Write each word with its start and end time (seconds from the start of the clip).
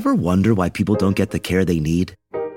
Ever 0.00 0.14
wonder 0.14 0.54
why 0.54 0.70
people 0.70 0.94
don't 0.94 1.14
get 1.14 1.30
the 1.30 1.38
care 1.38 1.62
they 1.62 1.78
need? 1.78 2.14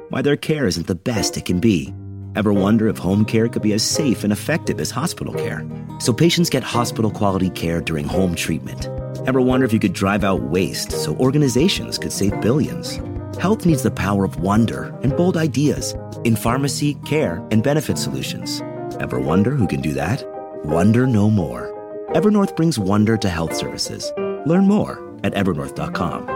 Why 0.07 0.21
their 0.21 0.37
care 0.37 0.65
isn't 0.65 0.87
the 0.87 0.95
best 0.95 1.35
it 1.35 1.43
can 1.43 1.59
be? 1.59 1.93
Ever 2.37 2.53
wonder 2.53 2.87
if 2.87 2.97
home 2.97 3.25
care 3.25 3.49
could 3.49 3.61
be 3.61 3.73
as 3.73 3.83
safe 3.83 4.23
and 4.23 4.31
effective 4.31 4.79
as 4.79 4.91
hospital 4.91 5.33
care? 5.33 5.69
So 5.99 6.13
patients 6.13 6.49
get 6.49 6.63
hospital 6.63 7.11
quality 7.11 7.49
care 7.49 7.81
during 7.81 8.05
home 8.05 8.33
treatment. 8.33 8.87
Ever 9.27 9.41
wonder 9.41 9.65
if 9.65 9.73
you 9.73 9.79
could 9.81 9.91
drive 9.91 10.23
out 10.23 10.41
waste 10.41 10.93
so 10.93 11.17
organizations 11.17 11.97
could 11.97 12.13
save 12.13 12.39
billions? 12.39 13.01
Health 13.37 13.65
needs 13.65 13.83
the 13.83 13.91
power 13.91 14.23
of 14.23 14.39
wonder 14.39 14.97
and 15.03 15.17
bold 15.17 15.35
ideas 15.35 15.95
in 16.23 16.37
pharmacy, 16.37 16.93
care, 17.05 17.45
and 17.51 17.61
benefit 17.61 17.97
solutions. 17.97 18.61
Ever 19.01 19.19
wonder 19.19 19.51
who 19.51 19.67
can 19.67 19.81
do 19.81 19.91
that? 19.91 20.23
Wonder 20.63 21.05
no 21.05 21.29
more. 21.29 21.69
Evernorth 22.11 22.55
brings 22.55 22.79
wonder 22.79 23.17
to 23.17 23.27
health 23.29 23.53
services. 23.53 24.13
Learn 24.45 24.65
more 24.65 25.01
at 25.25 25.33
evernorth.com. 25.33 26.32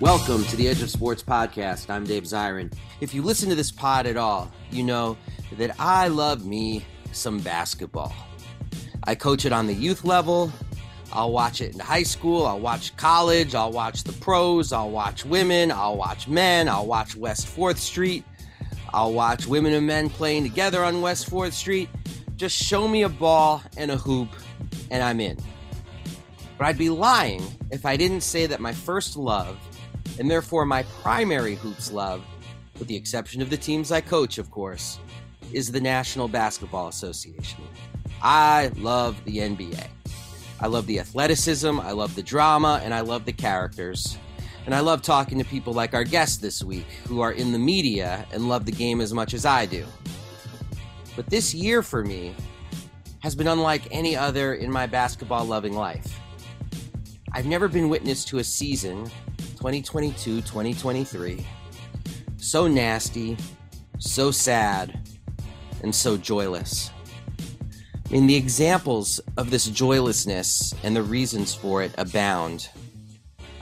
Welcome 0.00 0.44
to 0.44 0.54
the 0.54 0.68
Edge 0.68 0.80
of 0.80 0.90
Sports 0.90 1.24
podcast. 1.24 1.90
I'm 1.90 2.04
Dave 2.04 2.22
Zirin. 2.22 2.72
If 3.00 3.14
you 3.14 3.20
listen 3.20 3.48
to 3.48 3.56
this 3.56 3.72
pod 3.72 4.06
at 4.06 4.16
all, 4.16 4.48
you 4.70 4.84
know 4.84 5.16
that 5.56 5.74
I 5.80 6.06
love 6.06 6.46
me 6.46 6.86
some 7.10 7.40
basketball. 7.40 8.14
I 9.02 9.16
coach 9.16 9.44
it 9.44 9.52
on 9.52 9.66
the 9.66 9.74
youth 9.74 10.04
level. 10.04 10.52
I'll 11.12 11.32
watch 11.32 11.60
it 11.60 11.74
in 11.74 11.80
high 11.80 12.04
school. 12.04 12.46
I'll 12.46 12.60
watch 12.60 12.96
college. 12.96 13.56
I'll 13.56 13.72
watch 13.72 14.04
the 14.04 14.12
pros. 14.12 14.72
I'll 14.72 14.90
watch 14.90 15.24
women. 15.24 15.72
I'll 15.72 15.96
watch 15.96 16.28
men. 16.28 16.68
I'll 16.68 16.86
watch 16.86 17.16
West 17.16 17.48
4th 17.48 17.78
Street. 17.78 18.22
I'll 18.94 19.12
watch 19.12 19.48
women 19.48 19.72
and 19.72 19.84
men 19.84 20.10
playing 20.10 20.44
together 20.44 20.84
on 20.84 21.00
West 21.00 21.28
4th 21.28 21.54
Street. 21.54 21.88
Just 22.36 22.56
show 22.56 22.86
me 22.86 23.02
a 23.02 23.08
ball 23.08 23.64
and 23.76 23.90
a 23.90 23.96
hoop, 23.96 24.28
and 24.92 25.02
I'm 25.02 25.18
in. 25.18 25.38
But 26.56 26.68
I'd 26.68 26.78
be 26.78 26.88
lying 26.88 27.42
if 27.72 27.84
I 27.84 27.96
didn't 27.96 28.20
say 28.20 28.46
that 28.46 28.60
my 28.60 28.72
first 28.72 29.16
love 29.16 29.58
and 30.18 30.30
therefore 30.30 30.64
my 30.64 30.82
primary 31.02 31.54
hoops 31.54 31.92
love, 31.92 32.22
with 32.78 32.88
the 32.88 32.96
exception 32.96 33.42
of 33.42 33.50
the 33.50 33.56
teams 33.56 33.92
I 33.92 34.00
coach, 34.00 34.38
of 34.38 34.50
course, 34.50 34.98
is 35.52 35.70
the 35.72 35.80
National 35.80 36.28
Basketball 36.28 36.88
Association. 36.88 37.64
I 38.22 38.70
love 38.76 39.22
the 39.24 39.38
NBA. 39.38 39.86
I 40.60 40.66
love 40.66 40.86
the 40.86 40.98
athleticism, 40.98 41.78
I 41.80 41.92
love 41.92 42.14
the 42.16 42.22
drama, 42.22 42.80
and 42.82 42.92
I 42.92 43.00
love 43.00 43.24
the 43.24 43.32
characters. 43.32 44.18
And 44.66 44.74
I 44.74 44.80
love 44.80 45.02
talking 45.02 45.38
to 45.38 45.44
people 45.44 45.72
like 45.72 45.94
our 45.94 46.04
guest 46.04 46.42
this 46.42 46.62
week 46.62 46.86
who 47.06 47.20
are 47.20 47.32
in 47.32 47.52
the 47.52 47.58
media 47.58 48.26
and 48.32 48.48
love 48.48 48.66
the 48.66 48.72
game 48.72 49.00
as 49.00 49.14
much 49.14 49.32
as 49.32 49.46
I 49.46 49.66
do. 49.66 49.86
But 51.16 51.30
this 51.30 51.54
year 51.54 51.82
for 51.82 52.04
me 52.04 52.34
has 53.20 53.34
been 53.34 53.48
unlike 53.48 53.82
any 53.90 54.16
other 54.16 54.54
in 54.54 54.70
my 54.70 54.86
basketball 54.86 55.44
loving 55.44 55.74
life. 55.74 56.20
I've 57.32 57.46
never 57.46 57.68
been 57.68 57.88
witness 57.88 58.24
to 58.26 58.38
a 58.38 58.44
season 58.44 59.10
2022 59.58 60.40
2023. 60.42 61.44
So 62.36 62.68
nasty, 62.68 63.36
so 63.98 64.30
sad, 64.30 65.08
and 65.82 65.92
so 65.92 66.16
joyless. 66.16 66.92
I 68.06 68.12
mean, 68.12 68.28
the 68.28 68.36
examples 68.36 69.18
of 69.36 69.50
this 69.50 69.66
joylessness 69.66 70.72
and 70.84 70.94
the 70.94 71.02
reasons 71.02 71.56
for 71.56 71.82
it 71.82 71.92
abound. 71.98 72.68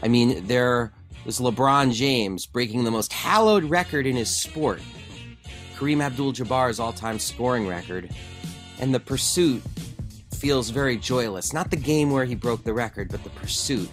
I 0.02 0.08
mean, 0.08 0.46
there 0.46 0.92
was 1.24 1.40
LeBron 1.40 1.94
James 1.94 2.44
breaking 2.44 2.84
the 2.84 2.90
most 2.90 3.10
hallowed 3.10 3.64
record 3.64 4.06
in 4.06 4.16
his 4.16 4.28
sport, 4.28 4.82
Kareem 5.76 6.02
Abdul 6.02 6.32
Jabbar's 6.32 6.78
all 6.78 6.92
time 6.92 7.18
scoring 7.18 7.66
record, 7.66 8.10
and 8.80 8.94
the 8.94 9.00
pursuit 9.00 9.62
feels 10.34 10.68
very 10.68 10.98
joyless. 10.98 11.54
Not 11.54 11.70
the 11.70 11.76
game 11.76 12.10
where 12.10 12.26
he 12.26 12.34
broke 12.34 12.64
the 12.64 12.74
record, 12.74 13.08
but 13.10 13.24
the 13.24 13.30
pursuit 13.30 13.88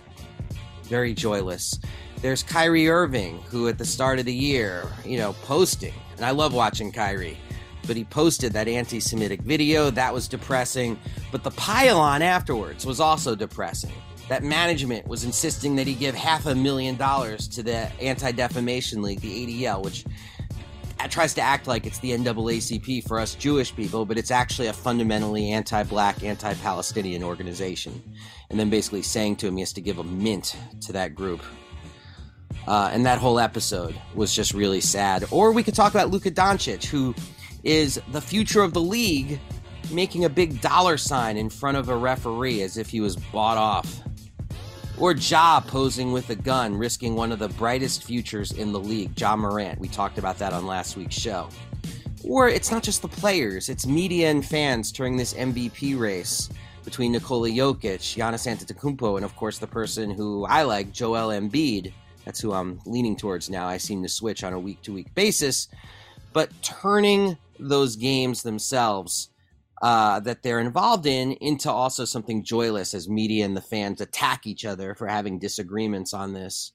very 0.83 1.13
joyless. 1.13 1.79
There's 2.21 2.43
Kyrie 2.43 2.89
Irving, 2.89 3.39
who 3.49 3.67
at 3.67 3.77
the 3.77 3.85
start 3.85 4.19
of 4.19 4.25
the 4.25 4.33
year, 4.33 4.87
you 5.05 5.17
know, 5.17 5.33
posting, 5.43 5.93
and 6.15 6.25
I 6.25 6.31
love 6.31 6.53
watching 6.53 6.91
Kyrie, 6.91 7.37
but 7.85 7.95
he 7.95 8.05
posted 8.05 8.53
that 8.53 8.67
anti 8.67 8.99
Semitic 8.99 9.41
video. 9.41 9.89
That 9.89 10.13
was 10.13 10.27
depressing. 10.27 10.99
But 11.31 11.43
the 11.43 11.51
pile-on 11.51 12.21
afterwards 12.21 12.85
was 12.85 12.99
also 12.99 13.35
depressing. 13.35 13.91
That 14.29 14.43
management 14.43 15.05
was 15.05 15.25
insisting 15.25 15.75
that 15.75 15.85
he 15.85 15.95
give 15.95 16.15
half 16.15 16.45
a 16.45 16.55
million 16.55 16.95
dollars 16.95 17.47
to 17.49 17.63
the 17.63 17.91
Anti 18.01 18.31
Defamation 18.31 19.01
League, 19.01 19.19
the 19.19 19.63
ADL, 19.63 19.83
which 19.83 20.05
tries 21.11 21.33
to 21.35 21.41
act 21.41 21.67
like 21.67 21.85
it's 21.85 21.99
the 21.99 22.11
NAACP 22.11 23.07
for 23.07 23.19
us 23.19 23.35
Jewish 23.35 23.75
people, 23.75 24.05
but 24.05 24.17
it's 24.17 24.31
actually 24.31 24.67
a 24.67 24.73
fundamentally 24.73 25.51
anti 25.51 25.83
black, 25.83 26.23
anti 26.23 26.53
Palestinian 26.55 27.23
organization 27.23 28.01
and 28.53 28.59
then 28.59 28.69
basically 28.69 29.01
saying 29.01 29.35
to 29.35 29.47
him 29.47 29.57
he 29.57 29.61
has 29.61 29.73
to 29.73 29.81
give 29.81 29.97
a 29.97 30.03
mint 30.03 30.55
to 30.79 30.93
that 30.93 31.15
group. 31.15 31.41
Uh, 32.67 32.91
and 32.93 33.03
that 33.07 33.17
whole 33.17 33.39
episode 33.39 33.99
was 34.13 34.33
just 34.33 34.53
really 34.53 34.79
sad. 34.79 35.25
Or 35.31 35.51
we 35.51 35.63
could 35.63 35.73
talk 35.73 35.91
about 35.91 36.11
Luka 36.11 36.29
Doncic, 36.29 36.85
who 36.85 37.15
is 37.63 37.99
the 38.11 38.21
future 38.21 38.61
of 38.61 38.73
the 38.73 38.79
league, 38.79 39.39
making 39.91 40.23
a 40.23 40.29
big 40.29 40.61
dollar 40.61 40.97
sign 40.97 41.35
in 41.35 41.49
front 41.49 41.77
of 41.77 41.89
a 41.89 41.97
referee 41.97 42.61
as 42.61 42.77
if 42.77 42.89
he 42.89 43.01
was 43.01 43.15
bought 43.15 43.57
off. 43.57 44.02
Or 44.99 45.13
Ja 45.13 45.59
posing 45.59 46.11
with 46.11 46.29
a 46.29 46.35
gun, 46.35 46.75
risking 46.75 47.15
one 47.15 47.31
of 47.31 47.39
the 47.39 47.49
brightest 47.49 48.03
futures 48.03 48.51
in 48.51 48.71
the 48.71 48.79
league, 48.79 49.19
Ja 49.19 49.35
Morant. 49.35 49.79
We 49.79 49.87
talked 49.87 50.19
about 50.19 50.37
that 50.37 50.53
on 50.53 50.67
last 50.67 50.95
week's 50.95 51.15
show. 51.15 51.49
Or 52.23 52.47
it's 52.47 52.71
not 52.71 52.83
just 52.83 53.01
the 53.01 53.07
players, 53.07 53.69
it's 53.69 53.87
media 53.87 54.29
and 54.29 54.45
fans 54.45 54.91
during 54.91 55.17
this 55.17 55.33
MVP 55.33 55.99
race 55.99 56.49
between 56.85 57.11
Nikola 57.11 57.49
Jokic, 57.49 57.99
Giannis 57.99 58.47
Antetokounmpo, 58.47 59.15
and 59.15 59.25
of 59.25 59.35
course 59.35 59.57
the 59.57 59.67
person 59.67 60.11
who 60.11 60.45
I 60.45 60.63
like, 60.63 60.93
Joel 60.93 61.29
Embiid. 61.29 61.91
That's 62.23 62.39
who 62.39 62.53
I'm 62.53 62.79
leaning 62.85 63.17
towards 63.17 63.49
now. 63.49 63.67
I 63.67 63.77
seem 63.77 64.03
to 64.03 64.09
switch 64.09 64.43
on 64.43 64.53
a 64.53 64.59
week 64.59 64.81
to 64.83 64.93
week 64.93 65.13
basis. 65.15 65.67
But 66.31 66.49
turning 66.61 67.37
those 67.59 67.95
games 67.95 68.43
themselves 68.43 69.29
uh, 69.83 70.17
that 70.21 70.41
they're 70.41 70.61
involved 70.61 71.05
in 71.05 71.33
into 71.33 71.69
also 71.69 72.05
something 72.05 72.41
joyless 72.41 72.93
as 72.93 73.09
media 73.09 73.43
and 73.43 73.55
the 73.55 73.61
fans 73.61 73.99
attack 73.99 74.47
each 74.47 74.63
other 74.63 74.95
for 74.95 75.07
having 75.07 75.37
disagreements 75.37 76.13
on 76.13 76.31
this. 76.31 76.71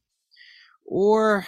Or 0.84 1.46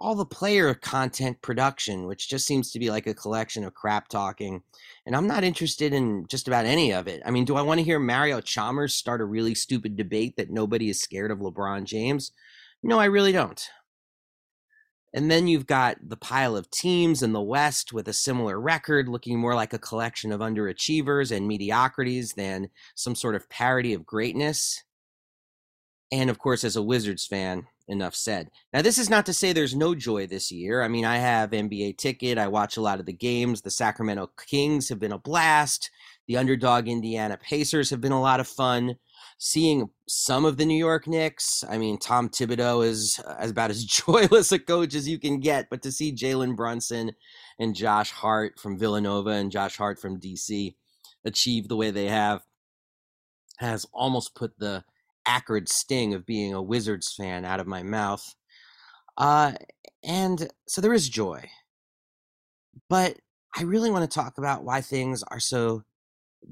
all 0.00 0.14
the 0.14 0.24
player 0.24 0.72
content 0.72 1.42
production, 1.42 2.06
which 2.06 2.30
just 2.30 2.46
seems 2.46 2.72
to 2.72 2.78
be 2.78 2.90
like 2.90 3.06
a 3.06 3.12
collection 3.12 3.62
of 3.62 3.74
crap 3.74 4.08
talking. 4.08 4.62
And 5.04 5.14
I'm 5.14 5.26
not 5.26 5.44
interested 5.44 5.92
in 5.92 6.26
just 6.28 6.48
about 6.48 6.64
any 6.64 6.94
of 6.94 7.06
it. 7.06 7.20
I 7.26 7.30
mean, 7.30 7.44
do 7.44 7.56
I 7.56 7.62
want 7.62 7.78
to 7.78 7.84
hear 7.84 7.98
Mario 7.98 8.40
Chalmers 8.40 8.94
start 8.94 9.20
a 9.20 9.26
really 9.26 9.54
stupid 9.54 9.96
debate 9.96 10.36
that 10.36 10.50
nobody 10.50 10.88
is 10.88 10.98
scared 10.98 11.30
of 11.30 11.40
LeBron 11.40 11.84
James? 11.84 12.32
No, 12.82 12.98
I 12.98 13.04
really 13.04 13.32
don't. 13.32 13.68
And 15.14 15.30
then 15.30 15.46
you've 15.46 15.66
got 15.66 15.96
the 16.02 16.16
pile 16.16 16.56
of 16.56 16.70
teams 16.70 17.22
in 17.22 17.32
the 17.32 17.42
West 17.42 17.92
with 17.92 18.08
a 18.08 18.14
similar 18.14 18.58
record, 18.60 19.08
looking 19.08 19.38
more 19.38 19.54
like 19.54 19.72
a 19.72 19.78
collection 19.78 20.32
of 20.32 20.40
underachievers 20.40 21.34
and 21.34 21.46
mediocrities 21.46 22.32
than 22.32 22.70
some 22.94 23.14
sort 23.14 23.34
of 23.34 23.48
parody 23.50 23.92
of 23.92 24.06
greatness. 24.06 24.82
And 26.10 26.30
of 26.30 26.38
course, 26.38 26.64
as 26.64 26.76
a 26.76 26.82
Wizards 26.82 27.26
fan, 27.26 27.66
enough 27.88 28.14
said. 28.14 28.50
Now, 28.72 28.82
this 28.82 28.98
is 28.98 29.10
not 29.10 29.26
to 29.26 29.32
say 29.32 29.52
there's 29.52 29.74
no 29.74 29.94
joy 29.94 30.26
this 30.26 30.50
year. 30.50 30.82
I 30.82 30.88
mean, 30.88 31.04
I 31.04 31.18
have 31.18 31.50
NBA 31.50 31.98
ticket. 31.98 32.38
I 32.38 32.48
watch 32.48 32.76
a 32.76 32.82
lot 32.82 33.00
of 33.00 33.06
the 33.06 33.12
games. 33.12 33.62
The 33.62 33.70
Sacramento 33.70 34.30
Kings 34.46 34.88
have 34.88 34.98
been 34.98 35.12
a 35.12 35.18
blast. 35.18 35.90
The 36.26 36.36
underdog 36.36 36.88
Indiana 36.88 37.36
Pacers 37.36 37.90
have 37.90 38.00
been 38.00 38.12
a 38.12 38.20
lot 38.20 38.40
of 38.40 38.48
fun. 38.48 38.96
Seeing 39.44 39.90
some 40.06 40.44
of 40.44 40.56
the 40.56 40.64
New 40.64 40.76
York 40.76 41.08
Knicks, 41.08 41.64
I 41.68 41.76
mean, 41.76 41.98
Tom 41.98 42.28
Thibodeau 42.28 42.86
is 42.86 43.18
about 43.26 43.72
as 43.72 43.84
joyless 44.06 44.52
a 44.52 44.58
coach 44.60 44.94
as 44.94 45.08
you 45.08 45.18
can 45.18 45.40
get. 45.40 45.66
But 45.68 45.82
to 45.82 45.90
see 45.90 46.14
Jalen 46.14 46.54
Brunson 46.54 47.10
and 47.58 47.74
Josh 47.74 48.12
Hart 48.12 48.60
from 48.60 48.78
Villanova 48.78 49.30
and 49.30 49.50
Josh 49.50 49.76
Hart 49.76 49.98
from 49.98 50.20
DC 50.20 50.76
achieve 51.24 51.66
the 51.66 51.74
way 51.74 51.90
they 51.90 52.06
have 52.06 52.42
has 53.58 53.84
almost 53.92 54.36
put 54.36 54.56
the 54.60 54.84
acrid 55.26 55.68
sting 55.68 56.14
of 56.14 56.24
being 56.24 56.54
a 56.54 56.62
Wizards 56.62 57.12
fan 57.12 57.44
out 57.44 57.58
of 57.58 57.66
my 57.66 57.82
mouth. 57.82 58.36
Uh, 59.18 59.54
and 60.04 60.48
so 60.68 60.80
there 60.80 60.92
is 60.92 61.08
joy. 61.08 61.50
But 62.88 63.16
I 63.56 63.64
really 63.64 63.90
want 63.90 64.08
to 64.08 64.14
talk 64.14 64.38
about 64.38 64.62
why 64.62 64.82
things 64.82 65.24
are 65.24 65.40
so 65.40 65.82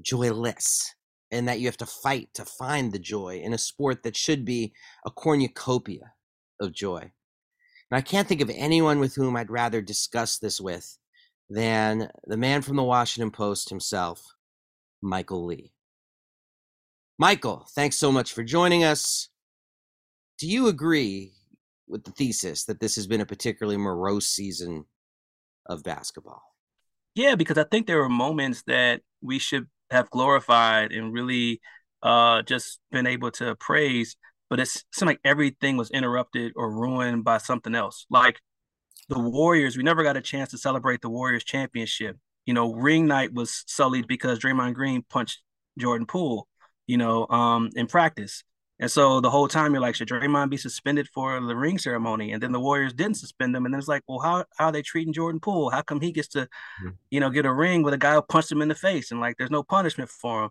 joyless 0.01 0.93
and 1.31 1.47
that 1.47 1.59
you 1.59 1.67
have 1.67 1.77
to 1.77 1.85
fight 1.85 2.29
to 2.33 2.45
find 2.45 2.91
the 2.91 2.99
joy 2.99 3.41
in 3.43 3.53
a 3.53 3.57
sport 3.57 4.03
that 4.03 4.15
should 4.15 4.43
be 4.45 4.73
a 5.05 5.11
cornucopia 5.11 6.13
of 6.59 6.73
joy. 6.73 6.99
And 6.99 7.97
I 7.97 8.01
can't 8.01 8.27
think 8.27 8.41
of 8.41 8.51
anyone 8.53 8.99
with 8.99 9.15
whom 9.15 9.35
I'd 9.35 9.49
rather 9.49 9.81
discuss 9.81 10.37
this 10.37 10.59
with 10.59 10.97
than 11.49 12.09
the 12.25 12.37
man 12.37 12.61
from 12.61 12.77
the 12.77 12.83
Washington 12.83 13.31
Post 13.31 13.69
himself, 13.69 14.23
Michael 15.01 15.45
Lee. 15.45 15.73
Michael, 17.17 17.67
thanks 17.75 17.97
so 17.97 18.11
much 18.11 18.33
for 18.33 18.43
joining 18.43 18.83
us. 18.83 19.29
Do 20.39 20.47
you 20.47 20.67
agree 20.67 21.33
with 21.87 22.03
the 22.03 22.11
thesis 22.11 22.65
that 22.65 22.79
this 22.79 22.95
has 22.95 23.05
been 23.05 23.21
a 23.21 23.25
particularly 23.25 23.77
morose 23.77 24.27
season 24.27 24.85
of 25.67 25.83
basketball? 25.83 26.41
Yeah, 27.13 27.35
because 27.35 27.57
I 27.57 27.65
think 27.65 27.85
there 27.85 27.99
were 27.99 28.09
moments 28.09 28.63
that 28.67 29.01
we 29.21 29.37
should 29.37 29.67
have 29.91 30.09
glorified 30.09 30.91
and 30.91 31.13
really 31.13 31.61
uh, 32.01 32.41
just 32.43 32.79
been 32.91 33.05
able 33.05 33.31
to 33.31 33.55
praise, 33.55 34.15
but 34.49 34.59
it 34.59 34.67
seemed 34.67 35.07
like 35.07 35.19
everything 35.23 35.77
was 35.77 35.91
interrupted 35.91 36.53
or 36.55 36.71
ruined 36.71 37.23
by 37.23 37.37
something 37.37 37.75
else. 37.75 38.05
Like 38.09 38.39
the 39.09 39.19
Warriors, 39.19 39.77
we 39.77 39.83
never 39.83 40.03
got 40.03 40.17
a 40.17 40.21
chance 40.21 40.51
to 40.51 40.57
celebrate 40.57 41.01
the 41.01 41.09
Warriors 41.09 41.43
championship. 41.43 42.17
You 42.45 42.53
know, 42.53 42.73
ring 42.73 43.05
night 43.05 43.33
was 43.33 43.63
sullied 43.67 44.07
because 44.07 44.39
Draymond 44.39 44.73
Green 44.73 45.03
punched 45.09 45.41
Jordan 45.77 46.07
Poole, 46.07 46.47
you 46.87 46.97
know, 46.97 47.27
um, 47.27 47.69
in 47.75 47.87
practice. 47.87 48.43
And 48.81 48.89
so 48.89 49.21
the 49.21 49.29
whole 49.29 49.47
time 49.47 49.73
you're 49.73 49.81
like, 49.81 49.93
should 49.93 50.09
Draymond 50.09 50.49
be 50.49 50.57
suspended 50.57 51.07
for 51.07 51.39
the 51.39 51.55
ring 51.55 51.77
ceremony? 51.77 52.31
And 52.31 52.41
then 52.41 52.51
the 52.51 52.59
Warriors 52.59 52.93
didn't 52.93 53.17
suspend 53.17 53.55
him. 53.55 53.63
And 53.65 53.73
then 53.73 53.79
it's 53.79 53.87
like, 53.87 54.01
well, 54.07 54.19
how, 54.19 54.43
how 54.57 54.65
are 54.65 54.71
they 54.71 54.81
treating 54.81 55.13
Jordan 55.13 55.39
Poole? 55.39 55.69
How 55.69 55.83
come 55.83 56.01
he 56.01 56.11
gets 56.11 56.29
to, 56.29 56.49
you 57.11 57.19
know, 57.19 57.29
get 57.29 57.45
a 57.45 57.53
ring 57.53 57.83
with 57.83 57.93
a 57.93 57.99
guy 57.99 58.15
who 58.15 58.23
punched 58.23 58.51
him 58.51 58.61
in 58.63 58.69
the 58.69 58.75
face 58.75 59.11
and 59.11 59.21
like 59.21 59.37
there's 59.37 59.51
no 59.51 59.61
punishment 59.61 60.09
for 60.09 60.45
him? 60.45 60.49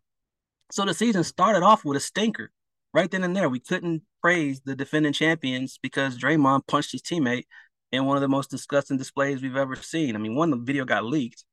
So 0.71 0.85
the 0.85 0.95
season 0.95 1.25
started 1.25 1.65
off 1.65 1.85
with 1.85 1.97
a 1.97 2.01
stinker 2.01 2.53
right 2.95 3.11
then 3.11 3.25
and 3.25 3.35
there. 3.35 3.49
We 3.49 3.59
couldn't 3.59 4.03
praise 4.23 4.61
the 4.61 4.77
defending 4.77 5.13
champions 5.13 5.81
because 5.83 6.17
Draymond 6.17 6.69
punched 6.69 6.93
his 6.93 7.03
teammate 7.03 7.47
in 7.91 8.05
one 8.05 8.17
of 8.17 8.21
the 8.21 8.29
most 8.29 8.49
disgusting 8.49 8.97
displays 8.97 9.43
we've 9.43 9.57
ever 9.57 9.75
seen. 9.75 10.15
I 10.15 10.19
mean, 10.19 10.37
one 10.37 10.51
the 10.51 10.57
video 10.57 10.85
got 10.85 11.05
leaked, 11.05 11.45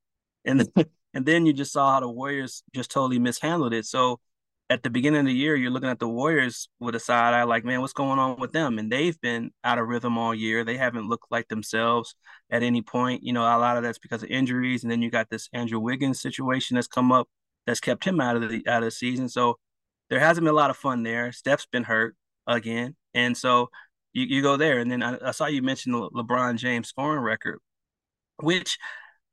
and 0.45 0.69
and 1.15 1.25
then 1.25 1.47
you 1.47 1.53
just 1.53 1.71
saw 1.71 1.91
how 1.91 1.99
the 1.99 2.09
Warriors 2.09 2.61
just 2.75 2.91
totally 2.91 3.17
mishandled 3.17 3.73
it. 3.73 3.85
So 3.85 4.19
at 4.69 4.83
the 4.83 4.89
beginning 4.89 5.21
of 5.21 5.25
the 5.25 5.33
year, 5.33 5.55
you're 5.55 5.71
looking 5.71 5.89
at 5.89 5.99
the 5.99 6.09
Warriors 6.09 6.67
with 6.79 6.95
a 6.95 6.99
side 6.99 7.33
eye, 7.33 7.43
like, 7.43 7.63
man, 7.63 7.79
what's 7.79 7.93
going 7.93 8.19
on 8.19 8.37
with 8.37 8.51
them? 8.51 8.77
And 8.79 8.91
they've 8.91 9.19
been 9.21 9.51
out 9.63 9.77
of 9.79 9.87
rhythm 9.87 10.17
all 10.17 10.35
year. 10.35 10.65
They 10.65 10.75
haven't 10.75 11.07
looked 11.07 11.31
like 11.31 11.47
themselves 11.47 12.15
at 12.49 12.63
any 12.63 12.81
point. 12.81 13.23
You 13.23 13.31
know, 13.31 13.43
a 13.43 13.57
lot 13.57 13.77
of 13.77 13.83
that's 13.83 13.97
because 13.97 14.23
of 14.23 14.29
injuries, 14.29 14.83
and 14.83 14.91
then 14.91 15.01
you 15.01 15.09
got 15.09 15.29
this 15.29 15.47
Andrew 15.53 15.79
Wiggins 15.79 16.21
situation 16.21 16.75
that's 16.75 16.87
come 16.87 17.11
up 17.11 17.29
that's 17.65 17.79
kept 17.79 18.03
him 18.03 18.19
out 18.19 18.35
of 18.35 18.49
the 18.49 18.67
out 18.67 18.83
of 18.83 18.87
the 18.87 18.91
season. 18.91 19.29
So 19.29 19.57
there 20.09 20.19
hasn't 20.19 20.43
been 20.43 20.53
a 20.53 20.57
lot 20.57 20.69
of 20.69 20.77
fun 20.77 21.03
there. 21.03 21.31
Steph's 21.31 21.65
been 21.65 21.83
hurt 21.83 22.15
again, 22.45 22.95
and 23.13 23.37
so 23.37 23.69
you, 24.11 24.25
you 24.25 24.41
go 24.41 24.57
there. 24.57 24.79
And 24.79 24.91
then 24.91 25.01
I, 25.01 25.17
I 25.27 25.31
saw 25.31 25.47
you 25.47 25.61
mention 25.61 25.93
the 25.93 26.09
LeBron 26.09 26.57
James 26.57 26.89
scoring 26.89 27.21
record, 27.21 27.59
which 28.41 28.77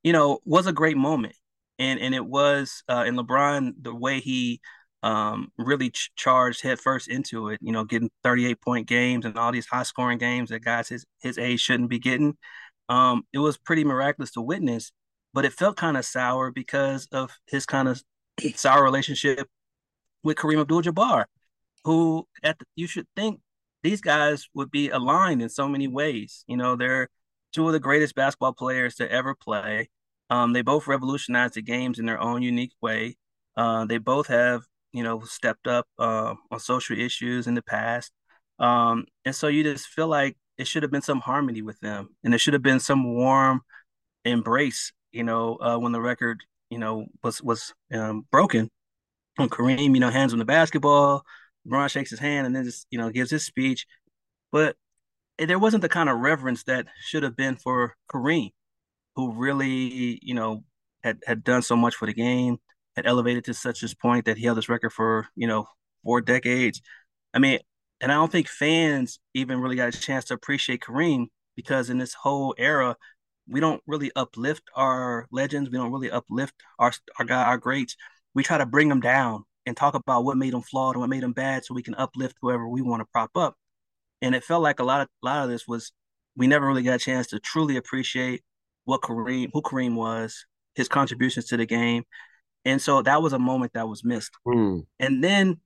you 0.05 0.13
know 0.13 0.39
was 0.45 0.69
a 0.69 0.73
great 0.73 0.97
moment, 0.97 1.35
and 1.81 1.99
and 1.99 2.15
it 2.15 2.25
was 2.25 2.85
uh, 2.89 3.05
in 3.05 3.17
LeBron 3.17 3.73
the 3.83 3.95
way 3.95 4.21
he 4.21 4.61
um, 5.05 5.53
really 5.59 5.91
ch- 5.91 6.11
charged 6.17 6.63
headfirst 6.63 7.09
into 7.09 7.49
it. 7.51 7.61
You 7.63 7.73
know, 7.73 7.85
getting 7.85 8.11
38 8.25 8.61
point 8.63 8.89
games 8.89 9.27
and 9.27 9.37
all 9.37 9.53
these 9.53 9.67
high 9.67 9.83
scoring 9.83 10.19
games 10.19 10.49
that 10.49 10.65
guys 10.65 10.89
his 10.89 11.05
his 11.21 11.39
age 11.39 11.61
shouldn't 11.61 11.91
be 11.91 11.99
getting. 11.99 12.37
Um, 12.89 13.25
it 13.33 13.39
was 13.39 13.59
pretty 13.59 13.85
miraculous 13.85 14.33
to 14.33 14.41
witness, 14.41 14.93
but 15.35 15.45
it 15.45 15.53
felt 15.53 15.77
kind 15.77 15.97
of 15.99 16.07
sour 16.07 16.51
because 16.51 17.07
of 17.13 17.31
his 17.47 17.67
kind 17.67 17.89
of 17.89 18.03
sour 18.57 18.83
relationship 18.83 19.47
with 20.23 20.39
Kareem 20.39 20.61
Abdul-Jabbar, 20.61 21.27
who 21.85 22.27
at 22.43 22.59
the, 22.59 22.65
you 22.75 22.87
should 22.87 23.07
think 23.15 23.41
these 23.83 24.01
guys 24.01 24.49
would 24.55 24.71
be 24.71 24.89
aligned 24.89 25.43
in 25.43 25.51
so 25.51 25.69
many 25.69 25.87
ways. 25.87 26.45
You 26.47 26.57
know, 26.57 26.77
they're 26.77 27.09
two 27.53 27.67
of 27.67 27.75
the 27.75 27.81
greatest 27.81 28.15
basketball 28.15 28.55
players 28.55 28.95
to 28.97 29.11
ever 29.11 29.35
play. 29.35 29.91
Um, 30.31 30.55
they 30.55 30.63
both 30.63 30.87
revolutionized 30.87 31.55
the 31.55 31.63
games 31.63 31.99
in 31.99 32.07
their 32.07 32.21
own 32.21 32.41
unique 32.41 32.73
way. 32.81 33.17
Uh, 33.57 33.85
they 33.85 33.99
both 33.99 34.29
have 34.29 34.63
you 34.95 35.03
know, 35.03 35.21
stepped 35.23 35.67
up 35.67 35.87
uh, 35.99 36.35
on 36.51 36.61
social 36.61 36.97
issues 36.97 37.49
in 37.49 37.55
the 37.55 37.63
past. 37.63 38.13
Um, 38.61 39.07
and 39.25 39.35
so 39.35 39.49
you 39.49 39.65
just 39.65 39.89
feel 39.89 40.07
like 40.07 40.37
it 40.57 40.69
should 40.69 40.85
have 40.85 40.93
been 40.93 41.03
some 41.03 41.21
harmony 41.21 41.63
with 41.63 41.79
them 41.81 42.11
and 42.23 42.33
there 42.33 42.39
should 42.39 42.55
have 42.55 42.63
been 42.63 42.79
some 42.79 43.13
warm 43.13 43.63
embrace, 44.25 44.93
you 45.11 45.25
know, 45.25 45.57
uh, 45.57 45.77
when 45.77 45.91
the 45.91 46.01
record, 46.01 46.45
you 46.71 46.79
know, 46.79 47.07
was, 47.25 47.43
was 47.43 47.75
um, 47.93 48.25
broken. 48.31 48.71
When 49.35 49.49
Kareem, 49.49 49.95
you 49.95 50.01
know, 50.01 50.11
hands 50.11 50.33
on 50.33 50.39
the 50.39 50.45
basketball, 50.45 51.25
LeBron 51.67 51.91
shakes 51.91 52.11
his 52.11 52.21
hand 52.21 52.47
and 52.47 52.55
then 52.55 52.63
just, 52.63 52.87
you 52.91 52.99
know, 52.99 53.11
gives 53.11 53.33
his 53.33 53.45
speech. 53.45 53.87
But 54.53 54.77
there 55.39 55.59
wasn't 55.59 55.83
the 55.83 55.89
kind 55.89 56.09
of 56.09 56.21
reverence 56.21 56.63
that 56.65 56.87
should 57.01 57.25
have 57.25 57.37
been 57.37 57.57
for 57.57 57.97
Kareem, 58.09 58.51
who 59.17 59.33
really, 59.33 60.21
you 60.23 60.35
know, 60.35 60.63
had, 61.03 61.19
had 61.27 61.43
done 61.43 61.63
so 61.63 61.75
much 61.75 61.97
for 61.97 62.07
the 62.07 62.15
game 62.15 62.59
had 62.97 63.07
elevated 63.07 63.45
to 63.45 63.55
such 63.55 63.83
a 63.83 63.97
point 63.97 64.27
that 64.27 64.37
he 64.39 64.45
held 64.45 64.59
this 64.59 64.69
record 64.69 64.93
for 64.93 65.29
you 65.37 65.47
know 65.47 65.67
four 66.05 66.21
decades. 66.21 66.81
I 67.33 67.39
mean, 67.39 67.59
and 68.01 68.13
I 68.13 68.17
don't 68.17 68.31
think 68.31 68.49
fans 68.49 69.19
even 69.35 69.61
really 69.61 69.77
got 69.77 69.95
a 69.95 69.99
chance 69.99 70.27
to 70.27 70.35
appreciate 70.35 70.81
Kareem 70.81 71.27
because 71.57 71.91
in 71.91 71.99
this 71.99 72.15
whole 72.15 72.55
era, 72.59 72.97
we 73.49 73.61
don't 73.61 73.83
really 73.87 74.11
uplift 74.17 74.63
our 74.75 75.27
legends. 75.31 75.71
We 75.71 75.79
don't 75.79 75.93
really 75.93 76.11
uplift 76.11 76.55
our 76.79 76.93
our 77.19 77.25
guy, 77.25 77.45
our 77.45 77.59
greats. 77.59 77.97
We 78.35 78.43
try 78.43 78.59
to 78.59 78.67
bring 78.67 78.89
them 78.89 79.01
down 79.01 79.45
and 79.67 79.77
talk 79.77 79.95
about 79.95 80.25
what 80.25 80.37
made 80.37 80.53
them 80.53 80.63
flawed 80.63 80.95
and 80.97 81.01
what 81.01 81.11
made 81.11 81.23
them 81.23 81.33
bad, 81.33 81.65
so 81.65 81.75
we 81.75 81.83
can 81.83 81.95
uplift 81.95 82.37
whoever 82.41 82.69
we 82.69 82.83
want 82.83 83.01
to 83.01 83.07
prop 83.13 83.31
up. 83.37 83.57
And 84.23 84.35
it 84.35 84.45
felt 84.45 84.63
like 84.63 84.81
a 84.81 84.85
lot 84.85 85.03
of 85.03 85.09
a 85.23 85.27
lot 85.27 85.45
of 85.45 85.51
this 85.51 85.67
was 85.67 85.93
we 86.37 86.47
never 86.47 86.67
really 86.67 86.83
got 86.83 86.95
a 86.97 86.99
chance 86.99 87.29
to 87.29 87.39
truly 87.39 87.77
appreciate 87.77 88.43
what 88.85 89.03
Kareem, 89.03 89.51
who 89.53 89.63
Kareem 89.63 89.95
was, 89.95 90.47
his 90.75 90.89
contributions 90.89 91.47
to 91.47 91.57
the 91.57 91.67
game, 91.67 92.05
and 92.65 92.81
so 92.81 93.03
that 93.03 93.23
was 93.23 93.33
a 93.33 93.39
moment 93.39 93.73
that 93.75 93.89
was 93.89 94.05
missed. 94.05 94.33
Mm. 94.47 94.87
And 94.99 95.23
then 95.23 95.61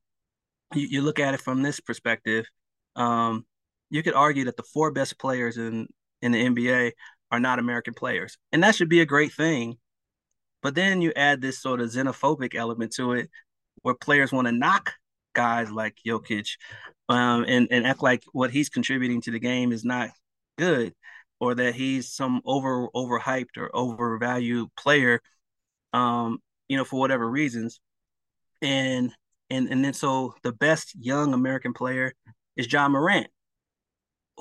you, 0.73 0.87
you, 0.87 1.01
look 1.01 1.19
at 1.19 1.33
it 1.33 1.41
from 1.41 1.61
this 1.61 1.79
perspective, 1.79 2.45
um, 2.95 3.45
you 3.89 4.03
could 4.03 4.13
argue 4.13 4.45
that 4.45 4.57
the 4.57 4.63
four 4.63 4.91
best 4.91 5.17
players 5.17 5.57
in, 5.57 5.87
in 6.21 6.31
the 6.31 6.45
NBA 6.45 6.91
are 7.31 7.39
not 7.39 7.59
American 7.59 7.93
players. 7.93 8.37
And 8.51 8.63
that 8.63 8.75
should 8.75 8.89
be 8.89 9.01
a 9.01 9.05
great 9.05 9.33
thing. 9.33 9.77
But 10.61 10.75
then 10.75 11.01
you 11.01 11.13
add 11.15 11.41
this 11.41 11.61
sort 11.61 11.79
of 11.79 11.89
xenophobic 11.89 12.53
element 12.53 12.93
to 12.95 13.13
it 13.13 13.29
where 13.81 13.95
players 13.95 14.31
want 14.31 14.47
to 14.47 14.51
knock 14.51 14.91
guys 15.33 15.71
like 15.71 15.95
Jokic 16.05 16.49
um, 17.07 17.45
and, 17.47 17.67
and 17.71 17.87
act 17.87 18.03
like 18.03 18.23
what 18.33 18.51
he's 18.51 18.67
contributing 18.67 19.21
to 19.21 19.31
the 19.31 19.39
game 19.39 19.71
is 19.71 19.85
not 19.85 20.09
good 20.57 20.93
or 21.39 21.55
that 21.55 21.75
he's 21.75 22.13
some 22.13 22.41
over 22.45 22.89
overhyped 22.89 23.57
or 23.57 23.73
overvalued 23.73 24.67
player 24.75 25.21
um, 25.93 26.39
you 26.69 26.77
know, 26.77 26.85
for 26.85 26.99
whatever 26.99 27.29
reasons. 27.29 27.81
And 28.61 29.11
and 29.49 29.67
and 29.69 29.83
then 29.83 29.93
so 29.93 30.35
the 30.43 30.53
best 30.53 30.95
young 30.97 31.33
American 31.33 31.73
player 31.73 32.13
is 32.55 32.71
Ja 32.71 32.87
Morant, 32.87 33.27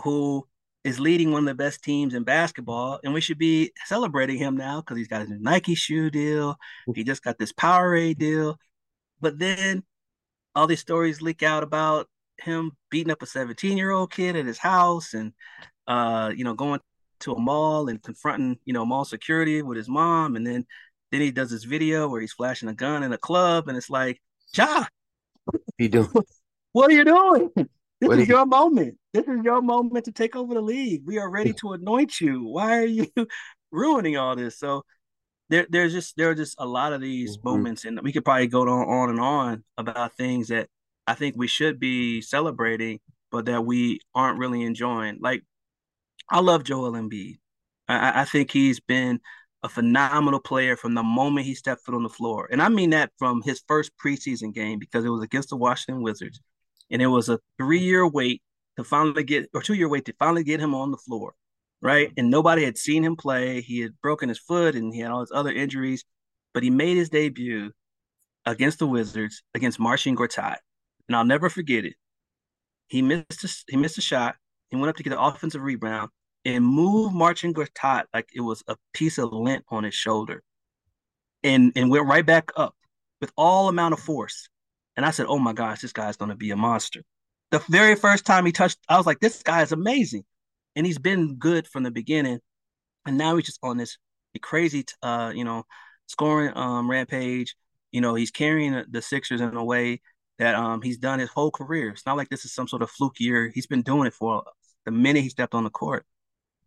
who 0.05 0.47
is 0.85 1.01
leading 1.01 1.33
one 1.33 1.41
of 1.41 1.47
the 1.47 1.55
best 1.63 1.83
teams 1.83 2.15
in 2.15 2.23
basketball, 2.25 3.01
and 3.03 3.13
we 3.13 3.21
should 3.21 3.39
be 3.39 3.73
celebrating 3.87 4.39
him 4.39 4.57
now 4.57 4.81
because 4.81 4.97
he's 4.97 5.09
got 5.09 5.21
his 5.21 5.31
new 5.31 5.39
Nike 5.41 5.75
shoe 5.75 6.11
deal. 6.11 6.57
He 6.95 7.05
just 7.05 7.23
got 7.23 7.39
this 7.39 7.53
Powerade 7.53 8.19
deal, 8.19 8.59
but 9.21 9.39
then 9.39 9.83
all 10.55 10.67
these 10.67 10.81
stories 10.81 11.21
leak 11.23 11.43
out 11.43 11.63
about 11.63 12.09
him 12.39 12.73
beating 12.91 13.11
up 13.11 13.23
a 13.23 13.27
17 13.27 13.77
year 13.77 13.91
old 13.91 14.13
kid 14.13 14.37
at 14.37 14.47
his 14.47 14.59
house, 14.59 15.15
and 15.15 15.33
uh, 15.87 16.33
you 16.37 16.45
know, 16.45 16.55
going 16.55 16.81
to 17.21 17.33
a 17.33 17.41
mall 17.41 17.89
and 17.89 18.03
confronting 18.03 18.59
you 18.65 18.73
know 18.73 18.85
mall 18.87 19.05
security 19.05 19.63
with 19.63 19.77
his 19.77 19.89
mom, 19.89 20.37
and 20.37 20.47
then 20.47 20.67
then 21.11 21.21
he 21.21 21.31
does 21.31 21.51
this 21.51 21.65
video 21.65 22.09
where 22.09 22.21
he's 22.21 22.33
flashing 22.33 22.69
a 22.69 22.75
gun 22.75 23.03
in 23.03 23.13
a 23.13 23.19
club, 23.19 23.69
and 23.69 23.77
it's 23.77 23.91
like, 23.91 24.21
Ja, 24.55 24.85
what 25.45 25.63
you 25.79 25.89
doing? 25.89 26.09
What 26.73 26.91
are 26.91 26.95
you 26.95 27.05
doing? 27.05 27.51
This 27.57 28.09
what 28.09 28.19
is 28.19 28.29
your 28.29 28.41
you... 28.41 28.47
moment. 28.47 28.99
This 29.13 29.27
is 29.27 29.43
your 29.43 29.63
moment 29.63 30.05
to 30.05 30.13
take 30.13 30.37
over 30.37 30.55
the 30.55 30.61
league. 30.61 31.03
We 31.07 31.19
are 31.19 31.29
ready 31.29 31.53
to 31.55 31.73
anoint 31.73 32.21
you. 32.21 32.45
Why 32.45 32.79
are 32.79 32.87
you 32.87 33.07
ruining 33.73 34.17
all 34.17 34.37
this? 34.37 34.59
So 34.59 34.85
there, 35.49 35.67
there's 35.69 35.93
just 35.93 36.17
there 36.17 36.31
are 36.31 36.35
just 36.35 36.55
a 36.59 36.67
lot 36.67 36.93
of 36.93 37.01
these 37.01 37.37
mm-hmm. 37.37 37.49
moments, 37.49 37.85
and 37.85 38.01
we 38.03 38.13
could 38.13 38.25
probably 38.25 38.47
go 38.47 38.63
on, 38.63 38.69
on 38.69 39.11
and 39.11 39.21
on 39.21 39.65
about 39.77 40.17
things 40.17 40.49
that 40.49 40.69
I 41.07 41.15
think 41.15 41.37
we 41.37 41.49
should 41.49 41.81
be 41.81 42.21
celebrating, 42.21 43.01
but 43.33 43.47
that 43.47 43.65
we 43.65 44.01
aren't 44.15 44.39
really 44.39 44.63
enjoying. 44.63 45.19
Like 45.21 45.43
I 46.31 46.41
love 46.41 46.65
Joel 46.65 46.93
Embiid. 46.93 47.39
I, 47.89 48.23
I 48.23 48.25
think 48.25 48.51
he's 48.51 48.79
been 48.79 49.21
a 49.63 49.69
phenomenal 49.69 50.41
player 50.41 50.77
from 50.77 50.95
the 50.95 51.03
moment 51.03 51.47
he 51.47 51.55
stepped 51.55 51.85
foot 51.85 51.95
on 51.95 52.03
the 52.03 52.09
floor. 52.09 52.49
And 52.51 52.63
I 52.63 52.69
mean 52.69 52.91
that 52.91 53.11
from 53.19 53.43
his 53.43 53.63
first 53.67 53.91
preseason 54.03 54.55
game 54.55 54.79
because 54.79 55.05
it 55.05 55.11
was 55.11 55.23
against 55.23 55.51
the 55.51 55.57
Washington 55.57 56.03
Wizards. 56.03 56.41
And 56.91 57.03
it 57.03 57.09
was 57.09 57.29
a 57.29 57.41
three 57.59 57.81
year 57.81 58.07
wait 58.07 58.43
to 58.77 58.85
finally 58.85 59.25
get, 59.25 59.51
or 59.53 59.63
two 59.63 59.75
year 59.75 59.89
wait 59.89 60.05
to 60.07 60.15
finally 60.19 60.45
get 60.45 60.61
him 60.61 60.75
on 60.75 60.91
the 60.91 60.97
floor. 60.97 61.35
Right. 61.83 62.09
Mm-hmm. 62.09 62.21
And 62.21 62.31
nobody 62.31 62.65
had 62.65 62.79
seen 62.79 63.05
him 63.05 63.17
play. 63.17 63.61
He 63.61 63.81
had 63.81 64.01
broken 64.01 64.29
his 64.29 64.39
foot 64.39 64.75
and 64.75 64.95
he 64.95 65.01
had 65.01 65.11
all 65.11 65.21
his 65.21 65.33
other 65.33 65.53
injuries, 65.53 66.05
but 66.55 66.63
he 66.63 66.71
made 66.71 66.97
his 66.97 67.11
debut 67.11 67.73
against 68.47 68.79
the 68.79 68.87
Wizards 68.87 69.43
against 69.55 69.81
Marcin 69.81 70.17
Gortat. 70.17 70.57
And 71.09 71.17
I'll 71.17 71.25
never 71.25 71.51
forget 71.51 71.85
it. 71.85 71.95
He 72.87 73.03
missed 73.03 73.45
a, 73.45 73.49
he 73.69 73.77
missed 73.77 73.99
a 73.99 74.03
shot. 74.03 74.37
He 74.71 74.77
went 74.77 74.89
up 74.89 74.97
to 74.97 75.03
get 75.03 75.13
an 75.13 75.19
offensive 75.19 75.63
rebound 75.63 76.11
and 76.49 76.65
move 76.65 77.13
Marcin 77.13 77.53
Gortat 77.53 78.05
like 78.15 78.31
it 78.35 78.41
was 78.41 78.65
a 78.69 78.77
piece 78.95 79.19
of 79.19 79.35
lint 79.35 79.67
on 79.69 79.85
his 79.85 79.95
shoulder 79.95 80.43
and 81.43 81.73
and 81.77 81.91
went 81.91 82.07
right 82.07 82.25
back 82.25 82.51
up 82.57 82.75
with 83.21 83.31
all 83.37 83.69
amount 83.69 83.93
of 83.93 84.01
force. 84.01 84.49
And 84.97 85.05
I 85.05 85.11
said, 85.11 85.27
oh 85.29 85.39
my 85.39 85.53
gosh, 85.53 85.83
this 85.83 85.93
guy's 85.93 86.17
going 86.17 86.31
to 86.31 86.37
be 86.37 86.51
a 86.51 86.57
monster. 86.57 87.03
The 87.51 87.63
very 87.69 87.97
first 87.97 88.25
time 88.25 88.47
he 88.47 88.53
touched, 88.53 88.79
I 88.89 88.97
was 88.97 89.05
like, 89.05 89.21
this 89.21 89.43
guy 89.43 89.61
is 89.61 89.73
amazing. 89.73 90.25
And 90.75 90.87
he's 90.87 90.99
been 90.99 91.37
good 91.37 91.69
from 91.69 91.83
the 91.83 91.91
beginning. 91.91 92.41
And 93.07 93.19
now 93.19 93.37
he's 93.37 93.47
just 93.47 93.59
on 93.63 93.77
this 93.77 93.99
crazy, 94.41 94.87
uh, 95.03 95.33
you 95.35 95.45
know, 95.45 95.65
scoring 96.07 96.57
um, 96.57 96.91
rampage. 96.91 97.57
You 97.93 98.01
know, 98.01 98.15
he's 98.15 98.31
carrying 98.31 98.85
the 98.89 99.03
Sixers 99.03 99.43
in 99.43 99.55
a 99.55 99.65
way 99.65 100.01
that 100.39 100.55
um, 100.55 100.81
he's 100.81 100.99
done 100.99 101.19
his 101.19 101.31
whole 101.31 101.51
career. 101.51 101.91
It's 101.91 102.07
not 102.07 102.17
like 102.17 102.31
this 102.31 102.47
is 102.47 102.55
some 102.55 102.69
sort 102.69 102.83
of 102.83 102.91
fluke 102.91 103.21
year. 103.21 103.53
He's 103.55 103.67
been 103.67 103.83
doing 103.83 104.07
it 104.07 104.15
for 104.15 104.45
the 104.87 104.91
minute 104.91 105.23
he 105.23 105.29
stepped 105.29 105.55
on 105.55 105.65
the 105.65 105.71
court. 105.71 106.07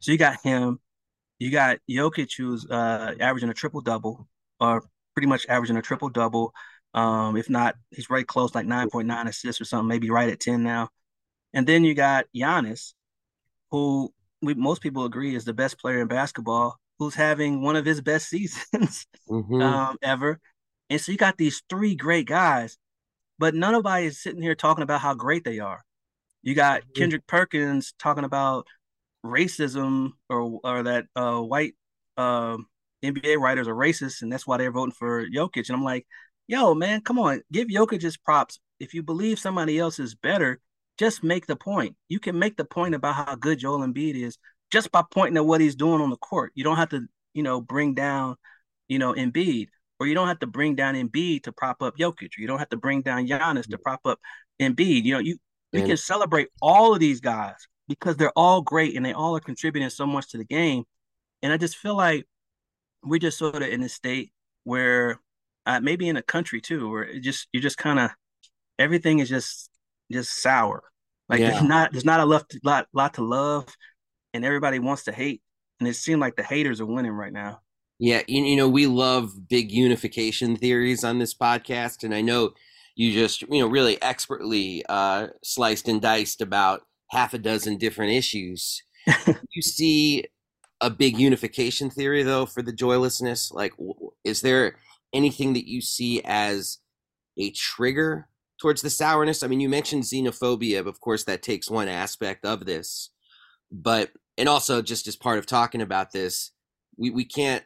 So 0.01 0.11
you 0.11 0.17
got 0.17 0.41
him. 0.43 0.79
You 1.39 1.49
got 1.49 1.77
Jokic, 1.89 2.35
who's 2.37 2.69
uh, 2.69 3.15
averaging 3.19 3.49
a 3.49 3.53
triple 3.53 3.81
double, 3.81 4.27
or 4.59 4.83
pretty 5.15 5.27
much 5.27 5.45
averaging 5.47 5.77
a 5.77 5.81
triple 5.81 6.09
double. 6.09 6.53
Um, 6.93 7.37
if 7.37 7.49
not, 7.49 7.75
he's 7.91 8.09
right 8.09 8.27
close, 8.27 8.53
like 8.53 8.65
9.9 8.65 9.27
assists 9.27 9.61
or 9.61 9.65
something, 9.65 9.87
maybe 9.87 10.09
right 10.09 10.29
at 10.29 10.39
10 10.39 10.61
now. 10.61 10.89
And 11.53 11.65
then 11.65 11.83
you 11.83 11.93
got 11.93 12.25
Giannis, 12.35 12.93
who 13.69 14.13
we 14.41 14.53
most 14.53 14.81
people 14.81 15.05
agree 15.05 15.35
is 15.35 15.45
the 15.45 15.53
best 15.53 15.79
player 15.79 16.01
in 16.01 16.07
basketball, 16.07 16.77
who's 16.99 17.15
having 17.15 17.61
one 17.61 17.75
of 17.75 17.85
his 17.85 18.01
best 18.01 18.27
seasons 18.29 19.05
mm-hmm. 19.29 19.61
um, 19.61 19.97
ever. 20.01 20.39
And 20.89 20.99
so 20.99 21.11
you 21.11 21.17
got 21.17 21.37
these 21.37 21.63
three 21.69 21.95
great 21.95 22.27
guys, 22.27 22.77
but 23.39 23.55
none 23.55 23.71
nobody 23.71 24.07
is 24.07 24.21
sitting 24.21 24.41
here 24.41 24.55
talking 24.55 24.83
about 24.83 25.01
how 25.01 25.13
great 25.13 25.43
they 25.43 25.59
are. 25.59 25.83
You 26.43 26.55
got. 26.55 26.81
Kendrick 26.95 27.27
Perkins 27.27 27.93
talking 27.99 28.23
about 28.23 28.67
racism 29.25 30.11
or 30.29 30.59
or 30.63 30.83
that 30.83 31.05
uh, 31.15 31.39
white 31.39 31.73
uh, 32.17 32.21
um, 32.21 32.67
NBA 33.03 33.37
writers 33.37 33.67
are 33.67 33.75
racist 33.75 34.21
and 34.21 34.31
that's 34.31 34.45
why 34.45 34.57
they're 34.57 34.71
voting 34.71 34.93
for 34.93 35.25
Jokic. 35.27 35.69
And 35.69 35.77
I'm 35.77 35.83
like, 35.83 36.05
yo, 36.47 36.73
man, 36.75 37.01
come 37.01 37.19
on, 37.19 37.41
give 37.51 37.67
Jokic 37.67 38.01
his 38.01 38.17
props. 38.17 38.59
If 38.79 38.93
you 38.93 39.03
believe 39.03 39.39
somebody 39.39 39.79
else 39.79 39.99
is 39.99 40.15
better, 40.15 40.59
just 40.97 41.23
make 41.23 41.47
the 41.47 41.55
point. 41.55 41.95
You 42.09 42.19
can 42.19 42.37
make 42.37 42.57
the 42.57 42.65
point 42.65 42.95
about 42.95 43.15
how 43.15 43.35
good 43.35 43.59
Joel 43.59 43.79
Embiid 43.79 44.15
is 44.15 44.37
just 44.71 44.91
by 44.91 45.03
pointing 45.11 45.37
at 45.37 45.45
what 45.45 45.61
he's 45.61 45.75
doing 45.75 46.01
on 46.01 46.09
the 46.09 46.17
court. 46.17 46.51
You 46.55 46.63
don't 46.63 46.77
have 46.77 46.89
to, 46.89 47.07
you 47.33 47.43
know, 47.43 47.61
bring 47.61 47.93
down, 47.93 48.35
you 48.87 48.99
know, 48.99 49.13
Embiid, 49.13 49.67
or 49.99 50.07
you 50.07 50.15
don't 50.15 50.27
have 50.27 50.39
to 50.39 50.47
bring 50.47 50.75
down 50.75 50.95
Embiid 50.95 51.43
to 51.43 51.51
prop 51.51 51.81
up 51.81 51.97
Jokic, 51.97 52.37
or 52.37 52.41
you 52.41 52.47
don't 52.47 52.59
have 52.59 52.69
to 52.69 52.77
bring 52.77 53.01
down 53.01 53.27
Giannis 53.27 53.69
to 53.69 53.77
prop 53.77 54.01
up 54.05 54.19
Embiid. 54.59 55.03
You 55.03 55.13
know, 55.13 55.19
you 55.19 55.37
we 55.73 55.83
can 55.83 55.97
celebrate 55.97 56.49
all 56.61 56.93
of 56.93 56.99
these 56.99 57.21
guys 57.21 57.55
because 57.99 58.17
they're 58.17 58.31
all 58.35 58.61
great 58.61 58.95
and 58.95 59.05
they 59.05 59.13
all 59.13 59.35
are 59.35 59.41
contributing 59.41 59.89
so 59.89 60.05
much 60.05 60.29
to 60.29 60.37
the 60.37 60.45
game. 60.45 60.83
And 61.41 61.51
I 61.51 61.57
just 61.57 61.77
feel 61.77 61.95
like 61.95 62.25
we're 63.03 63.19
just 63.19 63.37
sort 63.37 63.55
of 63.55 63.63
in 63.63 63.81
a 63.83 63.89
state 63.89 64.31
where 64.63 65.19
uh, 65.65 65.79
maybe 65.79 66.07
in 66.07 66.17
a 66.17 66.21
country 66.21 66.61
too, 66.61 66.89
where 66.89 67.03
it 67.03 67.21
just 67.21 67.47
you're 67.51 67.61
just 67.61 67.77
kind 67.77 67.99
of 67.99 68.11
everything 68.79 69.19
is 69.19 69.29
just 69.29 69.69
just 70.11 70.41
sour. 70.41 70.83
Like 71.29 71.39
yeah. 71.39 71.51
there's 71.51 71.63
not 71.63 71.91
there's 71.91 72.05
not 72.05 72.19
a 72.19 72.25
lot, 72.25 72.51
lot 72.63 72.87
lot 72.93 73.13
to 73.15 73.23
love, 73.23 73.67
and 74.33 74.43
everybody 74.43 74.79
wants 74.79 75.03
to 75.03 75.11
hate, 75.11 75.41
and 75.79 75.87
it 75.87 75.95
seems 75.95 76.19
like 76.19 76.35
the 76.35 76.43
haters 76.43 76.81
are 76.81 76.85
winning 76.85 77.11
right 77.11 77.33
now. 77.33 77.61
Yeah, 77.99 78.21
you, 78.27 78.43
you 78.43 78.55
know 78.55 78.67
we 78.67 78.87
love 78.87 79.47
big 79.47 79.71
unification 79.71 80.55
theories 80.57 81.03
on 81.03 81.19
this 81.19 81.33
podcast, 81.33 82.03
and 82.03 82.13
I 82.13 82.21
know 82.21 82.51
you 82.95 83.13
just 83.13 83.43
you 83.43 83.59
know 83.59 83.67
really 83.67 84.01
expertly 84.01 84.83
uh, 84.89 85.27
sliced 85.43 85.87
and 85.87 86.01
diced 86.01 86.41
about 86.41 86.81
half 87.11 87.33
a 87.33 87.37
dozen 87.37 87.77
different 87.77 88.13
issues. 88.13 88.83
you 89.51 89.61
see 89.61 90.25
a 90.79 90.89
big 90.89 91.17
unification 91.17 91.89
theory 91.89 92.23
though 92.23 92.45
for 92.45 92.61
the 92.61 92.73
joylessness? 92.73 93.51
Like, 93.51 93.73
is 94.23 94.41
there 94.41 94.75
anything 95.13 95.53
that 95.53 95.67
you 95.67 95.81
see 95.81 96.21
as 96.23 96.79
a 97.37 97.51
trigger 97.51 98.27
towards 98.59 98.81
the 98.81 98.89
sourness? 98.89 99.43
I 99.43 99.47
mean, 99.47 99.59
you 99.59 99.69
mentioned 99.69 100.03
xenophobia, 100.03 100.83
but 100.83 100.89
of 100.89 100.99
course, 100.99 101.23
that 101.25 101.43
takes 101.43 101.69
one 101.69 101.87
aspect 101.87 102.45
of 102.45 102.65
this. 102.65 103.09
But, 103.71 104.11
and 104.37 104.49
also 104.49 104.81
just 104.81 105.07
as 105.07 105.15
part 105.15 105.37
of 105.37 105.45
talking 105.45 105.81
about 105.81 106.11
this, 106.11 106.51
we, 106.97 107.09
we 107.09 107.25
can't 107.25 107.63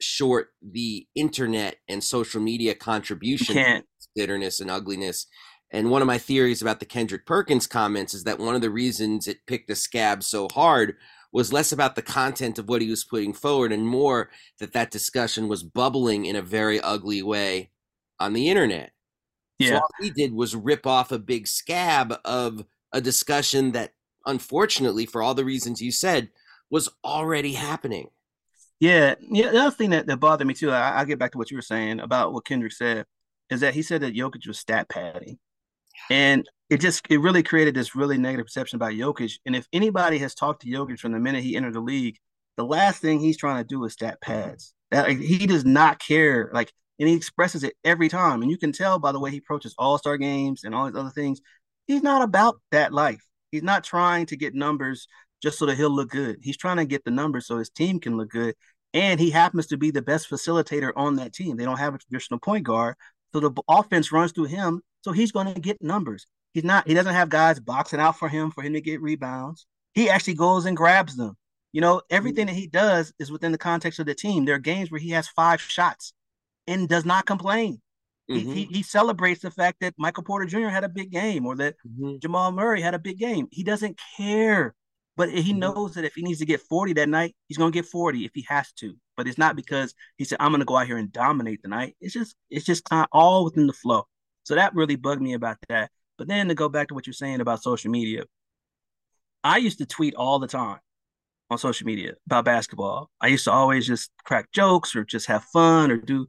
short 0.00 0.48
the 0.62 1.06
internet 1.14 1.76
and 1.88 2.02
social 2.02 2.40
media 2.40 2.74
contribution 2.74 3.56
to 3.56 3.82
bitterness 4.16 4.60
and 4.60 4.70
ugliness. 4.70 5.26
And 5.72 5.90
one 5.90 6.02
of 6.02 6.06
my 6.06 6.18
theories 6.18 6.62
about 6.62 6.80
the 6.80 6.86
Kendrick 6.86 7.26
Perkins 7.26 7.66
comments 7.66 8.12
is 8.14 8.24
that 8.24 8.38
one 8.38 8.54
of 8.54 8.60
the 8.60 8.70
reasons 8.70 9.28
it 9.28 9.46
picked 9.46 9.70
a 9.70 9.76
scab 9.76 10.22
so 10.22 10.48
hard 10.52 10.96
was 11.32 11.52
less 11.52 11.70
about 11.70 11.94
the 11.94 12.02
content 12.02 12.58
of 12.58 12.68
what 12.68 12.82
he 12.82 12.90
was 12.90 13.04
putting 13.04 13.32
forward 13.32 13.72
and 13.72 13.86
more 13.86 14.30
that 14.58 14.72
that 14.72 14.90
discussion 14.90 15.46
was 15.46 15.62
bubbling 15.62 16.24
in 16.24 16.34
a 16.34 16.42
very 16.42 16.80
ugly 16.80 17.22
way 17.22 17.70
on 18.18 18.32
the 18.32 18.48
internet. 18.48 18.90
Yeah. 19.58 19.68
So 19.68 19.74
all 19.76 19.88
he 20.00 20.10
did 20.10 20.32
was 20.32 20.56
rip 20.56 20.86
off 20.86 21.12
a 21.12 21.18
big 21.18 21.46
scab 21.46 22.18
of 22.24 22.64
a 22.92 23.00
discussion 23.00 23.72
that, 23.72 23.92
unfortunately, 24.26 25.06
for 25.06 25.22
all 25.22 25.34
the 25.34 25.44
reasons 25.44 25.80
you 25.80 25.92
said, 25.92 26.30
was 26.68 26.88
already 27.04 27.52
happening. 27.52 28.08
Yeah. 28.80 29.14
Yeah. 29.20 29.50
The 29.52 29.60
other 29.60 29.76
thing 29.76 29.90
that, 29.90 30.06
that 30.06 30.16
bothered 30.16 30.46
me 30.46 30.54
too, 30.54 30.72
I, 30.72 30.98
will 30.98 31.06
get 31.06 31.18
back 31.18 31.32
to 31.32 31.38
what 31.38 31.50
you 31.50 31.56
were 31.56 31.62
saying 31.62 32.00
about 32.00 32.32
what 32.32 32.44
Kendrick 32.44 32.72
said, 32.72 33.06
is 33.50 33.60
that 33.60 33.74
he 33.74 33.82
said 33.82 34.00
that 34.00 34.16
Jokic 34.16 34.48
was 34.48 34.58
stat 34.58 34.88
padding. 34.88 35.38
And 36.08 36.48
it 36.68 36.80
just 36.80 37.04
it 37.10 37.20
really 37.20 37.42
created 37.42 37.74
this 37.74 37.94
really 37.94 38.16
negative 38.16 38.46
perception 38.46 38.76
about 38.76 38.92
Jokic. 38.92 39.38
And 39.44 39.56
if 39.56 39.66
anybody 39.72 40.18
has 40.18 40.34
talked 40.34 40.62
to 40.62 40.68
Jokic 40.68 40.98
from 41.00 41.12
the 41.12 41.18
minute 41.18 41.42
he 41.42 41.56
entered 41.56 41.74
the 41.74 41.80
league, 41.80 42.16
the 42.56 42.64
last 42.64 43.00
thing 43.00 43.20
he's 43.20 43.36
trying 43.36 43.62
to 43.62 43.66
do 43.66 43.84
is 43.84 43.92
stat 43.92 44.20
pads. 44.20 44.74
That 44.90 45.08
like, 45.08 45.18
he 45.18 45.46
does 45.46 45.64
not 45.64 45.98
care. 45.98 46.50
Like, 46.52 46.72
and 46.98 47.08
he 47.08 47.14
expresses 47.14 47.64
it 47.64 47.74
every 47.84 48.08
time. 48.08 48.42
And 48.42 48.50
you 48.50 48.58
can 48.58 48.72
tell 48.72 48.98
by 48.98 49.12
the 49.12 49.20
way 49.20 49.30
he 49.30 49.38
approaches 49.38 49.74
All 49.78 49.98
Star 49.98 50.16
games 50.16 50.64
and 50.64 50.74
all 50.74 50.86
these 50.86 50.98
other 50.98 51.10
things. 51.10 51.40
He's 51.86 52.02
not 52.02 52.22
about 52.22 52.60
that 52.70 52.92
life. 52.92 53.24
He's 53.50 53.62
not 53.62 53.82
trying 53.82 54.26
to 54.26 54.36
get 54.36 54.54
numbers 54.54 55.08
just 55.42 55.58
so 55.58 55.66
that 55.66 55.76
he'll 55.76 55.90
look 55.90 56.10
good. 56.10 56.38
He's 56.42 56.56
trying 56.56 56.76
to 56.76 56.84
get 56.84 57.04
the 57.04 57.10
numbers 57.10 57.46
so 57.46 57.58
his 57.58 57.70
team 57.70 57.98
can 57.98 58.16
look 58.16 58.30
good. 58.30 58.54
And 58.92 59.18
he 59.18 59.30
happens 59.30 59.68
to 59.68 59.76
be 59.76 59.90
the 59.90 60.02
best 60.02 60.30
facilitator 60.30 60.92
on 60.94 61.16
that 61.16 61.32
team. 61.32 61.56
They 61.56 61.64
don't 61.64 61.78
have 61.78 61.94
a 61.94 61.98
traditional 61.98 62.40
point 62.40 62.64
guard. 62.64 62.96
So 63.32 63.40
the 63.40 63.52
offense 63.68 64.12
runs 64.12 64.32
through 64.32 64.46
him. 64.46 64.82
So 65.02 65.12
he's 65.12 65.32
going 65.32 65.52
to 65.52 65.60
get 65.60 65.82
numbers. 65.82 66.26
He's 66.52 66.64
not. 66.64 66.86
He 66.86 66.94
doesn't 66.94 67.14
have 67.14 67.28
guys 67.28 67.60
boxing 67.60 68.00
out 68.00 68.18
for 68.18 68.28
him 68.28 68.50
for 68.50 68.62
him 68.62 68.72
to 68.74 68.80
get 68.80 69.00
rebounds. 69.00 69.66
He 69.94 70.08
actually 70.08 70.34
goes 70.34 70.66
and 70.66 70.76
grabs 70.76 71.16
them. 71.16 71.36
You 71.72 71.80
know, 71.80 72.02
everything 72.10 72.46
that 72.46 72.54
he 72.56 72.66
does 72.66 73.12
is 73.18 73.30
within 73.30 73.52
the 73.52 73.58
context 73.58 74.00
of 74.00 74.06
the 74.06 74.14
team. 74.14 74.44
There 74.44 74.56
are 74.56 74.60
games 74.60 74.90
where 74.90 75.00
he 75.00 75.10
has 75.10 75.28
five 75.28 75.60
shots 75.60 76.12
and 76.66 76.88
does 76.88 77.04
not 77.04 77.26
complain. 77.26 77.80
Mm-hmm. 78.30 78.52
He, 78.52 78.64
he, 78.64 78.74
he, 78.74 78.82
celebrates 78.82 79.42
the 79.42 79.50
fact 79.50 79.78
that 79.80 79.94
Michael 79.98 80.22
Porter 80.22 80.46
Jr. 80.46 80.68
had 80.68 80.84
a 80.84 80.88
big 80.88 81.10
game 81.10 81.46
or 81.46 81.56
that 81.56 81.74
mm-hmm. 81.86 82.18
Jamal 82.20 82.52
Murray 82.52 82.80
had 82.80 82.94
a 82.94 82.98
big 82.98 83.18
game. 83.18 83.48
He 83.50 83.64
doesn't 83.64 84.00
care, 84.16 84.74
but 85.16 85.30
he 85.30 85.50
mm-hmm. 85.50 85.58
knows 85.58 85.94
that 85.94 86.04
if 86.04 86.14
he 86.14 86.22
needs 86.22 86.38
to 86.38 86.46
get 86.46 86.60
40 86.60 86.92
that 86.94 87.08
night, 87.08 87.34
he's 87.48 87.58
going 87.58 87.72
to 87.72 87.76
get 87.76 87.86
40 87.86 88.24
if 88.24 88.30
he 88.34 88.46
has 88.48 88.70
to. 88.74 88.94
But 89.16 89.26
it's 89.26 89.38
not 89.38 89.56
because 89.56 89.94
he 90.16 90.24
said, 90.24 90.38
I'm 90.38 90.52
going 90.52 90.60
to 90.60 90.64
go 90.64 90.76
out 90.76 90.86
here 90.86 90.96
and 90.96 91.12
dominate 91.12 91.62
the 91.62 91.68
night. 91.68 91.96
It's 92.00 92.14
just, 92.14 92.36
it's 92.50 92.64
just 92.64 92.84
kind 92.84 93.02
of 93.02 93.08
all 93.10 93.44
within 93.44 93.66
the 93.66 93.72
flow. 93.72 94.06
So 94.50 94.56
that 94.56 94.74
really 94.74 94.96
bugged 94.96 95.22
me 95.22 95.34
about 95.34 95.58
that. 95.68 95.92
But 96.18 96.26
then 96.26 96.48
to 96.48 96.56
go 96.56 96.68
back 96.68 96.88
to 96.88 96.94
what 96.94 97.06
you're 97.06 97.14
saying 97.14 97.40
about 97.40 97.62
social 97.62 97.88
media, 97.88 98.24
I 99.44 99.58
used 99.58 99.78
to 99.78 99.86
tweet 99.86 100.16
all 100.16 100.40
the 100.40 100.48
time 100.48 100.80
on 101.50 101.58
social 101.58 101.86
media 101.86 102.14
about 102.26 102.46
basketball. 102.46 103.12
I 103.20 103.28
used 103.28 103.44
to 103.44 103.52
always 103.52 103.86
just 103.86 104.10
crack 104.24 104.50
jokes 104.50 104.96
or 104.96 105.04
just 105.04 105.28
have 105.28 105.44
fun 105.44 105.92
or 105.92 105.98
do, 105.98 106.26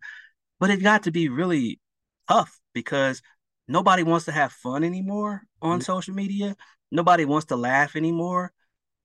but 0.60 0.70
it 0.70 0.84
got 0.84 1.02
to 1.04 1.12
be 1.12 1.30
really 1.30 1.80
tough 2.28 2.60
because 2.76 3.24
nobody 3.68 4.04
wants 4.04 4.26
to 4.26 4.32
have 4.32 4.52
fun 4.52 4.84
anymore 4.84 5.42
on 5.60 5.80
mm-hmm. 5.80 5.84
social 5.84 6.14
media. 6.14 6.56
Nobody 6.92 7.26
wants 7.26 7.48
to 7.48 7.56
laugh 7.56 7.96
anymore. 7.96 8.54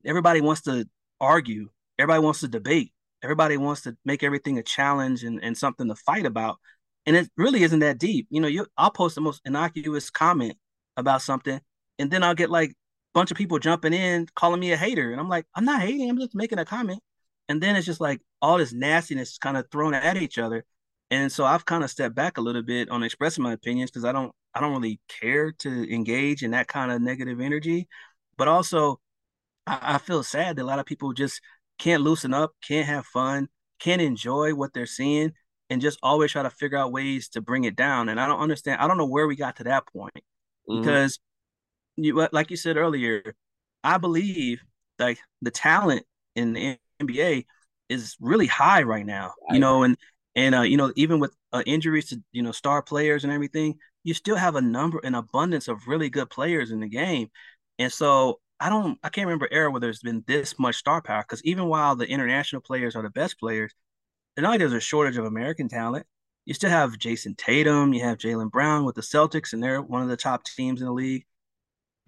Everybody 0.04 0.42
wants 0.42 0.60
to 0.64 0.86
argue. 1.22 1.70
Everybody 1.98 2.22
wants 2.22 2.40
to 2.40 2.48
debate. 2.48 2.92
Everybody 3.22 3.56
wants 3.56 3.80
to 3.84 3.96
make 4.04 4.22
everything 4.22 4.58
a 4.58 4.62
challenge 4.62 5.24
and, 5.24 5.42
and 5.42 5.56
something 5.56 5.88
to 5.88 5.94
fight 5.94 6.26
about. 6.26 6.58
And 7.06 7.16
it 7.16 7.30
really 7.36 7.62
isn't 7.62 7.78
that 7.80 7.98
deep. 7.98 8.26
You 8.30 8.40
know, 8.40 8.48
you 8.48 8.66
I'll 8.76 8.90
post 8.90 9.14
the 9.14 9.20
most 9.20 9.40
innocuous 9.44 10.10
comment 10.10 10.56
about 10.96 11.22
something, 11.22 11.60
and 11.98 12.10
then 12.10 12.22
I'll 12.22 12.34
get 12.34 12.50
like 12.50 12.70
a 12.70 12.74
bunch 13.14 13.30
of 13.30 13.36
people 13.36 13.58
jumping 13.58 13.92
in 13.92 14.26
calling 14.34 14.60
me 14.60 14.72
a 14.72 14.76
hater, 14.76 15.12
and 15.12 15.20
I'm 15.20 15.28
like, 15.28 15.46
I'm 15.54 15.64
not 15.64 15.82
hating, 15.82 16.10
I'm 16.10 16.18
just 16.18 16.34
making 16.34 16.58
a 16.58 16.64
comment. 16.64 17.00
And 17.48 17.62
then 17.62 17.76
it's 17.76 17.86
just 17.86 18.00
like 18.00 18.20
all 18.42 18.58
this 18.58 18.72
nastiness 18.72 19.38
kind 19.38 19.56
of 19.56 19.70
thrown 19.70 19.94
at 19.94 20.16
each 20.16 20.38
other. 20.38 20.64
And 21.10 21.30
so 21.30 21.44
I've 21.44 21.64
kind 21.64 21.84
of 21.84 21.90
stepped 21.90 22.14
back 22.16 22.38
a 22.38 22.40
little 22.40 22.62
bit 22.62 22.90
on 22.90 23.02
expressing 23.04 23.44
my 23.44 23.52
opinions 23.52 23.90
because 23.90 24.04
I 24.04 24.12
don't 24.12 24.32
I 24.54 24.60
don't 24.60 24.72
really 24.72 25.00
care 25.08 25.52
to 25.52 25.94
engage 25.94 26.42
in 26.42 26.52
that 26.52 26.68
kind 26.68 26.90
of 26.90 27.00
negative 27.02 27.40
energy. 27.40 27.88
But 28.36 28.48
also 28.48 29.00
I, 29.66 29.78
I 29.94 29.98
feel 29.98 30.22
sad 30.22 30.56
that 30.56 30.62
a 30.62 30.66
lot 30.66 30.78
of 30.78 30.86
people 30.86 31.12
just 31.12 31.40
can't 31.78 32.02
loosen 32.02 32.34
up, 32.34 32.52
can't 32.62 32.86
have 32.86 33.06
fun, 33.06 33.48
can't 33.78 34.02
enjoy 34.02 34.54
what 34.54 34.72
they're 34.72 34.86
seeing, 34.86 35.32
and 35.70 35.80
just 35.80 35.98
always 36.02 36.32
try 36.32 36.42
to 36.42 36.50
figure 36.50 36.78
out 36.78 36.92
ways 36.92 37.28
to 37.30 37.40
bring 37.40 37.64
it 37.64 37.76
down. 37.76 38.08
And 38.08 38.20
I 38.20 38.26
don't 38.26 38.40
understand, 38.40 38.80
I 38.80 38.88
don't 38.88 38.98
know 38.98 39.06
where 39.06 39.26
we 39.26 39.36
got 39.36 39.56
to 39.56 39.64
that 39.64 39.86
point 39.86 40.22
mm-hmm. 40.68 40.80
because 40.80 41.18
you 41.96 42.26
like 42.32 42.50
you 42.50 42.56
said 42.56 42.76
earlier, 42.76 43.34
I 43.82 43.98
believe 43.98 44.62
like 44.98 45.18
the 45.42 45.50
talent 45.50 46.04
in 46.34 46.52
the 46.52 46.78
NBA 47.02 47.46
is 47.88 48.16
really 48.20 48.46
high 48.46 48.82
right 48.82 49.06
now. 49.06 49.32
You 49.50 49.58
know, 49.58 49.82
and 49.82 49.96
and 50.34 50.54
uh, 50.54 50.62
you 50.62 50.76
know 50.76 50.92
even 50.96 51.20
with 51.20 51.34
uh, 51.52 51.62
injuries 51.66 52.10
to 52.10 52.22
you 52.32 52.42
know 52.42 52.52
star 52.52 52.82
players 52.82 53.24
and 53.24 53.32
everything, 53.32 53.78
you 54.04 54.14
still 54.14 54.36
have 54.36 54.56
a 54.56 54.60
number, 54.60 55.00
an 55.02 55.14
abundance 55.14 55.68
of 55.68 55.88
really 55.88 56.08
good 56.10 56.30
players 56.30 56.70
in 56.70 56.80
the 56.80 56.88
game. 56.88 57.28
And 57.78 57.92
so 57.92 58.40
I 58.60 58.68
don't, 58.68 58.98
I 59.02 59.08
can't 59.08 59.26
remember 59.26 59.48
era 59.50 59.70
where 59.70 59.80
there's 59.80 60.00
been 60.00 60.22
this 60.26 60.58
much 60.58 60.76
star 60.76 61.02
power. 61.02 61.22
Because 61.22 61.42
even 61.44 61.66
while 61.66 61.96
the 61.96 62.08
international 62.08 62.62
players 62.62 62.94
are 62.94 63.02
the 63.02 63.10
best 63.10 63.38
players, 63.38 63.74
not 64.42 64.48
only 64.48 64.58
there's 64.58 64.72
a 64.72 64.80
shortage 64.80 65.16
of 65.16 65.24
American 65.24 65.68
talent, 65.68 66.06
you 66.44 66.54
still 66.54 66.70
have 66.70 66.98
Jayson 66.98 67.36
Tatum, 67.36 67.92
you 67.92 68.02
have 68.04 68.18
Jaylen 68.18 68.50
Brown 68.50 68.84
with 68.84 68.94
the 68.94 69.00
Celtics, 69.00 69.52
and 69.52 69.62
they're 69.62 69.82
one 69.82 70.02
of 70.02 70.08
the 70.08 70.16
top 70.16 70.44
teams 70.44 70.80
in 70.80 70.86
the 70.86 70.92
league. 70.92 71.24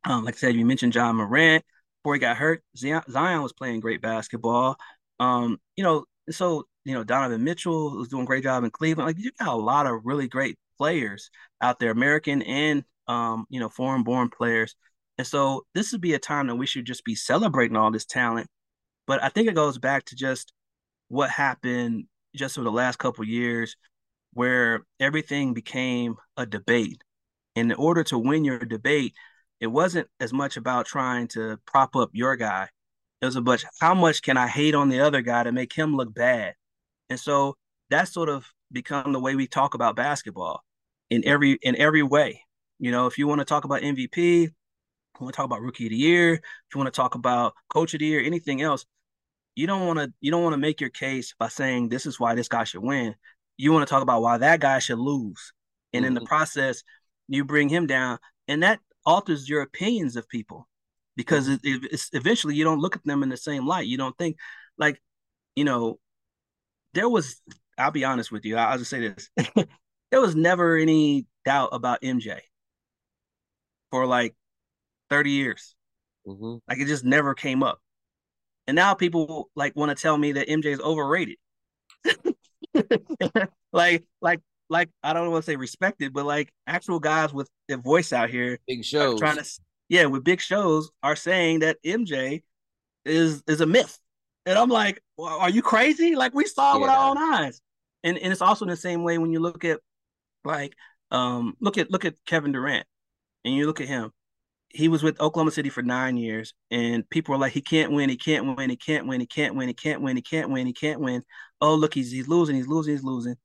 Um, 0.05 0.25
like 0.25 0.35
I 0.35 0.39
said, 0.39 0.55
you 0.55 0.65
mentioned 0.65 0.95
Ja 0.95 1.13
Morant 1.13 1.65
before 2.03 2.15
he 2.15 2.21
got 2.21 2.37
hurt. 2.37 2.63
Zion 2.77 3.43
was 3.43 3.53
playing 3.53 3.81
great 3.81 4.01
basketball. 4.01 4.77
Um, 5.19 5.59
you 5.77 5.83
know, 5.83 6.05
so 6.31 6.67
you 6.85 6.95
know 6.95 7.05
Donovan 7.05 7.43
Mitchell 7.43 7.97
was 7.97 8.09
doing 8.09 8.23
a 8.23 8.27
great 8.27 8.45
job 8.45 8.65
in 8.65 8.71
Cleveland. 8.71 9.09
Like 9.09 9.19
you 9.19 9.33
got 9.39 9.49
a 9.49 9.57
lot 9.57 9.87
of 9.87 10.03
really 10.05 10.29
great 10.29 10.57
players 10.79 11.31
out 11.61 11.81
there, 11.81 11.91
American 11.91 12.43
and 12.43 12.85
um, 13.09 13.47
you 13.49 13.59
know, 13.59 13.69
foreign 13.69 14.05
born 14.05 14.31
players. 14.31 14.77
And 15.17 15.27
so 15.27 15.65
this 15.75 15.91
would 15.91 16.01
be 16.01 16.15
a 16.15 16.19
time 16.19 16.47
that 16.47 16.57
we 16.57 16.67
should 16.67 16.85
just 16.85 17.05
be 17.05 17.15
celebrating 17.15 17.77
all 17.77 17.91
this 17.91 18.05
talent. 18.05 18.47
But 19.07 19.23
I 19.23 19.31
think 19.31 19.49
it 19.49 19.55
goes 19.55 19.79
back 19.79 20.05
to 20.07 20.17
just 20.17 20.53
what 21.09 21.31
happened 21.31 22.05
just 22.35 22.59
over 22.59 22.65
the 22.65 22.73
last 22.73 22.99
couple 22.99 23.25
years 23.25 23.77
where 24.33 24.85
everything 25.01 25.55
became 25.55 26.17
a 26.37 26.47
debate. 26.47 27.03
And 27.57 27.73
in 27.73 27.79
order 27.79 28.05
to 28.05 28.19
win 28.19 28.45
your 28.45 28.59
debate, 28.59 29.15
it 29.61 29.67
wasn't 29.67 30.09
as 30.21 30.33
much 30.33 30.57
about 30.57 30.87
trying 30.87 31.29
to 31.29 31.59
prop 31.67 31.97
up 31.97 32.11
your 32.13 32.37
guy. 32.37 32.69
It 33.21 33.27
was 33.27 33.37
a 33.37 33.41
bunch, 33.41 33.65
how 33.81 33.95
much 33.95 34.23
can 34.23 34.37
I 34.37 34.47
hate 34.47 34.75
on 34.75 34.89
the 34.89 35.01
other 35.01 35.23
guy 35.23 35.43
to 35.43 35.51
make 35.51 35.73
him 35.73 35.97
look 35.97 36.15
bad? 36.15 36.55
And 37.11 37.19
so 37.19 37.57
that's 37.91 38.13
sort 38.13 38.29
of 38.29 38.47
become 38.71 39.13
the 39.13 39.21
way 39.21 39.35
we 39.35 39.47
talk 39.47 39.75
about 39.75 39.97
basketball 39.97 40.63
in 41.11 41.27
every 41.27 41.59
in 41.63 41.75
every 41.77 42.03
way. 42.03 42.43
You 42.79 42.91
know, 42.93 43.07
if 43.07 43.19
you 43.19 43.27
want 43.27 43.41
to 43.41 43.45
talk 43.45 43.65
about 43.65 43.83
MVP, 43.83 44.43
you 44.43 44.51
want 45.21 45.33
to 45.33 45.37
talk 45.37 45.47
about 45.47 45.63
rookie 45.63 45.87
of 45.87 45.91
the 45.91 45.97
year, 45.97 46.35
if 46.35 46.43
you 46.75 46.79
want 46.79 46.93
to 46.93 46.97
talk 46.97 47.15
about 47.15 47.55
coach 47.71 47.95
of 47.95 48.01
the 48.01 48.07
year, 48.07 48.21
anything 48.21 48.63
else, 48.63 48.85
you 49.59 49.67
don't 49.67 49.89
want 49.89 49.99
to 49.99 50.13
you 50.21 50.31
don't 50.31 50.45
want 50.45 50.53
to 50.53 50.59
make 50.59 50.81
your 50.81 50.89
case 50.89 51.35
by 51.37 51.49
saying 51.49 51.89
this 51.89 52.07
is 52.07 52.21
why 52.21 52.37
this 52.37 52.47
guy 52.47 52.63
should 52.63 52.81
win. 52.81 53.17
You 53.57 53.73
want 53.73 53.85
to 53.85 53.91
talk 53.91 54.05
about 54.05 54.23
why 54.23 54.39
that 54.39 54.61
guy 54.61 54.79
should 54.79 55.01
lose. 55.01 55.53
And 55.93 56.03
mm-hmm. 56.03 56.07
in 56.07 56.15
the 56.15 56.21
mm-hmm. 56.21 56.29
process, 56.29 56.85
you 57.27 57.45
bring 57.45 57.69
him 57.69 57.89
down 57.89 58.19
and 58.47 58.63
that 58.63 58.79
alters 59.05 59.49
your 59.49 59.63
opinions 59.63 60.15
of 60.15 60.29
people 60.29 60.69
because 61.17 61.49
mm-hmm. 61.49 61.67
it, 61.67 61.91
it's 61.91 62.09
eventually 62.13 62.55
you 62.55 62.63
don't 62.63 62.79
look 62.79 62.95
at 62.95 63.05
them 63.05 63.25
in 63.25 63.31
the 63.31 63.37
same 63.37 63.67
light. 63.67 63.89
You 63.89 63.99
don't 63.99 64.17
think 64.17 64.37
like, 64.79 65.03
you 65.57 65.65
know, 65.65 65.99
there 66.95 67.09
was 67.09 67.43
I'll 67.77 67.91
be 67.91 68.05
honest 68.05 68.31
with 68.31 68.45
you. 68.45 68.57
I'll 68.57 68.79
just 68.79 68.91
say 68.91 69.09
this. 69.09 69.29
there 70.13 70.21
was 70.21 70.37
never 70.37 70.77
any 70.77 71.27
doubt 71.45 71.71
about 71.73 72.03
MJ 72.03 72.39
for 73.91 74.07
like 74.07 74.37
30 75.11 75.33
years. 75.33 75.75
Mm-hmm. 76.29 76.59
Like 76.69 76.79
it 76.79 76.87
just 76.87 77.05
never 77.05 77.35
came 77.35 77.65
up. 77.65 77.81
And 78.69 78.75
now 78.75 78.93
people 78.93 79.51
like 79.57 79.75
want 79.75 79.97
to 79.97 80.01
tell 80.01 80.17
me 80.17 80.33
that 80.33 80.47
MJ 80.47 80.67
is 80.67 80.81
overrated. 80.81 81.37
like, 83.73 84.05
like, 84.21 84.41
like 84.69 84.91
I 85.03 85.15
don't 85.15 85.31
want 85.31 85.43
to 85.45 85.51
say 85.51 85.57
respected, 85.57 86.13
but 86.13 86.27
like 86.27 86.53
actual 86.67 87.01
guys 87.01 87.33
with 87.33 87.49
their 87.67 87.79
voice 87.79 88.13
out 88.13 88.29
here, 88.29 88.59
big 88.69 88.85
shows, 88.85 89.19
trying 89.19 89.39
to, 89.39 89.45
yeah, 89.89 90.05
with 90.05 90.23
big 90.23 90.43
shows 90.43 90.91
are 91.03 91.17
saying 91.17 91.61
that 91.61 91.79
MJ 91.83 92.43
is 93.07 93.43
is 93.47 93.63
a 93.63 93.67
myth. 93.67 93.99
And 94.45 94.59
I'm 94.59 94.69
like, 94.69 95.01
well, 95.17 95.39
are 95.39 95.49
you 95.49 95.63
crazy? 95.63 96.15
Like 96.15 96.35
we 96.35 96.45
saw 96.45 96.75
yeah. 96.75 96.81
with 96.81 96.91
our 96.91 97.11
own 97.11 97.17
eyes. 97.17 97.63
And 98.05 98.19
and 98.19 98.31
it's 98.31 98.43
also 98.43 98.67
in 98.67 98.71
the 98.71 98.77
same 98.77 99.03
way 99.03 99.17
when 99.17 99.33
you 99.33 99.41
look 99.41 99.65
at 99.65 99.81
like 100.45 100.75
um 101.11 101.57
look 101.59 101.79
at 101.79 101.91
look 101.91 102.05
at 102.05 102.17
Kevin 102.27 102.53
Durant 102.53 102.87
and 103.47 103.55
you 103.55 103.67
look 103.67 103.81
at 103.81 103.89
him, 103.89 104.13
he 104.71 104.89
was 104.89 105.03
with 105.03 105.21
Oklahoma 105.21 105.51
City 105.51 105.71
for 105.71 105.83
nine 105.83 106.17
years, 106.17 106.53
and 106.71 107.09
people 107.09 107.33
were 107.33 107.39
like, 107.39 107.53
he 107.53 107.63
can't 107.63 107.93
win, 107.93 108.09
he 108.09 108.17
can't 108.17 108.57
win, 108.57 108.71
he 108.71 108.77
can't 108.77 109.07
win, 109.07 109.21
he 109.21 109.27
can't 109.27 109.55
win, 109.55 109.69
he 109.69 109.75
can't 109.75 110.03
win, 110.03 110.17
he 110.17 110.23
can't 110.23 110.51
win, 110.51 110.67
he 110.67 110.73
can't 110.73 111.01
win. 111.01 111.23
Oh, 111.61 111.75
look, 111.75 111.95
he's 111.95 112.11
he's 112.13 112.29
losing, 112.29 112.57
he's 112.57 112.69
losing, 112.69 112.95
he's 112.95 113.05
losing. 113.05 113.37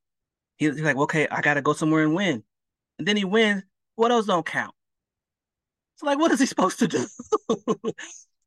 He's 0.56 0.80
like, 0.80 0.96
okay, 0.96 1.26
I 1.28 1.40
gotta 1.40 1.62
go 1.62 1.72
somewhere 1.72 2.04
and 2.04 2.14
win. 2.14 2.44
And 2.98 3.08
then 3.08 3.16
he 3.16 3.24
wins. 3.24 3.62
What 3.96 4.12
else 4.12 4.26
don't 4.26 4.46
count? 4.46 4.74
It's 5.94 6.02
like, 6.02 6.18
what 6.18 6.32
is 6.32 6.40
he 6.40 6.46
supposed 6.46 6.78
to 6.80 6.88
do? 6.88 7.06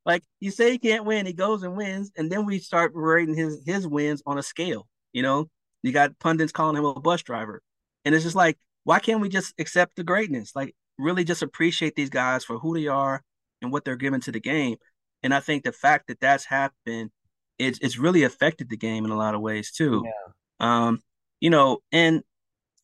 like 0.06 0.24
you 0.40 0.52
say 0.52 0.72
he 0.72 0.78
can't 0.78 1.06
win, 1.06 1.26
he 1.26 1.34
goes 1.34 1.64
and 1.64 1.76
wins, 1.76 2.12
and 2.16 2.32
then 2.32 2.46
we 2.46 2.60
start 2.60 2.92
rating 2.94 3.36
his 3.36 3.64
his 3.66 3.88
wins 3.88 4.22
on 4.26 4.38
a 4.38 4.44
scale. 4.44 4.88
You 5.14 5.24
know, 5.24 5.50
you 5.84 5.92
got 5.92 6.18
pundits 6.20 6.52
calling 6.52 6.78
him 6.78 6.86
a 6.86 7.00
bus 7.00 7.24
driver, 7.24 7.62
and 8.06 8.14
it's 8.14 8.24
just 8.24 8.36
like, 8.36 8.58
why 8.84 9.00
can't 9.00 9.22
we 9.22 9.30
just 9.30 9.54
accept 9.60 9.96
the 9.96 10.04
greatness? 10.04 10.56
Like 10.56 10.76
really 10.98 11.24
just 11.24 11.42
appreciate 11.42 11.96
these 11.96 12.10
guys 12.10 12.44
for 12.44 12.58
who 12.60 12.74
they 12.74 12.88
are 12.88 13.24
and 13.62 13.72
what 13.72 13.86
they're 13.86 13.96
giving 13.96 14.22
to 14.22 14.32
the 14.32 14.40
game. 14.40 14.78
And 15.24 15.34
I 15.34 15.40
think 15.40 15.64
the 15.64 15.72
fact 15.72 16.08
that 16.08 16.20
that's 16.20 16.46
happened, 16.46 17.12
it's 17.58 17.80
it's 17.82 17.98
really 17.98 18.24
affected 18.24 18.70
the 18.70 18.78
game 18.78 19.06
in 19.06 19.12
a 19.12 19.18
lot 19.18 19.36
of 19.36 19.42
ways 19.42 19.72
too. 19.72 20.04
Yeah. 20.06 20.34
Um, 20.60 21.02
you 21.40 21.50
know, 21.50 21.80
and 21.92 22.24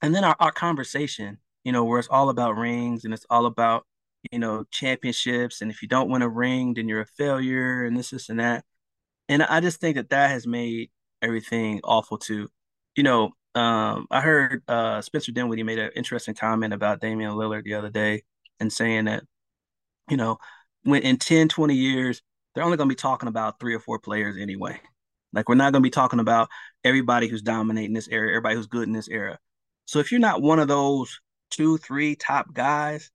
and 0.02 0.14
then 0.14 0.24
our, 0.24 0.36
our 0.40 0.52
conversation, 0.52 1.38
you 1.64 1.72
know, 1.72 1.84
where 1.86 2.00
it's 2.00 2.08
all 2.10 2.30
about 2.30 2.58
rings 2.58 3.06
and 3.06 3.14
it's 3.14 3.26
all 3.30 3.46
about, 3.46 3.86
you 4.32 4.40
know, 4.40 4.66
championships. 4.72 5.62
And 5.62 5.72
if 5.72 5.82
you 5.82 5.88
don't 5.88 6.10
win 6.10 6.22
a 6.22 6.30
ring, 6.30 6.74
then 6.74 6.88
you're 6.90 7.02
a 7.02 7.06
failure 7.06 7.86
and 7.86 7.96
this, 7.96 8.10
this, 8.10 8.30
and 8.30 8.40
that. 8.40 8.66
And 9.30 9.44
I 9.44 9.62
just 9.62 9.80
think 9.80 9.96
that 9.96 10.10
that 10.10 10.30
has 10.30 10.46
made 10.46 10.92
everything 11.22 11.80
awful 11.84 12.18
too. 12.18 12.50
You 12.96 13.04
know, 13.04 13.32
um, 13.56 14.08
I 14.10 14.22
heard 14.22 14.64
uh, 14.68 15.02
Spencer 15.02 15.32
Dinwiddie 15.32 15.64
made 15.64 15.80
an 15.80 15.92
interesting 15.96 16.34
comment 16.34 16.74
about 16.74 17.02
Damian 17.02 17.34
Lillard 17.34 17.64
the 17.64 17.76
other 17.76 17.90
day 17.90 18.24
and 18.60 18.72
saying 18.72 19.06
that, 19.06 19.24
you 20.10 20.18
know, 20.18 20.38
when 20.84 21.04
in 21.04 21.18
10, 21.18 21.50
20 21.50 21.76
years, 21.76 22.22
they're 22.54 22.64
only 22.64 22.78
going 22.78 22.90
to 22.90 22.96
be 22.96 23.00
talking 23.00 23.30
about 23.30 23.60
three 23.60 23.76
or 23.76 23.80
four 23.80 24.00
players 24.00 24.38
anyway. 24.38 24.80
Like, 25.34 25.50
we're 25.50 25.56
not 25.56 25.72
going 25.72 25.82
to 25.82 25.88
be 25.88 25.92
talking 25.92 26.20
about 26.20 26.50
everybody 26.84 27.28
who's 27.28 27.42
dominating 27.42 27.94
this 27.94 28.08
era, 28.08 28.30
everybody 28.30 28.56
who's 28.56 28.68
good 28.68 28.88
in 28.88 28.94
this 28.94 29.08
era. 29.08 29.40
So 29.86 30.00
if 30.00 30.12
you're 30.12 30.22
not 30.22 30.42
one 30.42 30.60
of 30.60 30.68
those 30.68 31.20
two, 31.50 31.78
three 31.78 32.16
top 32.16 32.54
guys, 32.54 33.12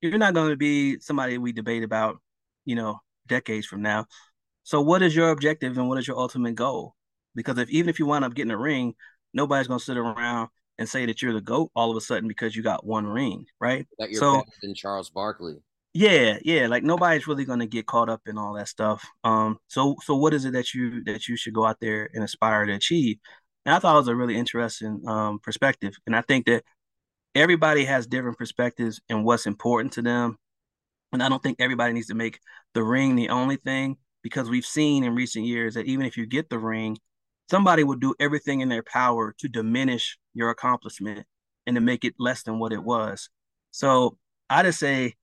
you're 0.00 0.18
not 0.18 0.34
going 0.34 0.50
to 0.50 0.56
be 0.56 0.98
somebody 1.00 1.38
we 1.38 1.52
debate 1.52 1.82
about, 1.82 2.18
you 2.64 2.74
know, 2.74 3.00
decades 3.26 3.66
from 3.66 3.82
now. 3.82 4.06
So 4.62 4.80
what 4.80 5.02
is 5.02 5.14
your 5.14 5.30
objective 5.30 5.76
and 5.78 5.88
what 5.88 5.98
is 5.98 6.06
your 6.06 6.18
ultimate 6.18 6.54
goal? 6.54 6.94
Because 7.34 7.58
if 7.58 7.70
even 7.70 7.88
if 7.88 7.98
you 7.98 8.06
wind 8.06 8.24
up 8.24 8.34
getting 8.34 8.50
a 8.50 8.58
ring, 8.58 8.94
nobody's 9.32 9.68
gonna 9.68 9.80
sit 9.80 9.96
around 9.96 10.48
and 10.78 10.88
say 10.88 11.06
that 11.06 11.20
you're 11.20 11.32
the 11.32 11.40
goat 11.40 11.70
all 11.76 11.90
of 11.90 11.96
a 11.96 12.00
sudden 12.00 12.26
because 12.26 12.56
you 12.56 12.62
got 12.62 12.86
one 12.86 13.06
ring, 13.06 13.44
right? 13.60 13.86
That 13.98 14.10
you're 14.10 14.20
so, 14.20 14.34
better 14.34 14.46
than 14.62 14.74
Charles 14.74 15.10
Barkley. 15.10 15.56
Yeah, 15.92 16.38
yeah. 16.42 16.68
Like 16.68 16.84
nobody's 16.84 17.26
really 17.26 17.44
gonna 17.44 17.66
get 17.66 17.86
caught 17.86 18.08
up 18.08 18.22
in 18.26 18.38
all 18.38 18.54
that 18.54 18.68
stuff. 18.68 19.04
Um, 19.24 19.58
so 19.68 19.96
so 20.02 20.16
what 20.16 20.34
is 20.34 20.44
it 20.44 20.52
that 20.52 20.72
you 20.72 21.02
that 21.04 21.28
you 21.28 21.36
should 21.36 21.54
go 21.54 21.66
out 21.66 21.78
there 21.80 22.08
and 22.14 22.24
aspire 22.24 22.64
to 22.66 22.72
achieve? 22.72 23.18
And 23.66 23.74
I 23.74 23.78
thought 23.78 23.94
it 23.94 23.98
was 23.98 24.08
a 24.08 24.16
really 24.16 24.36
interesting 24.36 25.02
um 25.06 25.38
perspective. 25.40 25.94
And 26.06 26.16
I 26.16 26.22
think 26.22 26.46
that 26.46 26.64
everybody 27.34 27.84
has 27.84 28.06
different 28.06 28.38
perspectives 28.38 29.00
and 29.08 29.24
what's 29.24 29.46
important 29.46 29.92
to 29.94 30.02
them. 30.02 30.36
And 31.12 31.22
I 31.22 31.28
don't 31.28 31.42
think 31.42 31.60
everybody 31.60 31.92
needs 31.92 32.06
to 32.06 32.14
make 32.14 32.40
the 32.74 32.84
ring 32.84 33.16
the 33.16 33.30
only 33.30 33.56
thing 33.56 33.96
because 34.22 34.48
we've 34.48 34.64
seen 34.64 35.04
in 35.04 35.14
recent 35.14 35.44
years 35.44 35.74
that 35.74 35.86
even 35.86 36.06
if 36.06 36.16
you 36.16 36.26
get 36.26 36.50
the 36.50 36.58
ring, 36.58 36.96
somebody 37.50 37.84
will 37.84 37.96
do 37.96 38.14
everything 38.20 38.60
in 38.60 38.68
their 38.68 38.82
power 38.82 39.34
to 39.38 39.48
diminish 39.48 40.18
your 40.34 40.50
accomplishment 40.50 41.26
and 41.66 41.74
to 41.74 41.80
make 41.80 42.04
it 42.04 42.14
less 42.18 42.42
than 42.44 42.58
what 42.58 42.72
it 42.72 42.82
was. 42.82 43.28
So 43.72 44.16
I 44.48 44.62
just 44.62 44.78
say, 44.78 45.14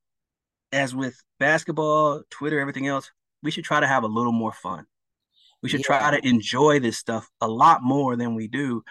as 0.72 0.94
with 0.94 1.16
basketball, 1.40 2.24
Twitter, 2.30 2.60
everything 2.60 2.88
else, 2.88 3.12
we 3.42 3.52
should 3.52 3.64
try 3.64 3.80
to 3.80 3.88
have 3.88 4.04
a 4.04 4.08
little 4.08 4.34
more 4.34 4.52
fun. 4.52 4.86
We 5.64 5.70
should 5.70 5.80
yeah. 5.82 6.00
try 6.00 6.20
to 6.20 6.28
enjoy 6.28 6.80
this 6.80 6.98
stuff 6.98 7.28
a 7.42 7.48
lot 7.48 7.82
more 7.82 8.16
than 8.16 8.36
we 8.36 8.48
do, 8.48 8.84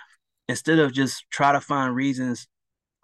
instead 0.48 0.78
of 0.78 0.92
just 0.92 1.24
try 1.30 1.52
to 1.52 1.60
find 1.60 1.94
reasons 1.94 2.48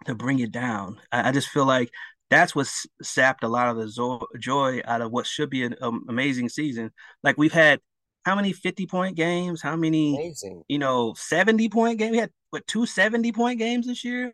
to 0.05 0.15
bring 0.15 0.39
it 0.39 0.51
down. 0.51 0.99
I, 1.11 1.29
I 1.29 1.31
just 1.31 1.47
feel 1.47 1.65
like 1.65 1.89
that's 2.29 2.55
what 2.55 2.67
sapped 3.01 3.43
a 3.43 3.47
lot 3.47 3.69
of 3.69 3.77
the 3.77 3.87
zo- 3.87 4.27
joy 4.39 4.81
out 4.85 5.01
of 5.01 5.11
what 5.11 5.27
should 5.27 5.49
be 5.49 5.63
an 5.63 5.75
um, 5.81 6.05
amazing 6.09 6.49
season. 6.49 6.91
Like 7.23 7.37
we've 7.37 7.53
had 7.53 7.79
how 8.23 8.35
many 8.35 8.53
50 8.53 8.87
point 8.87 9.15
games? 9.15 9.61
How 9.61 9.75
many, 9.75 10.15
Amazing. 10.15 10.63
you 10.67 10.79
know, 10.79 11.13
70 11.15 11.69
point 11.69 11.99
games? 11.99 12.11
We 12.11 12.17
had 12.17 12.31
what 12.49 12.65
two 12.67 12.85
70 12.85 13.31
point 13.31 13.59
games 13.59 13.87
this 13.87 14.03
year, 14.03 14.31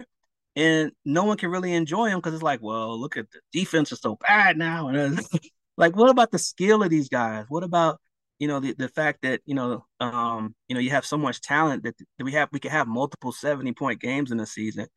and 0.56 0.92
no 1.06 1.24
one 1.24 1.38
can 1.38 1.52
really 1.52 1.74
enjoy 1.74 2.10
them 2.10 2.20
because 2.20 2.34
it's 2.34 2.44
like, 2.44 2.62
well, 2.62 3.00
look 3.00 3.18
at 3.18 3.26
the 3.32 3.40
defense 3.52 3.92
is 3.92 4.00
so 4.00 4.16
bad 4.16 4.58
now. 4.58 4.90
And 4.90 5.20
like, 5.78 5.96
what 5.96 6.10
about 6.10 6.32
the 6.32 6.40
skill 6.40 6.84
of 6.84 6.90
these 6.90 7.10
guys? 7.10 7.46
What 7.50 7.64
about 7.64 8.00
you 8.40 8.48
know 8.48 8.60
the, 8.60 8.74
the 8.74 8.88
fact 8.88 9.20
that 9.22 9.42
you 9.46 9.54
know 9.54 9.86
um 10.00 10.56
you 10.68 10.74
know 10.74 10.80
you 10.80 10.90
have 10.90 11.06
so 11.06 11.18
much 11.18 11.42
talent 11.42 11.84
that, 11.84 11.96
that 11.98 12.24
we 12.24 12.32
have 12.32 12.50
we 12.52 12.60
can 12.60 12.72
have 12.72 12.88
multiple 12.88 13.32
70 13.32 13.74
point 13.74 14.00
games 14.02 14.32
in 14.32 14.40
a 14.40 14.46
season 14.46 14.88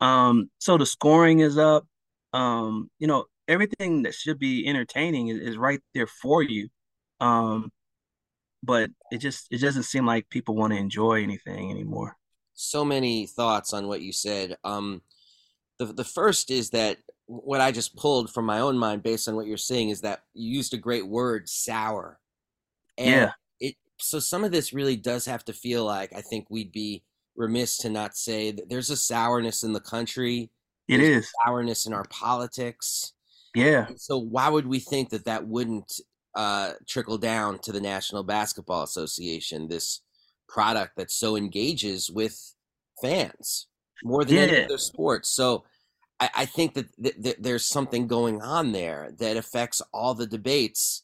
um 0.00 0.50
so 0.58 0.76
the 0.76 0.86
scoring 0.86 1.40
is 1.40 1.58
up 1.58 1.86
um 2.32 2.90
you 2.98 3.06
know 3.06 3.26
everything 3.46 4.02
that 4.02 4.14
should 4.14 4.38
be 4.38 4.66
entertaining 4.66 5.28
is, 5.28 5.38
is 5.40 5.56
right 5.56 5.80
there 5.94 6.06
for 6.06 6.42
you 6.42 6.68
um 7.20 7.70
but 8.66 8.90
it 9.10 9.18
just 9.18 9.46
it 9.50 9.60
doesn't 9.60 9.84
seem 9.84 10.04
like 10.04 10.28
people 10.28 10.56
want 10.56 10.72
to 10.72 10.78
enjoy 10.78 11.22
anything 11.22 11.70
anymore. 11.70 12.16
So 12.54 12.84
many 12.84 13.26
thoughts 13.26 13.72
on 13.72 13.86
what 13.86 14.00
you 14.02 14.12
said. 14.12 14.56
Um, 14.64 15.02
the 15.78 15.86
the 15.86 16.04
first 16.04 16.50
is 16.50 16.70
that 16.70 16.98
what 17.26 17.60
I 17.60 17.72
just 17.72 17.96
pulled 17.96 18.32
from 18.32 18.44
my 18.44 18.60
own 18.60 18.78
mind 18.78 19.02
based 19.02 19.28
on 19.28 19.36
what 19.36 19.46
you're 19.46 19.56
saying 19.56 19.90
is 19.90 20.00
that 20.02 20.20
you 20.34 20.56
used 20.56 20.74
a 20.74 20.78
great 20.78 21.06
word, 21.06 21.48
sour. 21.48 22.18
And 22.98 23.08
yeah. 23.08 23.32
It 23.60 23.76
so 23.98 24.18
some 24.18 24.44
of 24.44 24.52
this 24.52 24.72
really 24.72 24.96
does 24.96 25.26
have 25.26 25.44
to 25.46 25.52
feel 25.52 25.84
like 25.84 26.12
I 26.14 26.20
think 26.20 26.46
we'd 26.50 26.72
be 26.72 27.04
remiss 27.36 27.76
to 27.78 27.90
not 27.90 28.16
say 28.16 28.50
that 28.50 28.68
there's 28.68 28.90
a 28.90 28.96
sourness 28.96 29.62
in 29.62 29.72
the 29.72 29.80
country. 29.80 30.50
It 30.88 31.00
is 31.00 31.30
sourness 31.44 31.86
in 31.86 31.92
our 31.92 32.06
politics. 32.10 33.12
Yeah. 33.54 33.88
So 33.96 34.18
why 34.18 34.48
would 34.48 34.66
we 34.66 34.78
think 34.78 35.10
that 35.10 35.24
that 35.24 35.46
wouldn't 35.46 36.00
uh, 36.36 36.72
trickle 36.86 37.18
down 37.18 37.58
to 37.60 37.72
the 37.72 37.80
National 37.80 38.22
Basketball 38.22 38.84
Association? 38.84 39.68
This 39.68 40.02
product 40.48 40.96
that 40.96 41.10
so 41.10 41.36
engages 41.36 42.10
with 42.10 42.54
fans 43.02 43.66
more 44.04 44.24
than 44.24 44.36
yeah. 44.36 44.42
any 44.42 44.64
other 44.64 44.78
sport. 44.78 45.26
So 45.26 45.64
I, 46.20 46.30
I 46.34 46.44
think 46.46 46.74
that 46.74 46.86
th- 47.02 47.22
th- 47.22 47.36
there's 47.38 47.64
something 47.64 48.06
going 48.06 48.42
on 48.42 48.72
there 48.72 49.10
that 49.18 49.36
affects 49.36 49.82
all 49.92 50.14
the 50.14 50.26
debates. 50.26 51.02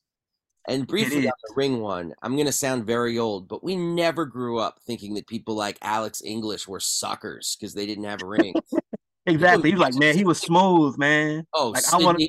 And 0.69 0.87
briefly 0.87 1.27
on 1.27 1.33
the 1.49 1.55
ring 1.57 1.81
one, 1.81 2.15
I'm 2.23 2.35
going 2.35 2.47
to 2.47 2.53
sound 2.53 2.87
very 2.87 3.19
old, 3.19 3.49
but 3.49 3.65
we 3.65 3.75
never 3.75 4.25
grew 4.25 4.59
up 4.59 4.79
thinking 4.87 5.15
that 5.15 5.27
people 5.27 5.57
like 5.57 5.77
Alex 5.83 6.23
English 6.25 6.69
were 6.69 6.79
suckers 6.79 7.57
because 7.59 7.75
they 7.75 7.85
didn't 7.85 8.05
have 8.05 8.23
a 8.23 8.27
ring. 8.27 8.55
exactly. 9.27 9.71
He's 9.71 9.81
like, 9.81 9.95
man, 9.95 10.17
he 10.17 10.25
was 10.25 10.39
smooth, 10.39 10.97
man. 10.99 11.47
Oh, 11.53 11.71
like, 11.71 11.83
Sidney, 11.83 12.05
I 12.05 12.07
want 12.07 12.23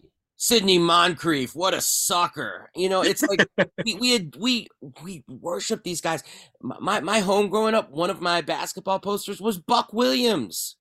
Sidney 0.43 0.77
Moncrief, 0.77 1.55
what 1.55 1.73
a 1.73 1.79
sucker! 1.79 2.69
You 2.75 2.89
know, 2.89 3.01
it's 3.01 3.23
like 3.23 3.47
we, 3.85 3.93
we 3.93 4.11
had 4.11 4.35
we 4.37 4.67
we 5.01 5.23
worship 5.29 5.85
these 5.85 6.01
guys. 6.01 6.21
My 6.61 6.99
my 6.99 7.19
home 7.19 7.47
growing 7.47 7.75
up, 7.75 7.91
one 7.91 8.09
of 8.09 8.19
my 8.19 8.41
basketball 8.41 8.99
posters 8.99 9.39
was 9.39 9.57
Buck 9.57 9.93
Williams. 9.93 10.75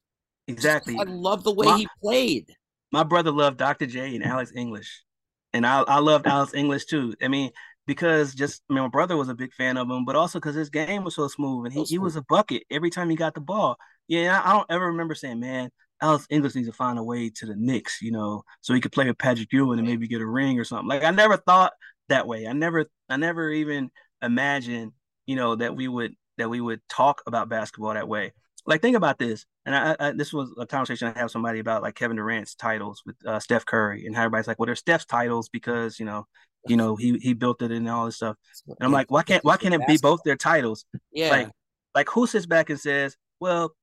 Exactly. 0.49 0.97
I 0.99 1.05
love 1.05 1.45
the 1.45 1.55
way 1.55 1.67
my, 1.67 1.79
he 1.79 1.89
played. 2.03 2.49
My 2.91 3.05
brother 3.05 3.31
loved 3.31 3.59
Dr. 3.59 3.87
J 3.87 4.17
and 4.17 4.25
Alex 4.25 4.51
English, 4.53 5.05
and 5.53 5.65
I 5.65 5.83
I 5.83 6.01
loved 6.01 6.27
Alex 6.27 6.55
English 6.55 6.87
too. 6.87 7.15
I 7.23 7.29
mean, 7.29 7.53
because 7.87 8.35
just 8.35 8.63
I 8.69 8.75
mean, 8.75 8.83
my 8.83 8.89
brother 8.89 9.17
was 9.17 9.29
a 9.29 9.35
big 9.35 9.53
fan 9.53 9.77
of 9.77 9.89
him, 9.89 10.05
but 10.05 10.17
also 10.17 10.41
because 10.41 10.57
his 10.57 10.71
game 10.71 11.05
was 11.05 11.15
so 11.15 11.29
smooth 11.29 11.67
and 11.67 11.73
he, 11.73 11.85
he 11.85 11.99
was 11.99 12.17
a 12.17 12.23
bucket 12.23 12.65
every 12.69 12.91
time 12.91 13.09
he 13.11 13.15
got 13.15 13.35
the 13.35 13.41
ball. 13.41 13.77
Yeah, 14.09 14.43
I 14.45 14.55
don't 14.55 14.67
ever 14.71 14.87
remember 14.87 15.15
saying, 15.15 15.39
man, 15.39 15.71
Alex 16.03 16.27
English 16.31 16.55
needs 16.55 16.69
to 16.69 16.75
find 16.75 16.99
a 16.99 17.03
way 17.03 17.31
to 17.31 17.47
the 17.47 17.55
Knicks, 17.57 18.03
you 18.03 18.11
know, 18.11 18.43
so 18.61 18.75
he 18.75 18.81
could 18.81 18.93
play 18.93 19.07
with 19.07 19.19
Patrick 19.19 19.53
Ewing 19.53 19.79
and 19.79 19.87
maybe 19.87 20.09
get 20.09 20.21
a 20.21 20.27
ring 20.27 20.59
or 20.59 20.65
something. 20.65 20.89
Like 20.89 21.05
I 21.05 21.11
never 21.11 21.37
thought 21.37 21.73
that 22.09 22.27
way. 22.27 22.47
I 22.47 22.53
never, 22.53 22.87
I 23.09 23.17
never 23.17 23.51
even 23.51 23.91
imagined, 24.21 24.93
you 25.27 25.37
know, 25.37 25.55
that 25.57 25.77
we 25.77 25.89
would 25.89 26.15
that 26.39 26.51
we 26.51 26.61
would 26.61 26.81
talk 26.89 27.23
about 27.27 27.49
basketball 27.49 27.95
that 27.95 28.09
way. 28.09 28.33
Like 28.67 28.81
think 28.81 28.97
about 28.97 29.19
this, 29.19 29.45
and 29.65 29.75
I, 29.75 29.97
I 29.99 30.11
this 30.13 30.33
was 30.33 30.53
a 30.59 30.67
conversation 30.67 31.13
I 31.15 31.19
have 31.19 31.31
somebody 31.31 31.59
about 31.59 31.83
like 31.83 31.95
Kevin 31.95 32.17
Durant's 32.17 32.55
titles 32.55 33.03
with 33.07 33.17
uh, 33.27 33.41
Steph 33.41 33.65
Curry, 33.65 34.07
and 34.07 34.15
how 34.15 34.23
everybody's 34.23 34.47
like, 34.47 34.59
well, 34.59 34.67
they're 34.67 34.77
Steph's 34.77 35.05
titles 35.05 35.49
because 35.49 35.99
you 35.99 36.07
know, 36.07 36.27
you 36.69 36.77
know, 36.77 36.97
he 36.97 37.19
he 37.19 37.33
built 37.33 37.63
it 37.63 37.73
and 37.73 37.89
all 37.89 38.07
this 38.07 38.17
stuff. 38.17 38.37
And 38.67 38.77
I'm 38.81 38.93
like, 38.93 39.11
why 39.11 39.23
can't 39.23 39.45
why 39.45 39.57
can't 39.57 39.75
it 39.75 39.87
be 39.87 39.99
both 39.99 40.21
their 40.25 40.37
titles? 40.37 40.85
Yeah. 41.13 41.31
Like, 41.31 41.49
like 41.95 42.09
who 42.11 42.27
sits 42.27 42.47
back 42.47 42.71
and 42.71 42.79
says, 42.79 43.17
well, 43.41 43.75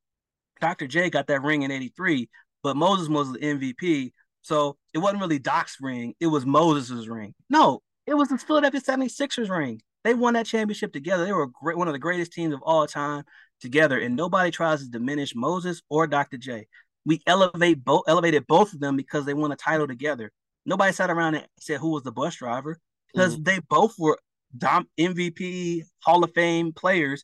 Dr. 0.60 0.88
J 0.88 1.10
got 1.10 1.28
that 1.28 1.42
ring 1.42 1.64
in 1.64 1.72
83, 1.72 2.30
but 2.64 2.76
Moses 2.76 3.08
was 3.08 3.34
the 3.34 3.40
MVP. 3.40 4.12
So 4.42 4.78
it 4.94 5.00
wasn't 5.00 5.22
really 5.22 5.40
Doc's 5.40 5.78
ring, 5.82 6.16
it 6.20 6.28
was 6.28 6.46
Moses's 6.46 7.08
ring. 7.10 7.34
No, 7.50 7.82
it 8.06 8.14
was 8.14 8.30
the 8.30 8.38
Philadelphia 8.38 8.82
76ers 8.82 9.50
ring. 9.50 9.82
They 10.04 10.14
won 10.14 10.34
that 10.34 10.46
championship 10.46 10.94
together. 10.94 11.26
They 11.26 11.34
were 11.34 11.48
great, 11.48 11.78
one 11.78 11.88
of 11.88 11.94
the 11.94 12.00
greatest 12.00 12.32
teams 12.32 12.54
of 12.54 12.62
all 12.64 12.88
time 12.88 13.24
together, 13.60 14.00
and 14.00 14.16
nobody 14.16 14.50
tries 14.50 14.82
to 14.82 14.90
diminish 14.90 15.36
Moses 15.36 15.82
or 15.90 16.08
Dr. 16.08 16.38
J. 16.38 16.68
We 17.06 17.22
elevate 17.28 17.84
both 17.84 18.04
elevated 18.08 18.48
both 18.48 18.74
of 18.74 18.80
them 18.80 18.96
because 18.96 19.26
they 19.26 19.34
won 19.34 19.52
a 19.52 19.56
title 19.56 19.88
together. 19.88 20.32
Nobody 20.66 20.94
sat 20.94 21.10
around 21.10 21.36
and 21.36 21.48
said 21.60 21.80
who 21.80 21.92
was 21.92 22.04
the 22.04 22.12
bus 22.12 22.36
driver 22.36 22.80
because 23.14 23.34
mm-hmm. 23.34 23.44
they 23.44 23.60
both 23.70 23.96
were 23.98 24.18
dom- 24.58 24.90
MVP 25.00 25.84
Hall 26.04 26.24
of 26.24 26.34
Fame 26.34 26.72
players, 26.74 27.24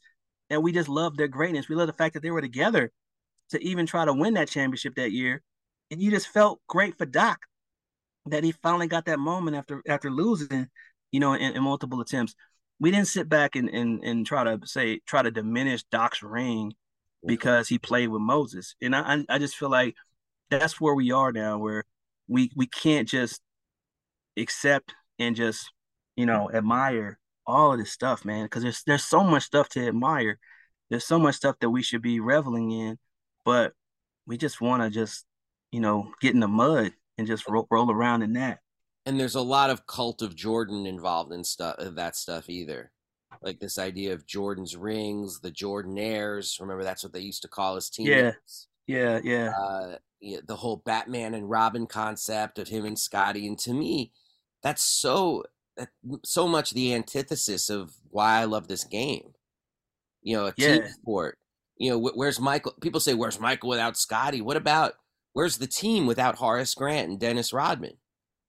and 0.49 0.63
we 0.63 0.71
just 0.71 0.89
love 0.89 1.15
their 1.17 1.27
greatness. 1.27 1.69
We 1.69 1.75
love 1.75 1.87
the 1.87 1.93
fact 1.93 2.13
that 2.13 2.23
they 2.23 2.31
were 2.31 2.41
together 2.41 2.91
to 3.51 3.63
even 3.63 3.85
try 3.85 4.05
to 4.05 4.13
win 4.13 4.35
that 4.35 4.49
championship 4.49 4.95
that 4.95 5.11
year. 5.11 5.41
And 5.91 6.01
you 6.01 6.11
just 6.11 6.27
felt 6.27 6.61
great 6.67 6.97
for 6.97 7.05
Doc 7.05 7.39
that 8.27 8.43
he 8.43 8.51
finally 8.51 8.87
got 8.87 9.05
that 9.05 9.19
moment 9.19 9.55
after 9.55 9.81
after 9.87 10.09
losing, 10.09 10.67
you 11.11 11.19
know, 11.19 11.33
in, 11.33 11.55
in 11.55 11.63
multiple 11.63 12.01
attempts. 12.01 12.35
We 12.79 12.91
didn't 12.91 13.07
sit 13.07 13.29
back 13.29 13.55
and, 13.55 13.69
and 13.69 14.03
and 14.03 14.25
try 14.25 14.43
to 14.43 14.59
say 14.65 14.99
try 15.05 15.21
to 15.21 15.31
diminish 15.31 15.83
Doc's 15.91 16.23
ring 16.23 16.71
mm-hmm. 16.71 17.27
because 17.27 17.67
he 17.67 17.77
played 17.77 18.09
with 18.09 18.21
Moses. 18.21 18.75
And 18.81 18.95
I 18.95 19.23
I 19.29 19.37
just 19.37 19.55
feel 19.55 19.69
like 19.69 19.95
that's 20.49 20.81
where 20.81 20.95
we 20.95 21.11
are 21.11 21.31
now, 21.31 21.57
where 21.57 21.83
we 22.27 22.51
we 22.55 22.67
can't 22.67 23.07
just 23.07 23.41
accept 24.37 24.93
and 25.19 25.35
just 25.35 25.71
you 26.15 26.25
know 26.25 26.49
admire 26.51 27.19
all 27.47 27.73
of 27.73 27.79
this 27.79 27.91
stuff, 27.91 28.25
man, 28.25 28.45
because 28.45 28.63
there's 28.63 28.83
there's 28.83 29.05
so 29.05 29.23
much 29.23 29.43
stuff 29.43 29.69
to 29.69 29.87
admire. 29.87 30.39
There's 30.89 31.05
so 31.05 31.19
much 31.19 31.35
stuff 31.35 31.57
that 31.61 31.69
we 31.69 31.83
should 31.83 32.01
be 32.01 32.19
reveling 32.19 32.71
in 32.71 32.97
but 33.45 33.73
we 34.27 34.37
just 34.37 34.59
want 34.59 34.83
to 34.83 34.89
just 34.89 35.25
you 35.71 35.79
know 35.79 36.11
get 36.21 36.33
in 36.33 36.39
the 36.39 36.47
mud 36.47 36.91
and 37.17 37.27
just 37.27 37.47
roll, 37.47 37.67
roll 37.69 37.91
around 37.91 38.23
in 38.23 38.33
that. 38.33 38.59
And 39.05 39.19
there's 39.19 39.35
a 39.35 39.41
lot 39.41 39.69
of 39.69 39.85
cult 39.85 40.21
of 40.21 40.35
jordan 40.35 40.85
involved 40.85 41.31
in 41.31 41.43
stuff 41.43 41.75
that 41.79 42.15
stuff 42.15 42.49
either. 42.49 42.91
Like 43.41 43.59
this 43.59 43.77
idea 43.77 44.13
of 44.13 44.25
jordan's 44.25 44.77
rings 44.77 45.41
the 45.41 45.51
jordanaires 45.51 46.59
remember 46.61 46.83
that's 46.83 47.03
what 47.03 47.11
they 47.11 47.19
used 47.19 47.41
to 47.41 47.49
call 47.49 47.75
his 47.75 47.89
team 47.89 48.07
yeah 48.07 48.31
yeah 48.87 49.19
yeah, 49.23 49.49
uh, 49.49 49.97
yeah 50.21 50.37
the 50.47 50.55
whole 50.55 50.77
batman 50.85 51.33
and 51.33 51.49
robin 51.49 51.85
concept 51.85 52.59
of 52.59 52.69
him 52.69 52.85
and 52.85 52.97
scottie 52.97 53.45
and 53.45 53.59
to 53.59 53.73
me 53.73 54.13
that's 54.63 54.83
so 54.83 55.43
so 56.23 56.47
much 56.47 56.71
the 56.71 56.93
antithesis 56.93 57.69
of 57.69 57.93
why 58.09 58.39
i 58.39 58.45
love 58.45 58.67
this 58.67 58.83
game. 58.83 59.33
You 60.21 60.37
know 60.37 60.45
a 60.47 60.53
yeah. 60.57 60.77
team 60.77 60.87
sport 60.87 61.37
you 61.77 61.89
know, 61.89 61.99
where's 61.99 62.39
Michael? 62.39 62.73
People 62.81 62.99
say, 62.99 63.13
where's 63.13 63.39
Michael 63.39 63.69
without 63.69 63.97
Scottie? 63.97 64.41
What 64.41 64.57
about 64.57 64.93
where's 65.33 65.57
the 65.57 65.67
team 65.67 66.05
without 66.05 66.37
Horace 66.37 66.73
Grant 66.73 67.09
and 67.09 67.19
Dennis 67.19 67.51
Rodman? 67.51 67.97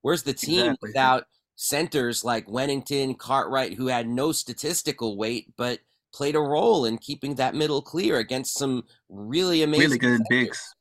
Where's 0.02 0.22
the 0.22 0.32
team 0.32 0.66
exactly. 0.66 0.88
without 0.88 1.24
centers 1.56 2.24
like 2.24 2.46
Wennington, 2.46 3.18
Cartwright, 3.18 3.74
who 3.74 3.88
had 3.88 4.08
no 4.08 4.30
statistical 4.30 5.16
weight 5.16 5.52
but 5.56 5.80
played 6.14 6.36
a 6.36 6.40
role 6.40 6.84
in 6.84 6.98
keeping 6.98 7.34
that 7.34 7.54
middle 7.54 7.82
clear 7.82 8.18
against 8.18 8.56
some 8.56 8.84
really 9.08 9.62
amazing, 9.62 9.84
really 9.86 9.98
good 9.98 10.18
centers. 10.18 10.26
bigs. 10.28 10.74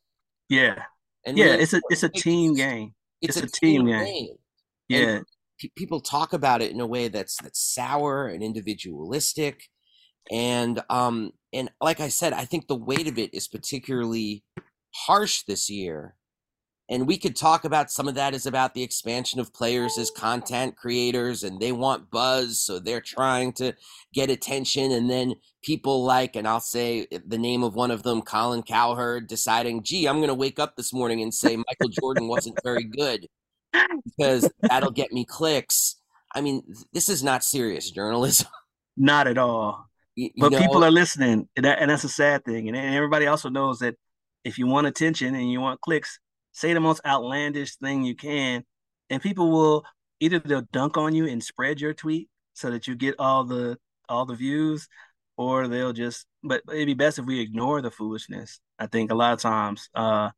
Yeah, 0.48 0.82
and 1.24 1.36
yeah, 1.36 1.54
it's 1.54 1.74
a 1.74 1.80
it's 1.90 2.04
a 2.04 2.08
team 2.08 2.54
game. 2.54 2.94
It's, 3.20 3.36
it's 3.36 3.44
a, 3.44 3.48
a, 3.48 3.60
team, 3.60 3.86
game. 3.86 4.04
game. 4.04 4.36
Yeah, 4.88 5.20
p- 5.58 5.72
people 5.74 6.00
talk 6.00 6.32
about 6.32 6.62
it 6.62 6.70
in 6.70 6.80
a 6.80 6.86
way 6.86 7.08
that's 7.08 7.36
that's 7.42 7.60
sour 7.60 8.28
and 8.28 8.42
individualistic 8.42 9.68
and 10.30 10.82
um 10.90 11.32
and 11.52 11.70
like 11.80 12.00
I 12.00 12.08
said, 12.08 12.32
I 12.32 12.44
think 12.44 12.66
the 12.66 12.74
weight 12.74 13.08
of 13.08 13.18
it 13.18 13.32
is 13.34 13.48
particularly 13.48 14.44
harsh 14.94 15.42
this 15.42 15.70
year. 15.70 16.14
And 16.88 17.06
we 17.06 17.18
could 17.18 17.34
talk 17.34 17.64
about 17.64 17.90
some 17.90 18.06
of 18.06 18.14
that 18.14 18.32
is 18.32 18.46
about 18.46 18.72
the 18.72 18.82
expansion 18.82 19.40
of 19.40 19.52
players 19.52 19.98
as 19.98 20.12
content 20.12 20.76
creators 20.76 21.42
and 21.42 21.58
they 21.58 21.72
want 21.72 22.12
buzz. 22.12 22.60
So 22.60 22.78
they're 22.78 23.00
trying 23.00 23.52
to 23.54 23.74
get 24.14 24.30
attention. 24.30 24.92
And 24.92 25.10
then 25.10 25.34
people 25.62 26.04
like, 26.04 26.36
and 26.36 26.46
I'll 26.46 26.60
say 26.60 27.08
the 27.26 27.38
name 27.38 27.64
of 27.64 27.74
one 27.74 27.90
of 27.90 28.04
them, 28.04 28.22
Colin 28.22 28.62
Cowherd, 28.62 29.26
deciding, 29.26 29.82
gee, 29.82 30.06
I'm 30.06 30.18
going 30.18 30.28
to 30.28 30.34
wake 30.34 30.60
up 30.60 30.76
this 30.76 30.92
morning 30.92 31.22
and 31.22 31.34
say 31.34 31.56
Michael 31.56 31.88
Jordan 31.90 32.28
wasn't 32.28 32.58
very 32.62 32.84
good 32.84 33.26
because 34.04 34.48
that'll 34.62 34.92
get 34.92 35.12
me 35.12 35.24
clicks. 35.24 35.96
I 36.36 36.40
mean, 36.40 36.62
this 36.92 37.08
is 37.08 37.24
not 37.24 37.42
serious 37.42 37.90
journalism. 37.90 38.48
Not 38.96 39.26
at 39.26 39.38
all 39.38 39.88
but 40.36 40.52
know, 40.52 40.58
people 40.58 40.82
are 40.84 40.90
listening, 40.90 41.48
and, 41.56 41.64
that, 41.64 41.80
and 41.80 41.90
that's 41.90 42.04
a 42.04 42.08
sad 42.08 42.44
thing. 42.44 42.68
And, 42.68 42.76
and 42.76 42.94
everybody 42.94 43.26
also 43.26 43.48
knows 43.48 43.80
that 43.80 43.96
if 44.44 44.58
you 44.58 44.66
want 44.66 44.86
attention 44.86 45.34
and 45.34 45.50
you 45.50 45.60
want 45.60 45.80
clicks, 45.80 46.18
say 46.52 46.72
the 46.72 46.80
most 46.80 47.00
outlandish 47.04 47.76
thing 47.76 48.04
you 48.04 48.14
can, 48.14 48.64
and 49.10 49.20
people 49.20 49.50
will 49.50 49.84
either 50.20 50.38
they'll 50.38 50.66
dunk 50.72 50.96
on 50.96 51.14
you 51.14 51.26
and 51.26 51.42
spread 51.42 51.80
your 51.80 51.92
tweet 51.92 52.28
so 52.54 52.70
that 52.70 52.86
you 52.86 52.94
get 52.94 53.14
all 53.18 53.44
the 53.44 53.76
all 54.08 54.24
the 54.24 54.34
views, 54.34 54.88
or 55.36 55.68
they'll 55.68 55.92
just. 55.92 56.26
But 56.42 56.62
it'd 56.72 56.86
be 56.86 56.94
best 56.94 57.18
if 57.18 57.26
we 57.26 57.40
ignore 57.40 57.82
the 57.82 57.90
foolishness. 57.90 58.60
I 58.78 58.86
think 58.86 59.10
a 59.10 59.14
lot 59.14 59.34
of 59.34 59.40
times, 59.40 59.88
uh, 59.94 60.30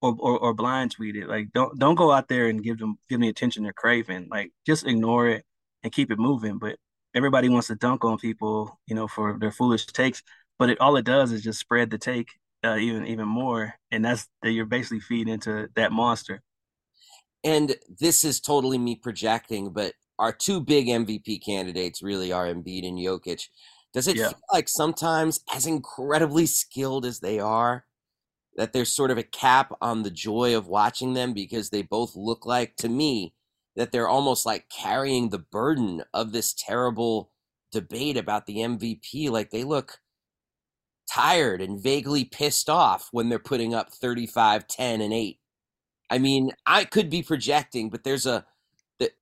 or, 0.00 0.16
or 0.18 0.38
or 0.38 0.54
blind 0.54 0.92
tweet 0.92 1.16
it. 1.16 1.28
Like 1.28 1.52
don't 1.52 1.78
don't 1.78 1.94
go 1.94 2.12
out 2.12 2.28
there 2.28 2.48
and 2.48 2.62
give 2.62 2.78
them 2.78 2.98
give 3.08 3.20
me 3.20 3.28
attention 3.28 3.64
they're 3.64 3.72
craving. 3.72 4.28
Like 4.30 4.52
just 4.66 4.86
ignore 4.86 5.28
it 5.28 5.44
and 5.82 5.92
keep 5.92 6.10
it 6.10 6.18
moving. 6.18 6.58
But 6.58 6.76
everybody 7.16 7.48
wants 7.48 7.68
to 7.68 7.74
dunk 7.74 8.04
on 8.04 8.18
people, 8.18 8.78
you 8.86 8.94
know, 8.94 9.08
for 9.08 9.38
their 9.40 9.50
foolish 9.50 9.86
takes, 9.86 10.22
but 10.58 10.70
it, 10.70 10.80
all 10.80 10.96
it 10.96 11.04
does 11.04 11.32
is 11.32 11.42
just 11.42 11.58
spread 11.58 11.90
the 11.90 11.98
take 11.98 12.28
uh, 12.64 12.76
even 12.76 13.06
even 13.06 13.26
more, 13.26 13.74
and 13.90 14.04
that's 14.04 14.28
that 14.42 14.52
you're 14.52 14.66
basically 14.66 15.00
feeding 15.00 15.32
into 15.32 15.68
that 15.76 15.92
monster. 15.92 16.42
And 17.44 17.76
this 18.00 18.24
is 18.24 18.40
totally 18.40 18.78
me 18.78 18.96
projecting, 18.96 19.72
but 19.72 19.92
our 20.18 20.32
two 20.32 20.60
big 20.60 20.88
MVP 20.88 21.44
candidates 21.44 22.02
really 22.02 22.32
are 22.32 22.46
Embiid 22.46 22.86
and 22.86 22.98
Jokic. 22.98 23.48
Does 23.92 24.08
it 24.08 24.16
yeah. 24.16 24.28
feel 24.28 24.40
like 24.52 24.68
sometimes, 24.68 25.40
as 25.54 25.66
incredibly 25.66 26.46
skilled 26.46 27.06
as 27.06 27.20
they 27.20 27.38
are, 27.38 27.84
that 28.56 28.72
there's 28.72 28.94
sort 28.94 29.10
of 29.10 29.18
a 29.18 29.22
cap 29.22 29.72
on 29.80 30.02
the 30.02 30.10
joy 30.10 30.56
of 30.56 30.66
watching 30.66 31.14
them 31.14 31.34
because 31.34 31.70
they 31.70 31.82
both 31.82 32.16
look 32.16 32.46
like, 32.46 32.74
to 32.76 32.88
me, 32.88 33.32
that 33.76 33.92
they're 33.92 34.08
almost 34.08 34.46
like 34.46 34.68
carrying 34.68 35.28
the 35.28 35.38
burden 35.38 36.02
of 36.12 36.32
this 36.32 36.54
terrible 36.54 37.30
debate 37.70 38.16
about 38.16 38.46
the 38.46 38.56
MVP. 38.56 39.30
Like 39.30 39.50
they 39.50 39.64
look 39.64 40.00
tired 41.08 41.60
and 41.60 41.80
vaguely 41.80 42.24
pissed 42.24 42.68
off 42.68 43.08
when 43.12 43.28
they're 43.28 43.38
putting 43.38 43.74
up 43.74 43.92
35, 43.92 44.66
10, 44.66 45.00
and 45.00 45.12
8. 45.12 45.38
I 46.10 46.18
mean, 46.18 46.52
I 46.64 46.84
could 46.84 47.10
be 47.10 47.22
projecting, 47.22 47.90
but 47.90 48.04
there's 48.04 48.26
a 48.26 48.46
that 48.98 49.12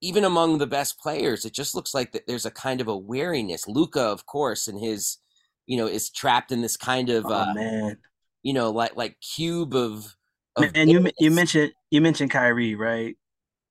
even 0.00 0.24
among 0.24 0.58
the 0.58 0.66
best 0.66 0.98
players, 0.98 1.44
it 1.44 1.52
just 1.54 1.74
looks 1.74 1.94
like 1.94 2.12
that 2.12 2.26
there's 2.26 2.46
a 2.46 2.50
kind 2.50 2.80
of 2.80 2.88
a 2.88 2.96
weariness. 2.96 3.66
Luka, 3.66 4.02
of 4.02 4.26
course, 4.26 4.68
and 4.68 4.78
his, 4.78 5.18
you 5.66 5.76
know, 5.76 5.86
is 5.86 6.10
trapped 6.10 6.52
in 6.52 6.60
this 6.60 6.76
kind 6.76 7.08
of 7.08 7.24
oh, 7.26 7.32
uh, 7.32 7.54
man. 7.54 7.98
you 8.42 8.52
know, 8.52 8.70
like 8.70 8.94
like 8.94 9.16
cube 9.20 9.74
of. 9.74 10.16
of 10.56 10.70
And 10.74 10.90
you 10.90 11.06
you 11.18 11.30
mentioned 11.30 11.72
you 11.90 12.02
mentioned 12.02 12.30
Kyrie, 12.30 12.74
right? 12.74 13.16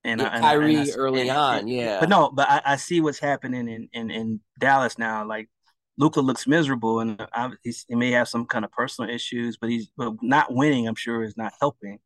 And 0.06 0.20
Yeah, 0.22 0.28
I, 0.28 0.36
and 0.36 0.46
I- 0.46 0.54
and 0.54 0.66
I 0.66 0.76
Kyrie 0.86 0.92
early 0.94 1.22
and- 1.22 1.30
on, 1.32 1.60
and- 1.60 1.70
yeah. 1.70 2.00
But 2.00 2.10
no, 2.10 2.30
but 2.32 2.50
I, 2.50 2.62
I 2.66 2.76
see 2.76 3.00
what's 3.02 3.20
happening 3.20 3.68
in, 3.70 3.90
in, 3.94 4.12
in 4.12 4.40
Dallas 4.60 4.98
now. 4.98 5.26
Like 5.26 5.50
Luka 5.98 6.20
looks 6.22 6.46
miserable, 6.48 7.00
and 7.00 7.26
I, 7.34 7.52
he's, 7.64 7.86
he 7.88 7.96
may 7.96 8.12
have 8.12 8.28
some 8.28 8.46
kind 8.46 8.66
of 8.66 8.72
personal 8.72 9.10
issues, 9.10 9.58
but 9.58 9.70
he's 9.70 9.90
but 9.96 10.14
not 10.22 10.54
winning. 10.54 10.88
I'm 10.88 10.96
sure 10.96 11.24
is 11.24 11.38
not 11.38 11.54
helping. 11.60 12.00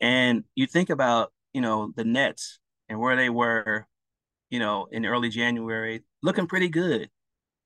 And 0.00 0.44
you 0.54 0.66
think 0.66 0.90
about 0.90 1.32
you 1.52 1.60
know 1.60 1.92
the 1.96 2.04
Nets 2.04 2.58
and 2.88 3.00
where 3.00 3.16
they 3.16 3.30
were, 3.30 3.86
you 4.50 4.58
know, 4.58 4.86
in 4.92 5.06
early 5.06 5.28
January, 5.30 6.02
looking 6.22 6.46
pretty 6.46 6.68
good, 6.68 7.08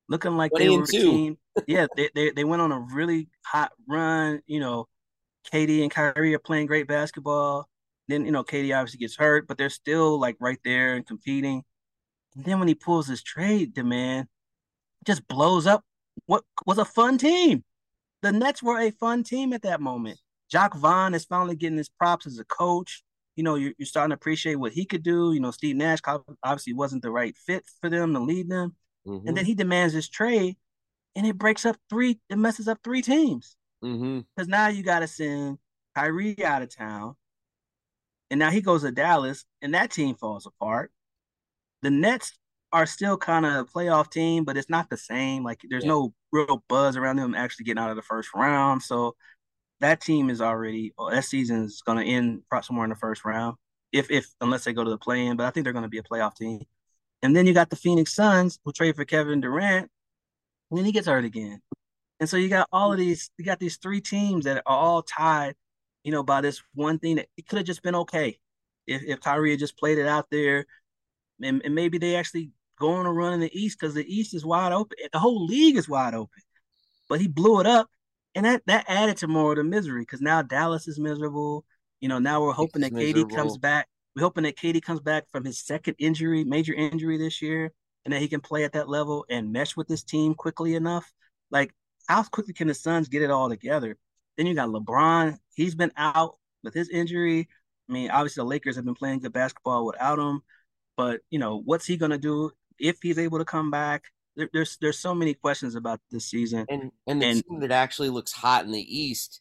looking 0.09 0.37
like 0.37 0.53
they 0.57 0.69
were 0.69 0.85
a 0.85 0.87
team. 0.87 1.39
Yeah, 1.67 1.87
they, 1.97 2.11
they 2.15 2.31
they 2.31 2.45
went 2.45 2.63
on 2.63 2.71
a 2.73 2.79
really 2.95 3.29
hot 3.45 3.73
run. 3.89 4.41
You 4.47 4.61
know, 4.61 4.87
KD 5.53 5.83
and 5.83 5.91
Kyrie 5.91 6.35
are 6.35 6.39
playing 6.39 6.67
great 6.67 6.87
basketball. 6.87 7.69
Then, 8.09 8.25
you 8.27 8.33
know, 8.33 8.45
KD 8.45 8.73
obviously 8.73 8.99
gets 8.99 9.17
hurt, 9.17 9.47
but 9.49 9.59
they're 9.59 9.71
still 9.71 10.19
like 10.21 10.37
right 10.41 10.59
there 10.65 10.95
and 10.95 11.07
competing. 11.07 11.65
And 12.37 12.45
then 12.45 12.59
when 12.59 12.69
he 12.69 12.75
pulls 12.75 13.09
his 13.09 13.23
trade 13.23 13.75
demand, 13.75 14.29
just 15.05 15.27
blows 15.29 15.67
up 15.67 15.85
what 16.27 16.45
was 16.67 16.79
a 16.79 16.85
fun 16.85 17.19
team. 17.19 17.65
The 18.23 18.33
Nets 18.33 18.63
were 18.63 18.81
a 18.81 18.91
fun 18.91 19.25
team 19.25 19.53
at 19.53 19.63
that 19.63 19.81
moment. 19.81 20.21
Jacque 20.51 20.77
Vaughn 20.77 21.15
is 21.15 21.25
finally 21.25 21.57
getting 21.57 21.79
his 21.79 21.89
props 21.89 22.27
as 22.27 22.39
a 22.39 22.45
coach. 22.45 23.05
You 23.37 23.45
know, 23.45 23.57
you're, 23.57 23.75
you're 23.79 23.87
starting 23.87 24.11
to 24.11 24.17
appreciate 24.17 24.57
what 24.57 24.73
he 24.73 24.85
could 24.87 25.03
do. 25.03 25.33
You 25.33 25.41
know, 25.41 25.51
Steve 25.53 25.77
Nash 25.77 26.01
obviously 26.43 26.73
wasn't 26.75 27.03
the 27.03 27.11
right 27.11 27.37
fit 27.37 27.65
for 27.81 27.91
them 27.91 28.15
to 28.15 28.21
lead 28.21 28.49
them. 28.51 28.77
Mhm, 29.07 29.29
And 29.29 29.37
then 29.37 29.45
he 29.47 29.55
demands 29.55 29.95
his 29.95 30.09
trade, 30.09 30.57
and 31.17 31.27
it 31.27 31.39
breaks 31.39 31.67
up 31.67 31.77
three, 31.91 32.21
it 32.31 32.37
messes 32.39 32.69
up 32.69 32.81
three 32.85 33.03
teams 33.03 33.57
because 34.37 34.49
now 34.49 34.69
you 34.69 34.83
got 34.83 35.01
to 35.01 35.09
send 35.09 35.59
Kyrie 35.95 36.45
out 36.45 36.63
of 36.63 36.75
town, 36.75 37.17
and 38.31 38.39
now 38.39 38.51
he 38.51 38.61
goes 38.61 38.83
to 38.83 38.91
Dallas, 38.93 39.45
and 39.63 39.75
that 39.75 39.91
team 39.91 40.15
falls 40.15 40.47
apart. 40.47 40.93
The 41.83 41.91
Nets 41.91 42.33
are 42.73 42.87
still 42.87 43.17
kind 43.17 43.47
of 43.47 43.53
a 43.55 43.65
playoff 43.65 44.11
team, 44.11 44.45
but 44.45 44.57
it's 44.57 44.71
not 44.71 44.91
the 44.91 44.97
same. 44.97 45.45
Like 45.45 45.61
there's 45.69 45.85
Yeah. 45.85 45.91
no 45.91 46.15
real 46.33 46.65
buzz 46.69 46.97
around 46.97 47.17
them 47.17 47.35
actually 47.35 47.65
getting 47.65 47.83
out 47.83 47.91
of 47.91 47.97
the 47.97 48.03
first 48.03 48.31
round. 48.35 48.83
So 48.83 49.17
that 49.81 50.01
team 50.01 50.31
is 50.31 50.41
already 50.41 50.93
oh, 50.99 51.11
that 51.11 51.25
season 51.25 51.65
is 51.65 51.83
going 51.83 51.99
to 52.05 52.11
end 52.11 52.43
somewhere 52.63 52.85
in 52.85 52.91
the 52.91 52.97
first 52.97 53.25
round, 53.25 53.57
if 53.93 54.11
if 54.11 54.27
unless 54.41 54.65
they 54.65 54.73
go 54.73 54.85
to 54.85 54.91
the 54.91 54.99
play-in. 54.99 55.37
But 55.37 55.47
I 55.47 55.51
think 55.51 55.65
they're 55.65 55.73
going 55.73 55.85
to 55.85 55.89
be 55.89 55.99
a 55.99 56.03
playoff 56.03 56.35
team. 56.37 56.63
And 57.23 57.35
then 57.35 57.47
you 57.47 57.55
got 57.55 57.71
the 57.71 57.77
Phoenix 57.77 58.15
Suns 58.15 58.59
who 58.65 58.73
trade 58.73 58.97
for 58.97 59.05
Kevin 59.05 59.41
Durant, 59.41 59.91
and 60.71 60.79
then 60.79 60.85
he 60.85 60.93
gets 60.93 61.07
hurt 61.07 61.25
again. 61.25 61.61
And 62.21 62.29
so 62.29 62.37
you 62.37 62.49
got 62.49 62.69
all 62.73 62.93
of 62.93 62.99
mm-hmm. 62.99 63.09
these, 63.09 63.31
you 63.39 63.45
got 63.45 63.59
these 63.59 63.77
three 63.77 64.01
teams 64.01 64.45
that 64.45 64.59
are 64.59 64.63
all 64.67 65.03
tied, 65.03 65.55
you 66.07 66.13
know, 66.13 66.23
by 66.23 66.41
this 66.41 66.63
one 66.73 67.01
thing 67.01 67.17
that 67.17 67.27
it 67.37 67.49
could 67.49 67.57
have 67.57 67.67
just 67.67 67.83
been 67.83 67.97
okay 67.97 68.39
if, 68.87 69.03
if 69.03 69.21
Kyrie 69.21 69.51
had 69.51 69.59
just 69.59 69.77
played 69.77 69.99
it 69.99 70.07
out 70.07 70.29
there. 70.31 70.65
And, 71.43 71.61
and 71.65 71.75
maybe 71.75 71.99
they 71.99 72.15
actually 72.15 72.53
go 72.79 72.93
on 72.93 73.07
a 73.07 73.13
run 73.13 73.33
in 73.33 73.41
the 73.41 73.51
East 73.53 73.81
because 73.81 73.93
the 73.93 74.07
East 74.07 74.33
is 74.33 74.45
wide 74.45 74.71
open. 74.71 74.97
The 75.13 75.19
whole 75.19 75.45
league 75.45 75.77
is 75.77 75.89
wide 75.89 76.15
open. 76.15 76.43
But 77.09 77.21
he 77.21 77.27
blew 77.27 77.59
it 77.59 77.67
up. 77.67 77.89
And 78.37 78.47
that, 78.47 78.63
that 78.67 78.85
added 78.87 79.17
to 79.17 79.27
more 79.27 79.51
of 79.51 79.57
the 79.57 79.65
misery 79.65 80.03
because 80.03 80.21
now 80.21 80.43
Dallas 80.43 80.87
is 80.87 81.01
miserable. 81.01 81.65
You 81.99 82.09
know, 82.09 82.21
now 82.21 82.41
we're 82.41 82.53
hoping 82.53 82.85
It's 82.85 82.95
that 82.95 83.01
KD 83.01 83.35
comes 83.35 83.59
back. 83.59 83.89
We're 84.15 84.23
hoping 84.23 84.45
that 84.45 84.57
KD 84.57 84.83
comes 84.83 85.01
back 85.01 85.25
from 85.33 85.45
his 85.45 85.59
second 85.59 85.97
injury, 85.99 86.45
major 86.45 86.73
injury 86.73 87.19
this 87.19 87.43
year, 87.43 87.73
and 88.05 88.15
that 88.15 88.23
he 88.23 88.29
can 88.29 88.41
play 88.41 88.63
at 88.63 88.75
that 88.75 88.89
level 88.89 89.25
and 89.29 89.51
mesh 89.51 89.77
with 89.77 89.89
this 89.89 90.05
team 90.05 90.37
quickly 90.37 90.77
enough. 90.77 91.13
Like, 91.51 91.75
how 92.09 92.23
quickly 92.23 92.55
can 92.55 92.69
the 92.69 92.75
Suns 92.75 93.09
get 93.09 93.23
it 93.23 93.31
all 93.33 93.49
together? 93.49 93.97
Then 94.37 94.47
you 94.47 94.55
got 94.55 94.69
LeBron. 94.69 95.37
He's 95.57 95.75
been 95.75 95.93
out 95.97 96.37
with 96.63 96.75
his 96.75 96.89
injury. 96.91 97.49
I 97.89 97.93
mean, 97.93 98.11
obviously 98.11 98.43
the 98.43 98.47
Lakers 98.47 98.77
have 98.77 98.85
been 98.85 98.95
playing 98.95 99.21
good 99.21 99.33
basketball 99.33 99.87
without 99.87 100.19
him, 100.19 100.43
but 100.97 101.21
you 101.31 101.39
know, 101.39 101.61
what's 101.65 101.87
he 101.87 101.97
gonna 101.97 102.19
do 102.19 102.51
if 102.79 102.99
he's 103.03 103.19
able 103.19 103.39
to 103.39 103.45
come 103.45 103.71
back? 103.71 104.05
There, 104.37 104.51
there's 104.53 104.77
there's 104.81 104.99
so 104.99 105.15
many 105.15 105.35
questions 105.35 105.75
about 105.75 106.01
this 106.11 106.27
season. 106.27 106.67
And 106.69 106.93
and 107.07 107.23
the 107.23 107.27
And- 107.27 107.45
team 107.49 107.61
that 107.61 107.73
actually 107.73 108.11
looks 108.11 108.33
hot 108.33 108.65
in 108.67 108.71
the 108.73 108.81
East, 108.99 109.41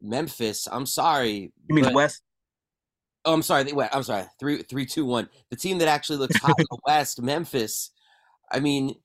Memphis. 0.00 0.66
I'm 0.72 0.86
sorry. 0.86 1.52
You 1.68 1.74
mean 1.74 1.84
but- 1.84 1.94
West? 1.94 2.22
Oh, 3.24 3.32
I'm 3.34 3.42
sorry. 3.42 3.62
They, 3.62 3.72
wait, 3.72 3.88
I'm 3.92 4.02
sorry. 4.02 4.24
Three, 4.40 4.62
three, 4.64 4.84
two, 4.84 5.04
one. 5.04 5.28
The 5.50 5.56
team 5.56 5.78
that 5.78 5.86
actually 5.86 6.16
looks 6.18 6.36
hot 6.40 6.58
in 6.58 6.66
the 6.68 6.78
West, 6.86 7.22
Memphis. 7.22 7.90
I 8.50 8.58
mean, 8.58 8.96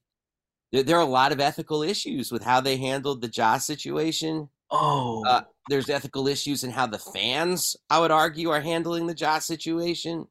there, 0.72 0.82
there 0.82 0.98
are 0.98 1.02
a 1.04 1.06
lot 1.06 1.32
of 1.32 1.40
ethical 1.40 1.84
issues 1.84 2.32
with 2.32 2.44
how 2.44 2.60
they 2.60 2.78
handled 2.78 3.22
the 3.22 3.28
Ja's 3.28 3.64
situation. 3.66 4.50
Oh, 4.70 5.24
Uh, 5.26 5.42
there's 5.70 5.90
ethical 5.90 6.28
issues 6.28 6.64
in 6.64 6.72
how 6.72 6.88
the 6.88 7.00
fans, 7.00 7.76
I 7.90 8.00
would 8.00 8.12
argue, 8.12 8.50
are 8.50 8.62
handling 8.62 9.08
the 9.08 9.14
Ja's 9.14 9.46
situation. 9.46 10.28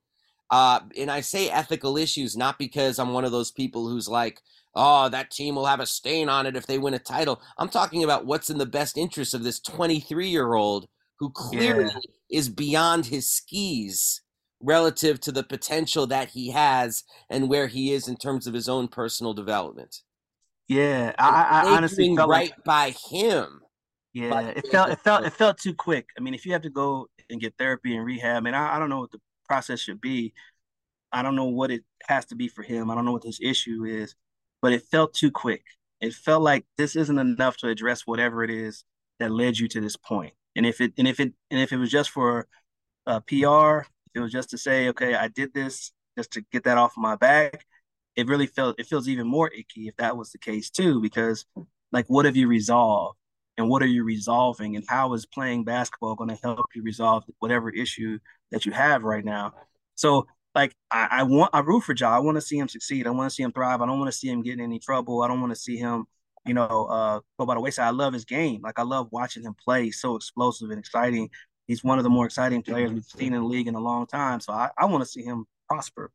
Uh, 0.51 0.81
and 0.97 1.11
I 1.11 1.21
say 1.23 1.51
ethical 1.51 1.97
issues 1.97 2.37
not 2.37 2.59
because 2.59 2.99
I'm 2.99 3.13
one 3.13 3.25
of 3.25 3.33
those 3.33 3.51
people 3.51 3.89
who's 3.89 4.09
like, 4.09 4.41
oh, 4.75 5.09
that 5.09 5.31
team 5.31 5.57
will 5.57 5.67
have 5.67 5.81
a 5.81 5.87
stain 5.87 6.29
on 6.29 6.47
it 6.47 6.57
if 6.57 6.67
they 6.67 6.79
win 6.79 6.95
a 6.95 6.99
title. 6.99 7.41
I'm 7.59 7.69
talking 7.69 8.05
about 8.05 8.27
what's 8.27 8.51
in 8.51 8.59
the 8.59 8.67
best 8.67 8.97
interest 8.97 9.35
of 9.35 9.43
this 9.43 9.59
23 9.59 10.29
year 10.29 10.55
old 10.55 10.87
who 11.19 11.31
clearly 11.31 11.91
is 12.31 12.49
beyond 12.49 13.07
his 13.07 13.29
skis 13.31 14.21
relative 14.61 15.21
to 15.21 15.33
the 15.33 15.43
potential 15.43 16.07
that 16.07 16.31
he 16.31 16.51
has 16.51 17.05
and 17.31 17.49
where 17.49 17.67
he 17.67 17.93
is 17.93 18.09
in 18.09 18.17
terms 18.17 18.47
of 18.47 18.55
his 18.55 18.69
own 18.69 18.89
personal 18.89 19.35
development. 19.35 20.03
yeah. 20.69 21.13
I, 21.19 21.63
I, 21.65 21.77
honestly 21.77 22.15
felt 22.15 22.29
right 22.29 22.51
like 22.51 22.65
by 22.65 22.95
him. 23.11 23.63
Yeah, 24.17 24.41
it 24.41 24.67
felt 24.69 24.89
it 24.91 24.99
felt 25.01 25.27
it 25.27 25.33
felt 25.35 25.59
too 25.59 25.75
quick. 25.75 26.09
I 26.17 26.23
mean, 26.23 26.33
if 26.33 26.47
you 26.47 26.53
have 26.53 26.63
to 26.63 26.71
go 26.71 27.09
and 27.29 27.39
get 27.39 27.53
therapy 27.59 27.95
and 27.95 28.03
rehab, 28.03 28.47
and 28.47 28.57
I, 28.57 28.77
I 28.77 28.79
don't 28.79 28.89
know 28.89 29.01
what 29.01 29.11
the 29.11 29.21
process 29.45 29.79
should 29.79 30.01
be. 30.01 30.33
I 31.13 31.21
don't 31.21 31.37
know 31.37 31.45
what 31.45 31.71
it 31.71 31.85
has 32.09 32.25
to 32.27 32.35
be 32.35 32.49
for 32.49 32.63
him. 32.63 32.91
I 32.91 32.95
don't 32.95 33.05
know 33.05 33.13
what 33.13 33.25
his 33.25 33.39
issue 33.43 33.85
is, 33.85 34.15
but 34.63 34.73
it 34.73 34.85
felt 34.91 35.13
too 35.13 35.31
quick. 35.31 35.65
It 36.01 36.15
felt 36.15 36.43
like 36.43 36.65
this 36.79 36.97
isn't 36.97 37.19
enough 37.19 37.59
to 37.59 37.69
address 37.69 38.07
whatever 38.07 38.43
it 38.43 38.49
is 38.49 38.85
that 39.19 39.31
led 39.31 39.59
you 39.59 39.69
to 39.69 39.83
this 39.83 39.97
point. 39.97 40.33
And 40.57 40.65
if 40.65 40.81
it 40.81 40.95
and 40.97 41.07
if 41.07 41.21
it 41.21 41.35
and 41.51 41.61
if 41.61 41.71
it 41.71 41.77
was 41.77 41.91
just 41.91 42.09
for 42.09 42.49
uh, 43.07 43.21
PR, 43.21 43.85
if 43.85 44.15
it 44.15 44.21
was 44.21 44.33
just 44.33 44.49
to 44.51 44.57
say, 44.59 44.89
okay, 44.89 45.15
I 45.15 45.29
did 45.29 45.53
this 45.53 45.93
just 46.17 46.31
to 46.33 46.41
get 46.53 46.65
that 46.65 46.79
off 46.79 46.95
my 46.97 47.17
back, 47.17 47.67
it 48.17 48.29
really 48.29 48.47
felt 48.47 48.81
it 48.81 48.87
feels 48.87 49.09
even 49.09 49.27
more 49.27 49.51
icky 49.53 49.89
if 49.89 49.97
that 49.97 50.17
was 50.17 50.33
the 50.33 50.39
case 50.39 50.71
too, 50.71 51.03
because 51.03 51.45
like 51.93 52.07
what 52.07 52.25
have 52.25 52.37
you 52.37 52.49
resolved? 52.49 53.19
And 53.59 53.69
what 53.69 53.83
are 53.83 53.87
you 53.87 54.05
resolving 54.05 54.77
and 54.77 54.85
how 54.89 55.13
is 55.15 55.27
playing 55.27 55.65
basketball 55.65 56.15
going 56.15 56.31
to 56.31 56.39
help 56.43 56.67
you 56.75 56.83
resolve 56.83 57.25
whatever 57.39 57.71
issue 57.71 58.19
that 58.51 58.67
you 58.67 58.73
have 58.73 59.03
right 59.03 59.25
now? 59.25 59.55
So 59.95 60.27
like 60.57 60.75
i, 60.91 61.07
I 61.11 61.23
want 61.23 61.51
i 61.53 61.61
root 61.61 61.83
for 61.83 61.95
Ja. 61.95 62.17
i 62.17 62.19
want 62.19 62.37
to 62.37 62.41
see 62.41 62.59
him 62.59 62.67
succeed. 62.67 63.07
I 63.07 63.11
want 63.11 63.31
to 63.31 63.35
see 63.35 63.45
him 63.45 63.53
thrive. 63.53 63.81
I 63.81 63.87
don't 63.87 63.99
want 64.01 64.11
to 64.11 64.19
see 64.19 64.29
him 64.29 64.43
get 64.43 64.55
in 64.55 64.61
any 64.61 64.81
trouble. 64.81 65.23
I 65.23 65.29
don't 65.29 65.41
want 65.41 65.53
to 65.53 65.61
see 65.61 65.77
him 65.77 66.07
you 66.45 66.55
know 66.55 66.87
uh 66.87 67.21
go 67.39 67.47
by 67.47 67.55
the 67.55 67.61
wayside. 67.61 67.87
I 67.87 67.91
love 67.91 68.15
his 68.15 68.25
game. 68.25 68.63
Like 68.63 68.79
i 68.79 68.83
love 68.83 69.09
watching 69.13 69.45
him 69.45 69.55
play. 69.55 69.85
He's 69.85 70.01
so 70.01 70.17
explosive 70.17 70.71
and 70.71 70.79
exciting. 70.79 71.31
He's 71.69 71.85
one 71.85 71.99
of 71.99 72.05
the 72.05 72.11
more 72.11 72.27
exciting 72.27 72.63
players 72.63 72.93
we've 72.93 73.05
seen 73.05 73.35
in 73.35 73.43
the 73.43 73.47
league 73.47 73.69
in 73.69 73.75
a 73.75 73.81
long 73.81 74.07
time. 74.07 74.41
So 74.41 74.53
i, 74.53 74.71
I 74.79 74.87
want 74.87 75.05
to 75.05 75.09
see 75.09 75.23
him 75.23 75.47
prosper. 75.69 76.11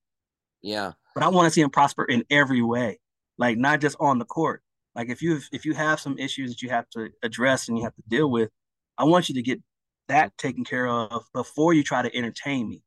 Yeah. 0.62 0.92
but 1.16 1.24
I 1.24 1.30
want 1.30 1.48
to 1.48 1.52
see 1.52 1.62
him 1.62 1.72
prosper 1.72 2.06
in 2.06 2.24
every 2.30 2.62
way, 2.62 3.00
like 3.38 3.58
not 3.58 3.82
just 3.82 3.96
on 4.00 4.20
the 4.20 4.26
court. 4.26 4.64
Like 4.96 5.10
if 5.10 5.22
you 5.22 5.40
if 5.52 5.66
you 5.66 5.74
have 5.74 6.00
some 6.00 6.18
issues 6.18 6.52
that 6.52 6.62
you 6.62 6.70
have 6.70 6.90
to 6.92 7.10
address 7.24 7.68
and 7.70 7.78
you 7.78 7.84
have 7.84 7.96
to 7.96 8.04
deal 8.08 8.30
with, 8.30 8.50
I 8.98 9.06
want 9.06 9.30
you 9.30 9.36
to 9.36 9.42
get 9.42 9.62
that 10.10 10.38
taken 10.38 10.64
care 10.66 10.88
of 10.88 11.26
before 11.34 11.74
you 11.74 11.84
try 11.84 12.02
to 12.02 12.16
entertain 12.16 12.70
me, 12.70 12.84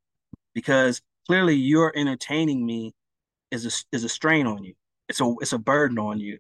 because 0.55 1.03
clearly 1.27 1.55
you're 1.57 1.93
entertaining 1.97 2.67
me 2.67 2.95
is 3.51 3.67
a 3.67 3.97
is 3.97 4.05
a 4.05 4.09
strain 4.09 4.47
on 4.47 4.65
you. 4.65 4.75
It's 5.09 5.21
a 5.21 5.35
it's 5.41 5.53
a 5.55 5.59
burden 5.59 5.99
on 5.99 6.21
you, 6.21 6.39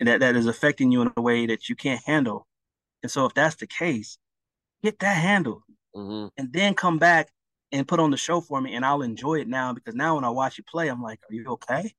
and 0.00 0.08
that 0.08 0.20
that 0.20 0.36
is 0.36 0.46
affecting 0.46 0.92
you 0.92 1.02
in 1.02 1.12
a 1.16 1.22
way 1.22 1.46
that 1.46 1.68
you 1.68 1.76
can't 1.76 2.02
handle. 2.06 2.46
And 3.02 3.12
so 3.12 3.26
if 3.26 3.34
that's 3.34 3.56
the 3.56 3.66
case, 3.66 4.18
get 4.82 4.98
that 5.00 5.16
handled 5.16 5.62
hmm 5.94 6.28
and 6.36 6.52
then 6.52 6.74
come 6.74 6.98
back 6.98 7.30
and 7.72 7.86
put 7.86 8.00
on 8.00 8.10
the 8.10 8.16
show 8.16 8.40
for 8.40 8.60
me 8.60 8.74
and 8.74 8.84
I'll 8.84 9.02
enjoy 9.02 9.40
it 9.40 9.48
now 9.48 9.72
because 9.72 9.94
now 9.94 10.16
when 10.16 10.24
I 10.24 10.30
watch 10.30 10.58
you 10.58 10.64
play, 10.64 10.88
I'm 10.88 11.02
like, 11.02 11.20
are 11.30 11.34
you 11.34 11.46
okay? 11.50 11.94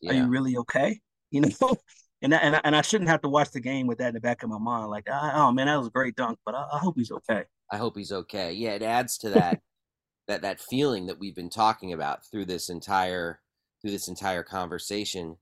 Yeah. 0.00 0.10
Are 0.10 0.14
you 0.14 0.28
really 0.28 0.56
okay? 0.58 1.00
You 1.30 1.40
know? 1.60 1.76
And 2.22 2.34
I, 2.34 2.38
and 2.38 2.56
I, 2.56 2.60
and 2.64 2.76
I 2.76 2.82
shouldn't 2.82 3.10
have 3.10 3.20
to 3.22 3.28
watch 3.28 3.50
the 3.50 3.60
game 3.60 3.86
with 3.86 3.98
that 3.98 4.08
in 4.08 4.14
the 4.14 4.20
back 4.20 4.42
of 4.42 4.48
my 4.48 4.58
mind. 4.58 4.90
Like, 4.90 5.06
oh 5.10 5.52
man, 5.52 5.66
that 5.66 5.76
was 5.76 5.88
a 5.88 5.90
great 5.90 6.16
dunk, 6.16 6.38
but 6.46 6.54
I, 6.54 6.66
I 6.72 6.78
hope 6.78 6.94
he's 6.96 7.10
okay. 7.10 7.44
I 7.70 7.76
hope 7.76 7.96
he's 7.96 8.12
okay. 8.12 8.52
Yeah, 8.52 8.70
it 8.70 8.82
adds 8.82 9.18
to 9.18 9.30
that 9.30 9.60
that 10.28 10.42
that 10.42 10.60
feeling 10.60 11.06
that 11.06 11.18
we've 11.18 11.36
been 11.36 11.50
talking 11.50 11.92
about 11.92 12.20
through 12.30 12.46
this 12.46 12.68
entire 12.70 13.40
through 13.82 13.90
this 13.92 14.08
entire 14.08 14.42
conversation. 14.42 15.36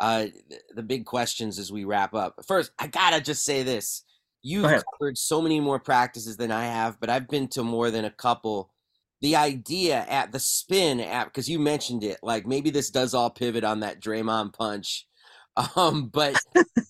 uh, 0.00 0.26
the 0.74 0.82
big 0.82 1.04
questions 1.06 1.58
as 1.58 1.72
we 1.72 1.84
wrap 1.84 2.14
up. 2.14 2.36
First, 2.46 2.72
I 2.78 2.86
gotta 2.88 3.20
just 3.20 3.44
say 3.44 3.62
this: 3.62 4.04
you've 4.42 4.64
covered 4.98 5.18
so 5.18 5.40
many 5.42 5.60
more 5.60 5.80
practices 5.80 6.36
than 6.36 6.50
I 6.50 6.66
have, 6.66 7.00
but 7.00 7.10
I've 7.10 7.28
been 7.28 7.48
to 7.48 7.62
more 7.62 7.90
than 7.90 8.04
a 8.04 8.10
couple. 8.10 8.72
The 9.20 9.34
idea 9.34 10.06
at 10.08 10.30
the 10.30 10.38
spin 10.38 11.00
at 11.00 11.24
because 11.26 11.48
you 11.48 11.58
mentioned 11.58 12.04
it, 12.04 12.18
like 12.22 12.46
maybe 12.46 12.70
this 12.70 12.90
does 12.90 13.14
all 13.14 13.30
pivot 13.30 13.64
on 13.64 13.80
that 13.80 14.00
Draymond 14.00 14.52
punch 14.52 15.07
um, 15.76 16.08
but 16.08 16.36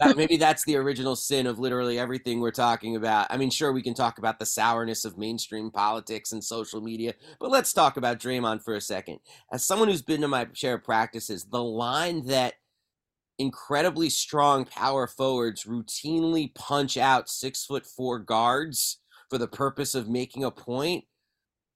that, 0.01 0.17
maybe 0.17 0.37
that's 0.37 0.65
the 0.65 0.77
original 0.77 1.17
sin 1.17 1.47
of 1.47 1.59
literally 1.59 1.99
everything 1.99 2.41
we're 2.41 2.51
talking 2.51 2.97
about. 2.97 3.27
I 3.31 3.37
mean, 3.37 3.51
sure, 3.51 3.73
we 3.73 3.83
can 3.83 3.95
talk 3.95 4.19
about 4.19 4.39
the 4.39 4.47
sourness 4.47 5.05
of 5.05 5.17
mainstream 5.17 5.71
politics 5.71 6.33
and 6.33 6.45
social 6.45 6.81
media, 6.81 7.15
but 7.41 7.51
let's 7.51 7.73
talk 7.73 7.97
about 7.97 8.19
Draymond 8.19 8.63
for 8.63 8.75
a 8.75 8.81
second. 8.81 9.21
As 9.53 9.65
someone 9.65 9.89
who's 9.89 10.03
been 10.03 10.21
to 10.21 10.29
my 10.29 10.49
share 10.53 10.75
of 10.75 10.85
practices, 10.85 11.47
the 11.51 11.63
line 11.63 12.27
that 12.27 12.55
incredibly 13.39 14.11
strong 14.11 14.65
power 14.65 15.07
forwards 15.07 15.65
routinely 15.65 16.55
punch 16.55 16.97
out 16.97 17.29
six 17.29 17.65
foot 17.65 17.87
four 17.87 18.19
guards 18.19 19.01
for 19.31 19.39
the 19.39 19.49
purpose 19.49 19.95
of 19.95 20.09
making 20.09 20.43
a 20.43 20.51
point 20.51 21.05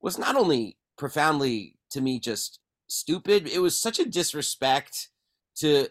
was 0.00 0.18
not 0.18 0.36
only 0.36 0.76
profoundly 0.98 1.76
to 1.90 2.00
me 2.00 2.18
just 2.18 2.58
stupid, 2.88 3.48
it 3.48 3.60
was 3.60 3.80
such 3.80 3.98
a 3.98 4.08
disrespect 4.08 5.08
to 5.54 5.88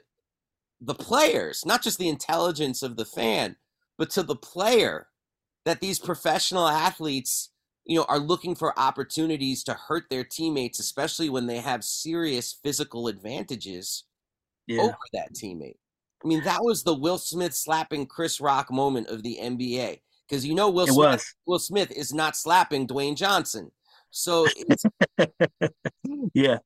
the 0.81 0.95
players, 0.95 1.63
not 1.65 1.83
just 1.83 1.99
the 1.99 2.09
intelligence 2.09 2.81
of 2.81 2.97
the 2.97 3.05
fan, 3.05 3.55
but 3.97 4.09
to 4.11 4.23
the 4.23 4.35
player 4.35 5.07
that 5.65 5.79
these 5.79 5.99
professional 5.99 6.67
athletes, 6.67 7.51
you 7.85 7.97
know, 7.97 8.05
are 8.09 8.19
looking 8.19 8.55
for 8.55 8.77
opportunities 8.77 9.63
to 9.63 9.73
hurt 9.73 10.05
their 10.09 10.23
teammates, 10.23 10.79
especially 10.79 11.29
when 11.29 11.45
they 11.45 11.59
have 11.59 11.83
serious 11.83 12.57
physical 12.63 13.07
advantages 13.07 14.05
yeah. 14.65 14.81
over 14.81 14.97
that 15.13 15.33
teammate. 15.33 15.77
I 16.23 16.27
mean, 16.27 16.43
that 16.43 16.63
was 16.63 16.83
the 16.83 16.95
Will 16.95 17.17
Smith 17.17 17.53
slapping 17.53 18.07
Chris 18.07 18.41
Rock 18.41 18.71
moment 18.71 19.07
of 19.07 19.23
the 19.23 19.37
NBA. 19.41 19.99
Because 20.27 20.45
you 20.45 20.55
know 20.55 20.69
Will 20.69 20.85
it 20.85 20.93
Smith, 20.93 20.97
was. 20.97 21.35
Will 21.45 21.59
Smith 21.59 21.91
is 21.91 22.13
not 22.13 22.37
slapping 22.37 22.87
Dwayne 22.87 23.17
Johnson. 23.17 23.71
So 24.11 24.47
it's 24.55 24.83
yeah 26.33 26.59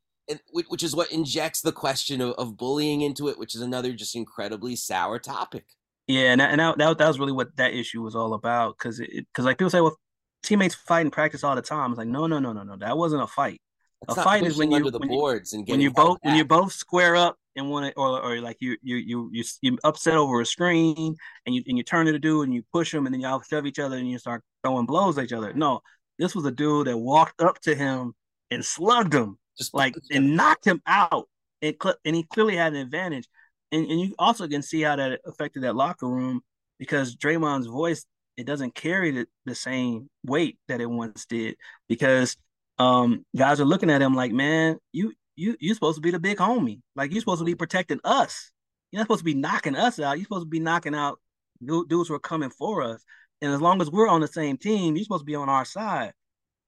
which 0.51 0.83
is 0.83 0.95
what 0.95 1.11
injects 1.11 1.61
the 1.61 1.71
question 1.71 2.21
of, 2.21 2.33
of 2.33 2.57
bullying 2.57 3.01
into 3.01 3.27
it, 3.27 3.37
which 3.37 3.55
is 3.55 3.61
another 3.61 3.93
just 3.93 4.15
incredibly 4.15 4.75
sour 4.75 5.19
topic. 5.19 5.65
Yeah, 6.07 6.31
and, 6.31 6.41
that, 6.41 6.51
and 6.51 6.59
that, 6.59 6.77
that, 6.77 6.97
that 6.99 7.07
was 7.07 7.19
really 7.19 7.31
what 7.31 7.55
that 7.57 7.73
issue 7.73 8.01
was 8.01 8.15
all 8.15 8.33
about. 8.33 8.77
Because 8.77 8.99
because 8.99 9.45
like 9.45 9.57
people 9.57 9.69
say, 9.69 9.81
well, 9.81 9.97
teammates 10.43 10.75
fight 10.75 11.05
in 11.05 11.11
practice 11.11 11.43
all 11.43 11.55
the 11.55 11.61
time. 11.61 11.91
It's 11.91 11.97
like 11.97 12.07
no, 12.07 12.27
no, 12.27 12.39
no, 12.39 12.53
no, 12.53 12.63
no. 12.63 12.77
That 12.77 12.97
wasn't 12.97 13.23
a 13.23 13.27
fight. 13.27 13.61
It's 14.03 14.17
a 14.17 14.23
fight 14.23 14.43
is 14.43 14.57
when 14.57 14.71
you 14.71 14.91
the 14.91 14.99
when 14.99 15.09
boards 15.09 15.53
you, 15.53 15.59
and 15.59 15.67
when 15.67 15.81
you 15.81 15.91
both 15.91 16.21
back. 16.21 16.29
when 16.29 16.37
you 16.37 16.45
both 16.45 16.73
square 16.73 17.15
up 17.15 17.37
and 17.55 17.69
want 17.69 17.87
to, 17.87 17.99
or 17.99 18.21
or 18.21 18.41
like 18.41 18.57
you 18.59 18.77
you 18.83 18.97
you 18.97 19.29
you 19.31 19.43
you 19.61 19.77
upset 19.83 20.15
over 20.15 20.41
a 20.41 20.45
screen 20.45 21.15
and 21.45 21.55
you 21.55 21.63
and 21.67 21.77
you 21.77 21.83
turn 21.83 22.05
to 22.05 22.11
the 22.11 22.19
dude 22.19 22.45
and 22.45 22.53
you 22.53 22.63
push 22.71 22.93
him 22.93 23.05
and 23.05 23.13
then 23.13 23.21
y'all 23.21 23.41
shove 23.41 23.65
each 23.65 23.79
other 23.79 23.97
and 23.97 24.09
you 24.09 24.19
start 24.19 24.43
throwing 24.63 24.85
blows 24.85 25.17
at 25.17 25.25
each 25.25 25.33
other. 25.33 25.53
No, 25.53 25.81
this 26.19 26.35
was 26.35 26.45
a 26.45 26.51
dude 26.51 26.87
that 26.87 26.97
walked 26.97 27.41
up 27.41 27.59
to 27.61 27.73
him 27.73 28.13
and 28.51 28.63
slugged 28.63 29.13
him 29.13 29.37
just 29.57 29.73
like 29.73 29.95
and 30.11 30.35
knocked 30.35 30.65
him 30.65 30.81
out. 30.85 31.27
And, 31.61 31.75
and 32.03 32.15
he 32.15 32.23
clearly 32.23 32.55
had 32.55 32.73
an 32.73 32.79
advantage. 32.79 33.27
And, 33.71 33.89
and 33.89 33.99
you 33.99 34.15
also 34.19 34.47
can 34.47 34.61
see 34.61 34.81
how 34.81 34.95
that 34.95 35.21
affected 35.25 35.63
that 35.63 35.75
locker 35.75 36.07
room 36.07 36.41
because 36.77 37.15
Draymond's 37.15 37.67
voice 37.67 38.05
it 38.37 38.45
doesn't 38.45 38.75
carry 38.75 39.11
the, 39.11 39.27
the 39.45 39.55
same 39.55 40.09
weight 40.25 40.57
that 40.67 40.81
it 40.81 40.89
once 40.89 41.25
did 41.25 41.55
because 41.87 42.35
um, 42.77 43.25
guys 43.35 43.61
are 43.61 43.65
looking 43.65 43.89
at 43.89 44.01
him 44.01 44.13
like, 44.13 44.31
man, 44.31 44.77
you 44.91 45.13
you 45.35 45.55
you're 45.59 45.75
supposed 45.75 45.95
to 45.95 46.01
be 46.01 46.11
the 46.11 46.19
big 46.19 46.37
homie. 46.37 46.81
Like 46.95 47.11
you're 47.11 47.21
supposed 47.21 47.39
to 47.39 47.45
be 47.45 47.55
protecting 47.55 47.99
us. 48.03 48.51
You're 48.91 48.99
not 48.99 49.05
supposed 49.05 49.21
to 49.21 49.25
be 49.25 49.33
knocking 49.33 49.75
us 49.75 49.99
out. 49.99 50.17
You're 50.17 50.25
supposed 50.25 50.45
to 50.45 50.49
be 50.49 50.59
knocking 50.59 50.95
out 50.95 51.19
dudes 51.65 52.09
who 52.09 52.13
are 52.13 52.19
coming 52.19 52.49
for 52.49 52.83
us. 52.83 53.03
And 53.41 53.53
as 53.53 53.61
long 53.61 53.81
as 53.81 53.91
we're 53.91 54.07
on 54.07 54.21
the 54.21 54.27
same 54.27 54.57
team, 54.57 54.95
you're 54.95 55.03
supposed 55.03 55.21
to 55.21 55.25
be 55.25 55.35
on 55.35 55.49
our 55.49 55.65
side. 55.65 56.13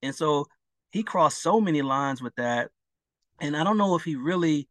And 0.02 0.14
so 0.14 0.46
he 0.92 1.04
crossed 1.04 1.42
so 1.42 1.60
many 1.60 1.82
lines 1.82 2.22
with 2.22 2.36
that 2.36 2.70
and 3.40 3.56
I 3.56 3.64
don't 3.64 3.78
know 3.78 3.96
if 3.96 4.04
he 4.04 4.16
really, 4.16 4.68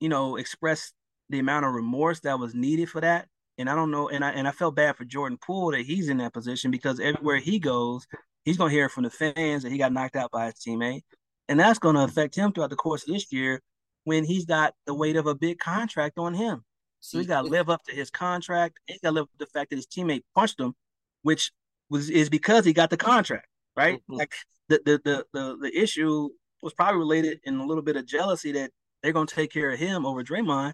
you 0.00 0.08
know, 0.08 0.36
expressed 0.36 0.92
the 1.30 1.38
amount 1.38 1.66
of 1.66 1.74
remorse 1.74 2.20
that 2.20 2.38
was 2.38 2.54
needed 2.54 2.90
for 2.90 3.00
that. 3.00 3.28
And 3.56 3.70
I 3.70 3.74
don't 3.74 3.90
know, 3.90 4.08
and 4.08 4.24
I 4.24 4.30
and 4.30 4.48
I 4.48 4.50
felt 4.50 4.74
bad 4.74 4.96
for 4.96 5.04
Jordan 5.04 5.38
Poole 5.40 5.70
that 5.72 5.82
he's 5.82 6.08
in 6.08 6.18
that 6.18 6.32
position 6.32 6.70
because 6.70 6.98
everywhere 6.98 7.38
he 7.38 7.58
goes, 7.58 8.06
he's 8.44 8.56
gonna 8.56 8.70
hear 8.70 8.88
from 8.88 9.04
the 9.04 9.10
fans 9.10 9.62
that 9.62 9.70
he 9.70 9.78
got 9.78 9.92
knocked 9.92 10.16
out 10.16 10.32
by 10.32 10.46
his 10.46 10.54
teammate. 10.54 11.02
And 11.48 11.60
that's 11.60 11.78
gonna 11.78 12.02
affect 12.02 12.34
him 12.34 12.52
throughout 12.52 12.70
the 12.70 12.76
course 12.76 13.06
of 13.06 13.14
this 13.14 13.32
year 13.32 13.60
when 14.04 14.24
he's 14.24 14.44
got 14.44 14.74
the 14.86 14.94
weight 14.94 15.16
of 15.16 15.26
a 15.26 15.34
big 15.34 15.58
contract 15.58 16.18
on 16.18 16.34
him. 16.34 16.64
So 17.00 17.18
he's 17.18 17.26
gotta 17.26 17.46
live 17.46 17.68
up 17.70 17.84
to 17.84 17.94
his 17.94 18.10
contract. 18.10 18.80
He's 18.86 19.00
gotta 19.00 19.14
live 19.14 19.24
up 19.24 19.30
to 19.38 19.44
the 19.44 19.46
fact 19.46 19.70
that 19.70 19.76
his 19.76 19.86
teammate 19.86 20.22
punched 20.34 20.58
him, 20.58 20.74
which 21.22 21.52
was 21.90 22.10
is 22.10 22.28
because 22.28 22.64
he 22.64 22.72
got 22.72 22.90
the 22.90 22.96
contract, 22.96 23.46
right? 23.76 23.98
Mm-hmm. 23.98 24.14
Like 24.14 24.34
the, 24.68 24.80
the 24.84 25.00
the 25.04 25.26
the 25.32 25.56
the 25.58 25.78
issue 25.78 26.30
was 26.64 26.74
probably 26.74 26.98
related 26.98 27.40
in 27.44 27.56
a 27.56 27.66
little 27.66 27.82
bit 27.82 27.96
of 27.96 28.06
jealousy 28.06 28.52
that 28.52 28.70
they're 29.02 29.12
going 29.12 29.26
to 29.26 29.34
take 29.34 29.52
care 29.52 29.70
of 29.70 29.78
him 29.78 30.06
over 30.06 30.24
Draymond. 30.24 30.72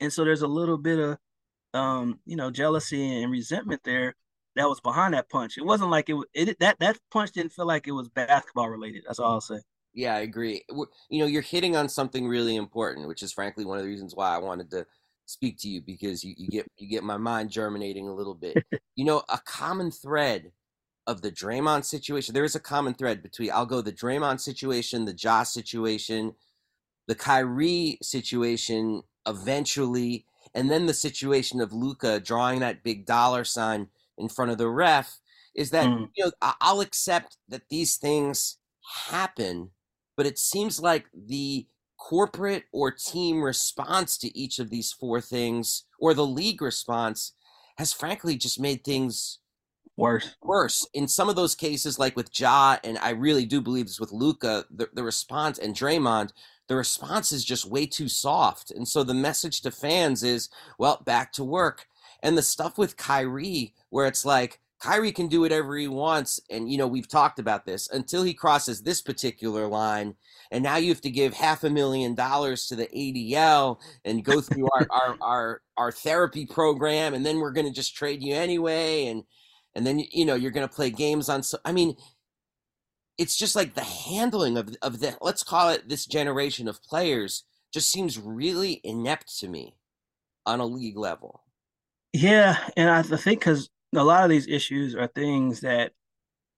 And 0.00 0.12
so 0.12 0.24
there's 0.24 0.42
a 0.42 0.48
little 0.48 0.78
bit 0.78 0.98
of, 0.98 1.18
um, 1.74 2.20
you 2.26 2.36
know, 2.36 2.50
jealousy 2.50 3.22
and 3.22 3.30
resentment 3.30 3.82
there 3.84 4.14
that 4.56 4.68
was 4.68 4.80
behind 4.80 5.14
that 5.14 5.28
punch. 5.28 5.56
It 5.56 5.64
wasn't 5.64 5.90
like 5.90 6.08
it, 6.10 6.16
it 6.34 6.58
that 6.58 6.78
that 6.80 6.98
punch 7.10 7.32
didn't 7.32 7.52
feel 7.52 7.66
like 7.66 7.86
it 7.86 7.92
was 7.92 8.08
basketball 8.08 8.68
related. 8.68 9.04
That's 9.06 9.20
all 9.20 9.34
I'll 9.34 9.40
say. 9.40 9.60
Yeah, 9.94 10.14
I 10.16 10.20
agree. 10.20 10.62
You 10.68 11.20
know, 11.20 11.26
you're 11.26 11.42
hitting 11.42 11.76
on 11.76 11.88
something 11.88 12.26
really 12.28 12.56
important, 12.56 13.08
which 13.08 13.22
is 13.22 13.32
frankly 13.32 13.64
one 13.64 13.78
of 13.78 13.84
the 13.84 13.90
reasons 13.90 14.14
why 14.14 14.34
I 14.34 14.38
wanted 14.38 14.70
to 14.72 14.86
speak 15.26 15.58
to 15.58 15.68
you 15.68 15.80
because 15.80 16.24
you, 16.24 16.34
you 16.36 16.48
get 16.48 16.66
you 16.76 16.88
get 16.88 17.04
my 17.04 17.16
mind 17.16 17.50
germinating 17.50 18.08
a 18.08 18.14
little 18.14 18.34
bit. 18.34 18.56
you 18.96 19.04
know, 19.04 19.22
a 19.28 19.38
common 19.38 19.90
thread 19.90 20.50
of 21.08 21.22
the 21.22 21.32
Draymond 21.32 21.84
situation. 21.86 22.34
There 22.34 22.44
is 22.44 22.54
a 22.54 22.60
common 22.60 22.94
thread 22.94 23.22
between 23.22 23.50
I'll 23.50 23.66
go 23.66 23.80
the 23.80 23.90
Draymond 23.90 24.40
situation, 24.40 25.06
the 25.06 25.14
Josh 25.14 25.48
situation, 25.48 26.34
the 27.08 27.14
Kyrie 27.14 27.98
situation 28.02 29.02
eventually, 29.26 30.26
and 30.54 30.70
then 30.70 30.86
the 30.86 30.94
situation 30.94 31.60
of 31.62 31.72
Luka 31.72 32.20
drawing 32.20 32.60
that 32.60 32.84
big 32.84 33.06
dollar 33.06 33.42
sign 33.44 33.88
in 34.18 34.28
front 34.28 34.50
of 34.50 34.58
the 34.58 34.68
ref 34.68 35.18
is 35.56 35.70
that 35.70 35.86
mm. 35.86 36.08
you 36.14 36.26
know 36.26 36.30
I'll 36.60 36.80
accept 36.80 37.38
that 37.48 37.70
these 37.70 37.96
things 37.96 38.58
happen, 39.06 39.70
but 40.14 40.26
it 40.26 40.38
seems 40.38 40.78
like 40.78 41.06
the 41.14 41.66
corporate 41.96 42.64
or 42.70 42.90
team 42.90 43.42
response 43.42 44.18
to 44.18 44.38
each 44.38 44.58
of 44.58 44.68
these 44.68 44.92
four 44.92 45.20
things 45.22 45.84
or 45.98 46.12
the 46.12 46.26
league 46.26 46.62
response 46.62 47.32
has 47.78 47.92
frankly 47.92 48.36
just 48.36 48.60
made 48.60 48.84
things 48.84 49.38
Worse. 49.98 50.36
Worse. 50.42 50.86
In 50.94 51.08
some 51.08 51.28
of 51.28 51.34
those 51.34 51.56
cases, 51.56 51.98
like 51.98 52.14
with 52.14 52.30
Ja, 52.38 52.76
and 52.84 52.98
I 52.98 53.10
really 53.10 53.44
do 53.44 53.60
believe 53.60 53.86
this 53.86 53.98
with 53.98 54.12
Luka, 54.12 54.64
the, 54.70 54.88
the 54.94 55.02
response 55.02 55.58
and 55.58 55.74
Draymond, 55.74 56.30
the 56.68 56.76
response 56.76 57.32
is 57.32 57.44
just 57.44 57.68
way 57.68 57.84
too 57.84 58.08
soft. 58.08 58.70
And 58.70 58.86
so 58.86 59.02
the 59.02 59.12
message 59.12 59.60
to 59.62 59.72
fans 59.72 60.22
is, 60.22 60.50
well, 60.78 61.02
back 61.04 61.32
to 61.32 61.42
work. 61.42 61.88
And 62.22 62.38
the 62.38 62.42
stuff 62.42 62.78
with 62.78 62.96
Kyrie, 62.96 63.74
where 63.90 64.06
it's 64.06 64.24
like, 64.24 64.60
Kyrie 64.78 65.10
can 65.10 65.26
do 65.26 65.40
whatever 65.40 65.76
he 65.76 65.88
wants. 65.88 66.38
And, 66.48 66.70
you 66.70 66.78
know, 66.78 66.86
we've 66.86 67.08
talked 67.08 67.40
about 67.40 67.66
this 67.66 67.88
until 67.90 68.22
he 68.22 68.34
crosses 68.34 68.80
this 68.80 69.02
particular 69.02 69.66
line. 69.66 70.14
And 70.52 70.62
now 70.62 70.76
you 70.76 70.90
have 70.90 71.00
to 71.00 71.10
give 71.10 71.34
half 71.34 71.64
a 71.64 71.70
million 71.70 72.14
dollars 72.14 72.68
to 72.68 72.76
the 72.76 72.86
ADL 72.86 73.78
and 74.04 74.24
go 74.24 74.40
through 74.40 74.68
our, 74.76 74.86
our, 74.90 75.16
our, 75.20 75.62
our 75.76 75.90
therapy 75.90 76.46
program. 76.46 77.14
And 77.14 77.26
then 77.26 77.40
we're 77.40 77.50
going 77.50 77.66
to 77.66 77.72
just 77.72 77.96
trade 77.96 78.22
you 78.22 78.36
anyway. 78.36 79.06
And, 79.06 79.24
and 79.78 79.86
then 79.86 80.00
you 80.10 80.24
know 80.24 80.34
you're 80.34 80.50
going 80.50 80.68
to 80.68 80.74
play 80.74 80.90
games 80.90 81.28
on. 81.28 81.42
So 81.42 81.58
I 81.64 81.70
mean, 81.70 81.94
it's 83.16 83.36
just 83.36 83.54
like 83.54 83.74
the 83.74 83.84
handling 83.84 84.58
of 84.58 84.76
of 84.82 84.98
the 84.98 85.16
let's 85.20 85.44
call 85.44 85.70
it 85.70 85.88
this 85.88 86.04
generation 86.04 86.66
of 86.66 86.82
players 86.82 87.44
just 87.72 87.90
seems 87.90 88.18
really 88.18 88.80
inept 88.82 89.38
to 89.38 89.48
me 89.48 89.76
on 90.44 90.58
a 90.58 90.66
league 90.66 90.98
level. 90.98 91.44
Yeah, 92.12 92.58
and 92.76 92.90
I 92.90 93.02
think 93.02 93.40
because 93.40 93.70
a 93.94 94.02
lot 94.02 94.24
of 94.24 94.30
these 94.30 94.48
issues 94.48 94.96
are 94.96 95.06
things 95.06 95.60
that 95.60 95.92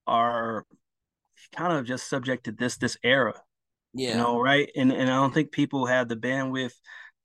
are 0.07 0.65
kind 1.55 1.77
of 1.77 1.85
just 1.85 2.09
subject 2.09 2.45
to 2.45 2.53
this 2.53 2.79
this 2.79 2.97
era. 3.05 3.35
Yeah. 3.93 4.13
You 4.13 4.17
know, 4.17 4.41
right? 4.41 4.71
And 4.75 4.91
and 4.93 5.11
I 5.11 5.17
don't 5.17 5.35
think 5.35 5.53
people 5.53 5.85
have 5.87 6.09
the 6.09 6.17
bandwidth 6.17 6.73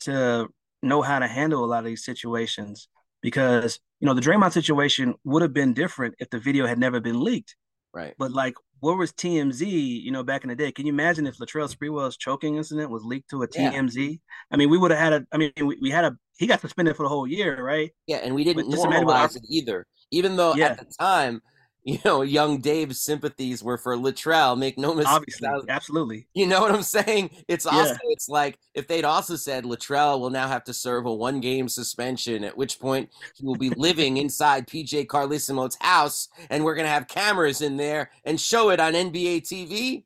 to 0.01 0.49
know 0.83 1.01
how 1.01 1.19
to 1.19 1.27
handle 1.27 1.63
a 1.63 1.67
lot 1.67 1.79
of 1.79 1.85
these 1.85 2.03
situations 2.03 2.89
because 3.21 3.79
you 3.99 4.05
know 4.05 4.13
the 4.13 4.21
Draymond 4.21 4.51
situation 4.51 5.13
would 5.23 5.41
have 5.41 5.53
been 5.53 5.73
different 5.73 6.15
if 6.19 6.29
the 6.29 6.39
video 6.39 6.65
had 6.65 6.79
never 6.79 6.99
been 6.99 7.23
leaked. 7.23 7.55
Right. 7.93 8.13
But 8.17 8.33
like, 8.33 8.55
what 8.81 8.97
was 8.97 9.13
TMZ? 9.13 9.61
You 9.65 10.11
know, 10.11 10.21
back 10.21 10.43
in 10.43 10.49
the 10.49 10.55
day, 10.55 10.71
can 10.71 10.85
you 10.85 10.91
imagine 10.91 11.25
if 11.25 11.37
Latrell 11.37 11.73
Sprewell's 11.73 12.17
choking 12.17 12.57
incident 12.57 12.91
was 12.91 13.03
leaked 13.03 13.29
to 13.29 13.43
a 13.43 13.47
TMZ? 13.47 14.09
Yeah. 14.09 14.15
I 14.51 14.57
mean, 14.57 14.69
we 14.69 14.77
would 14.77 14.91
have 14.91 14.99
had 14.99 15.13
a. 15.13 15.25
I 15.31 15.37
mean, 15.37 15.51
we, 15.57 15.77
we 15.81 15.89
had 15.89 16.03
a. 16.03 16.17
He 16.37 16.45
got 16.45 16.59
suspended 16.59 16.97
for 16.97 17.03
the 17.03 17.09
whole 17.09 17.25
year, 17.25 17.63
right? 17.63 17.91
Yeah, 18.05 18.17
and 18.17 18.35
we 18.35 18.43
didn't 18.43 18.69
normalize 18.69 19.37
it 19.37 19.43
either. 19.49 19.87
Even 20.11 20.35
though 20.35 20.53
yeah. 20.55 20.67
at 20.67 20.79
the 20.79 20.93
time, 20.99 21.41
you 21.85 21.99
know, 22.03 22.23
young 22.23 22.57
Dave's 22.61 22.99
sympathies 22.99 23.61
were 23.61 23.77
for 23.77 23.95
Latrell. 23.95 24.57
Make 24.57 24.79
no 24.79 24.95
mistake. 24.95 25.13
Obviously, 25.13 25.47
absolutely. 25.69 26.27
You 26.33 26.47
know 26.47 26.59
what 26.59 26.71
I'm 26.71 26.81
saying? 26.81 27.29
It's 27.47 27.67
also 27.67 27.93
yeah. 27.93 27.97
it's 28.09 28.27
like 28.27 28.57
if 28.73 28.87
they'd 28.87 29.05
also 29.05 29.35
said 29.35 29.65
Latrell 29.65 30.19
will 30.19 30.31
now 30.31 30.47
have 30.47 30.63
to 30.63 30.73
serve 30.73 31.05
a 31.05 31.13
one 31.13 31.39
game 31.39 31.69
suspension, 31.69 32.43
at 32.43 32.57
which 32.57 32.79
point 32.79 33.11
he 33.35 33.45
will 33.45 33.55
be 33.55 33.69
living 33.69 34.17
inside 34.17 34.67
PJ 34.67 35.05
Carlesimo's 35.05 35.77
house, 35.79 36.27
and 36.49 36.65
we're 36.65 36.73
gonna 36.73 36.87
have 36.87 37.07
cameras 37.07 37.61
in 37.61 37.77
there 37.77 38.09
and 38.23 38.41
show 38.41 38.71
it 38.71 38.79
on 38.79 38.93
NBA 38.93 39.43
TV. 39.43 40.05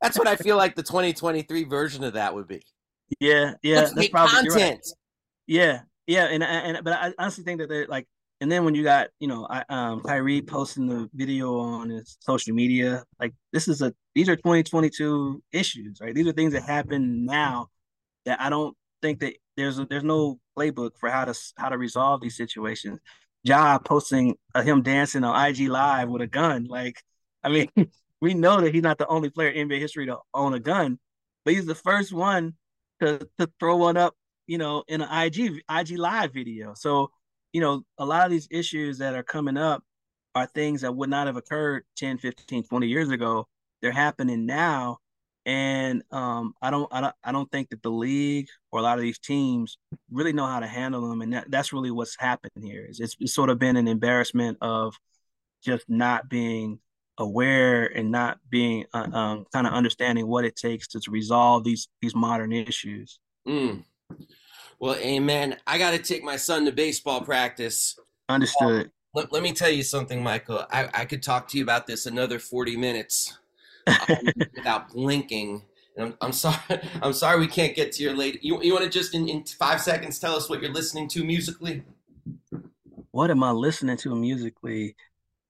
That's 0.00 0.16
what 0.16 0.28
I 0.28 0.36
feel 0.36 0.56
like 0.56 0.76
the 0.76 0.84
2023 0.84 1.64
version 1.64 2.04
of 2.04 2.12
that 2.12 2.32
would 2.36 2.46
be. 2.46 2.62
Yeah, 3.18 3.54
yeah, 3.62 3.88
that's 3.92 4.08
probably 4.10 4.48
content. 4.48 4.54
Right. 4.54 4.80
Yeah, 5.48 5.80
yeah, 6.06 6.26
and 6.26 6.44
and 6.44 6.84
but 6.84 6.92
I 6.92 7.12
honestly 7.18 7.42
think 7.42 7.58
that 7.58 7.68
they're 7.68 7.88
like 7.88 8.06
and 8.40 8.50
then 8.52 8.64
when 8.64 8.74
you 8.74 8.84
got, 8.84 9.08
you 9.18 9.26
know, 9.26 9.46
I, 9.50 9.64
um, 9.68 10.00
Kyrie 10.00 10.42
posting 10.42 10.86
the 10.86 11.10
video 11.12 11.58
on 11.58 11.90
his 11.90 12.16
social 12.20 12.54
media, 12.54 13.04
like 13.18 13.34
this 13.52 13.66
is 13.66 13.82
a 13.82 13.92
these 14.14 14.28
are 14.28 14.36
2022 14.36 15.42
issues, 15.52 15.98
right? 16.00 16.14
These 16.14 16.26
are 16.26 16.32
things 16.32 16.52
that 16.52 16.62
happen 16.62 17.24
now 17.24 17.68
that 18.26 18.40
I 18.40 18.48
don't 18.48 18.76
think 19.02 19.20
that 19.20 19.34
there's 19.56 19.78
a, 19.78 19.86
there's 19.86 20.04
no 20.04 20.38
playbook 20.56 20.92
for 20.98 21.10
how 21.10 21.24
to 21.24 21.34
how 21.56 21.68
to 21.68 21.78
resolve 21.78 22.20
these 22.20 22.36
situations. 22.36 23.00
Ja 23.42 23.78
posting 23.78 24.36
uh, 24.54 24.62
him 24.62 24.82
dancing 24.82 25.24
on 25.24 25.48
IG 25.48 25.68
Live 25.68 26.08
with 26.08 26.22
a 26.22 26.26
gun, 26.26 26.64
like 26.64 27.02
I 27.44 27.48
mean, 27.50 27.68
we 28.20 28.34
know 28.34 28.60
that 28.60 28.74
he's 28.74 28.82
not 28.82 28.98
the 28.98 29.06
only 29.06 29.30
player 29.30 29.48
in 29.48 29.68
NBA 29.68 29.80
history 29.80 30.06
to 30.06 30.18
own 30.34 30.54
a 30.54 30.60
gun, 30.60 30.98
but 31.44 31.54
he's 31.54 31.66
the 31.66 31.74
first 31.74 32.12
one 32.12 32.54
to 33.00 33.18
to 33.38 33.50
throw 33.58 33.76
one 33.76 33.96
up, 33.96 34.14
you 34.46 34.58
know, 34.58 34.84
in 34.86 35.02
an 35.02 35.08
IG 35.10 35.62
IG 35.68 35.98
Live 35.98 36.32
video. 36.32 36.74
So 36.74 37.10
you 37.52 37.60
know, 37.60 37.82
a 37.98 38.04
lot 38.04 38.24
of 38.24 38.30
these 38.30 38.48
issues 38.50 38.98
that 38.98 39.14
are 39.14 39.22
coming 39.22 39.56
up 39.56 39.82
are 40.34 40.46
things 40.46 40.82
that 40.82 40.94
would 40.94 41.10
not 41.10 41.26
have 41.26 41.36
occurred 41.36 41.84
10, 41.96 42.18
15, 42.18 42.64
20 42.64 42.86
years 42.86 43.10
ago. 43.10 43.46
They're 43.82 43.92
happening 43.92 44.46
now. 44.46 44.98
And 45.46 46.02
um, 46.10 46.52
I 46.60 46.70
don't, 46.70 46.92
I 46.92 47.00
don't, 47.00 47.14
I 47.24 47.32
don't 47.32 47.50
think 47.50 47.70
that 47.70 47.82
the 47.82 47.90
league 47.90 48.48
or 48.70 48.80
a 48.80 48.82
lot 48.82 48.98
of 48.98 49.02
these 49.02 49.18
teams 49.18 49.78
really 50.10 50.34
know 50.34 50.44
how 50.44 50.60
to 50.60 50.66
handle 50.66 51.08
them, 51.08 51.22
and 51.22 51.32
that, 51.32 51.50
that's 51.50 51.72
really 51.72 51.90
what's 51.90 52.16
happened 52.18 52.52
here. 52.60 52.86
Is 52.86 53.00
it's, 53.00 53.16
it's 53.18 53.32
sort 53.32 53.48
of 53.48 53.58
been 53.58 53.78
an 53.78 53.88
embarrassment 53.88 54.58
of 54.60 54.94
just 55.64 55.88
not 55.88 56.28
being 56.28 56.80
aware 57.18 57.86
and 57.86 58.10
not 58.10 58.38
being 58.48 58.84
uh, 58.92 59.08
um, 59.12 59.46
kind 59.52 59.66
of 59.66 59.72
understanding 59.72 60.26
what 60.26 60.44
it 60.44 60.54
takes 60.54 60.86
to, 60.88 61.00
resolve 61.10 61.64
these 61.64 61.88
these 62.02 62.14
modern 62.14 62.52
issues. 62.52 63.18
Mm. 63.46 63.84
Well, 64.80 64.96
amen. 64.96 65.56
I 65.66 65.78
got 65.78 65.90
to 65.92 65.98
take 65.98 66.22
my 66.22 66.36
son 66.36 66.64
to 66.66 66.72
baseball 66.72 67.20
practice. 67.20 67.98
Understood. 68.28 68.86
Um, 68.86 68.92
let, 69.14 69.32
let, 69.32 69.42
me 69.42 69.52
tell 69.52 69.70
you 69.70 69.82
something, 69.82 70.22
Michael. 70.22 70.64
I, 70.70 70.88
I 70.94 71.04
could 71.04 71.22
talk 71.22 71.48
to 71.48 71.56
you 71.56 71.64
about 71.64 71.86
this 71.86 72.06
another 72.06 72.38
40 72.38 72.76
minutes 72.76 73.36
um, 73.86 74.16
without 74.56 74.90
blinking. 74.90 75.62
And 75.96 76.06
I'm, 76.06 76.14
I'm, 76.20 76.32
sorry. 76.32 76.56
I'm 77.02 77.12
sorry 77.12 77.40
we 77.40 77.48
can't 77.48 77.74
get 77.74 77.92
to 77.92 78.02
your 78.02 78.14
late. 78.14 78.42
You, 78.42 78.62
you 78.62 78.72
want 78.72 78.84
to 78.84 78.90
just 78.90 79.14
in, 79.14 79.28
in 79.28 79.44
five 79.44 79.80
seconds 79.80 80.18
tell 80.18 80.36
us 80.36 80.48
what 80.48 80.62
you're 80.62 80.72
listening 80.72 81.08
to 81.08 81.24
musically? 81.24 81.82
What 83.10 83.30
am 83.30 83.42
I 83.42 83.50
listening 83.50 83.96
to 83.98 84.14
musically? 84.14 84.94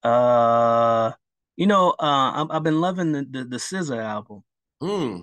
Uh, 0.03 1.13
you 1.57 1.67
know, 1.67 1.91
uh, 1.99 2.47
i 2.49 2.55
have 2.55 2.63
been 2.63 2.81
loving 2.81 3.13
the, 3.13 3.27
the 3.29 3.45
the 3.45 3.57
SZA 3.57 4.03
album. 4.03 4.45
Hmm. 4.81 5.19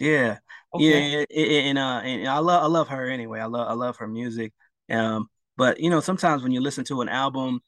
Yeah, 0.00 0.38
okay. 0.74 1.24
yeah, 1.30 1.68
and, 1.68 1.78
uh, 1.78 2.00
and 2.04 2.28
I 2.28 2.38
love 2.38 2.62
I 2.62 2.66
love 2.66 2.88
her 2.88 3.08
anyway. 3.08 3.40
I 3.40 3.46
love 3.46 3.68
I 3.68 3.72
love 3.74 3.96
her 3.98 4.06
music. 4.06 4.52
Um, 4.90 5.28
but 5.56 5.80
you 5.80 5.90
know, 5.90 6.00
sometimes 6.00 6.42
when 6.42 6.52
you 6.52 6.60
listen 6.60 6.84
to 6.84 7.00
an 7.00 7.08
album, 7.08 7.60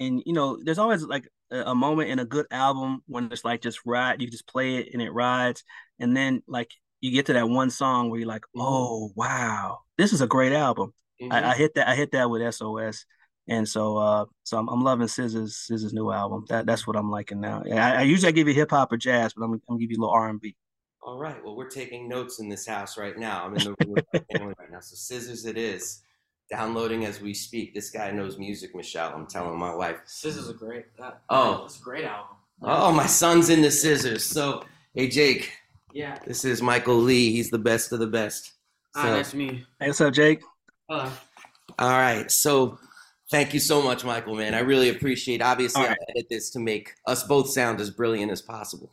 and 0.00 0.22
you 0.24 0.32
know, 0.32 0.58
there's 0.62 0.78
always 0.78 1.02
like 1.02 1.28
a, 1.50 1.70
a 1.70 1.74
moment 1.74 2.10
in 2.10 2.18
a 2.18 2.24
good 2.24 2.46
album 2.50 3.02
when 3.06 3.30
it's 3.32 3.44
like 3.44 3.60
just 3.60 3.80
ride, 3.84 4.20
you 4.20 4.30
just 4.30 4.46
play 4.46 4.76
it 4.76 4.88
and 4.92 5.02
it 5.02 5.10
rides, 5.10 5.64
and 5.98 6.16
then 6.16 6.42
like 6.46 6.70
you 7.00 7.10
get 7.10 7.26
to 7.26 7.32
that 7.34 7.48
one 7.48 7.70
song 7.70 8.10
where 8.10 8.20
you're 8.20 8.28
like, 8.28 8.42
mm-hmm. 8.42 8.62
oh 8.62 9.12
wow, 9.14 9.80
this 9.98 10.12
is 10.12 10.20
a 10.20 10.26
great 10.26 10.52
album. 10.52 10.94
Mm-hmm. 11.20 11.32
I, 11.32 11.50
I, 11.50 11.54
hit 11.54 11.74
that 11.74 11.88
I 11.88 11.94
hit 11.94 12.12
that 12.12 12.30
with 12.30 12.54
SOS. 12.54 13.04
And 13.48 13.68
so, 13.68 13.96
uh, 13.96 14.24
so 14.44 14.56
I'm, 14.56 14.68
I'm 14.68 14.82
loving 14.82 15.08
Scissors 15.08 15.66
SZA's 15.68 15.92
new 15.92 16.12
album. 16.12 16.44
That 16.48 16.64
that's 16.64 16.86
what 16.86 16.96
I'm 16.96 17.10
liking 17.10 17.40
now. 17.40 17.64
I, 17.70 17.96
I 17.96 18.02
usually 18.02 18.28
I 18.28 18.32
give 18.32 18.46
you 18.46 18.54
hip 18.54 18.70
hop 18.70 18.92
or 18.92 18.96
jazz, 18.96 19.34
but 19.34 19.44
I'm, 19.44 19.52
I'm 19.54 19.60
gonna 19.68 19.80
give 19.80 19.90
you 19.90 19.96
a 19.98 20.00
little 20.00 20.14
R 20.14 20.28
and 20.28 20.40
B. 20.40 20.54
All 21.04 21.18
right. 21.18 21.44
Well, 21.44 21.56
we're 21.56 21.68
taking 21.68 22.08
notes 22.08 22.38
in 22.38 22.48
this 22.48 22.64
house 22.64 22.96
right 22.96 23.18
now. 23.18 23.44
I'm 23.44 23.56
in 23.56 23.64
the 23.64 23.74
room 23.80 23.90
with 23.90 24.04
my 24.12 24.20
family 24.38 24.54
right 24.58 24.70
now. 24.70 24.78
So 24.80 24.94
scissors 24.94 25.44
it 25.44 25.58
is. 25.58 26.02
Downloading 26.48 27.06
as 27.06 27.20
we 27.20 27.34
speak. 27.34 27.74
This 27.74 27.90
guy 27.90 28.12
knows 28.12 28.38
music, 28.38 28.74
Michelle. 28.74 29.12
I'm 29.12 29.26
telling 29.26 29.58
my 29.58 29.74
wife. 29.74 29.96
Scissors 30.04 30.48
are 30.48 30.54
great. 30.54 30.96
That, 30.98 31.22
oh, 31.28 31.64
it's 31.64 31.80
a 31.80 31.82
great 31.82 32.04
album. 32.04 32.36
Oh, 32.62 32.92
my 32.92 33.06
son's 33.06 33.48
into 33.48 33.70
scissors. 33.70 34.22
So, 34.22 34.64
hey, 34.94 35.08
Jake. 35.08 35.50
Yeah. 35.92 36.18
This 36.24 36.44
is 36.44 36.62
Michael 36.62 36.98
Lee. 36.98 37.32
He's 37.32 37.50
the 37.50 37.58
best 37.58 37.90
of 37.92 37.98
the 37.98 38.06
best. 38.06 38.52
So, 38.94 39.00
Hi, 39.00 39.10
nice 39.10 39.30
to 39.32 39.36
meet 39.38 39.52
you. 39.52 39.58
Hey, 39.80 39.88
what's 39.88 40.00
up, 40.00 40.14
Jake? 40.14 40.42
Hello. 40.88 41.10
All 41.78 41.90
right. 41.90 42.30
So, 42.30 42.78
thank 43.32 43.54
you 43.54 43.58
so 43.58 43.82
much, 43.82 44.04
Michael, 44.04 44.36
man. 44.36 44.54
I 44.54 44.60
really 44.60 44.90
appreciate 44.90 45.42
Obviously, 45.42 45.82
right. 45.82 45.98
I 45.98 46.10
edit 46.10 46.26
this 46.30 46.50
to 46.50 46.60
make 46.60 46.94
us 47.06 47.24
both 47.24 47.48
sound 47.48 47.80
as 47.80 47.90
brilliant 47.90 48.30
as 48.30 48.42
possible. 48.42 48.90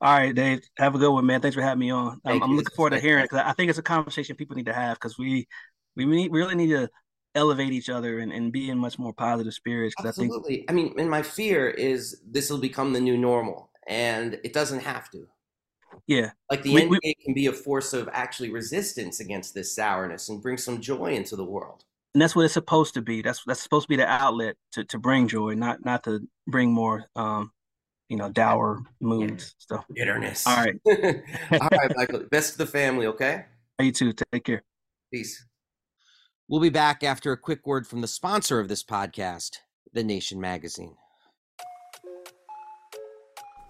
All 0.00 0.12
right, 0.12 0.34
Dave. 0.34 0.60
Have 0.76 0.94
a 0.94 0.98
good 0.98 1.12
one, 1.12 1.24
man. 1.24 1.40
Thanks 1.40 1.54
for 1.54 1.62
having 1.62 1.78
me 1.78 1.90
on. 1.90 2.20
I'm, 2.24 2.42
I'm 2.42 2.56
looking 2.56 2.74
forward 2.74 2.90
to 2.90 3.00
hearing 3.00 3.24
it 3.24 3.30
because 3.30 3.44
I 3.46 3.52
think 3.52 3.70
it's 3.70 3.78
a 3.78 3.82
conversation 3.82 4.36
people 4.36 4.56
need 4.56 4.66
to 4.66 4.74
have 4.74 4.96
because 4.96 5.16
we 5.16 5.46
we 5.96 6.04
need, 6.04 6.32
really 6.32 6.54
need 6.54 6.70
to 6.70 6.90
elevate 7.34 7.72
each 7.72 7.88
other 7.88 8.18
and, 8.18 8.32
and 8.32 8.52
be 8.52 8.68
in 8.68 8.78
much 8.78 8.98
more 8.98 9.12
positive 9.12 9.54
spirits. 9.54 9.94
Absolutely. 10.04 10.36
I, 10.36 10.56
think, 10.56 10.70
I 10.70 10.72
mean, 10.72 10.94
and 10.98 11.10
my 11.10 11.22
fear 11.22 11.68
is 11.68 12.20
this 12.28 12.50
will 12.50 12.58
become 12.58 12.92
the 12.92 13.00
new 13.00 13.16
normal, 13.16 13.70
and 13.86 14.38
it 14.44 14.52
doesn't 14.52 14.80
have 14.80 15.10
to. 15.12 15.26
Yeah. 16.06 16.30
Like 16.50 16.62
the 16.62 16.74
we, 16.74 16.82
NBA 16.82 16.98
we, 17.02 17.14
can 17.24 17.34
be 17.34 17.46
a 17.46 17.52
force 17.52 17.92
of 17.92 18.08
actually 18.12 18.50
resistance 18.50 19.20
against 19.20 19.54
this 19.54 19.74
sourness 19.74 20.28
and 20.28 20.42
bring 20.42 20.56
some 20.56 20.80
joy 20.80 21.14
into 21.14 21.36
the 21.36 21.44
world. 21.44 21.84
And 22.14 22.22
that's 22.22 22.34
what 22.34 22.44
it's 22.44 22.54
supposed 22.54 22.94
to 22.94 23.02
be. 23.02 23.22
That's 23.22 23.42
that's 23.46 23.60
supposed 23.60 23.84
to 23.84 23.88
be 23.88 23.96
the 23.96 24.06
outlet 24.06 24.56
to, 24.72 24.84
to 24.84 24.98
bring 24.98 25.28
joy, 25.28 25.54
not 25.54 25.84
not 25.84 26.04
to 26.04 26.20
bring 26.46 26.72
more 26.72 27.04
um, 27.14 27.52
you 28.08 28.16
know, 28.16 28.30
dour 28.30 28.80
moods, 29.00 29.54
stuff. 29.58 29.84
Bitterness. 29.92 30.46
All 30.46 30.56
right. 30.56 30.74
All 31.52 31.68
right, 31.70 31.96
Michael. 31.96 32.24
Best 32.30 32.52
of 32.52 32.58
the 32.58 32.66
family, 32.66 33.06
okay? 33.06 33.44
You 33.78 33.92
too. 33.92 34.12
Take 34.32 34.44
care. 34.44 34.64
Peace. 35.12 35.46
We'll 36.48 36.60
be 36.60 36.70
back 36.70 37.04
after 37.04 37.32
a 37.32 37.36
quick 37.36 37.66
word 37.66 37.86
from 37.86 38.00
the 38.00 38.08
sponsor 38.08 38.58
of 38.58 38.68
this 38.68 38.82
podcast, 38.82 39.56
The 39.92 40.02
Nation 40.02 40.40
Magazine. 40.40 40.96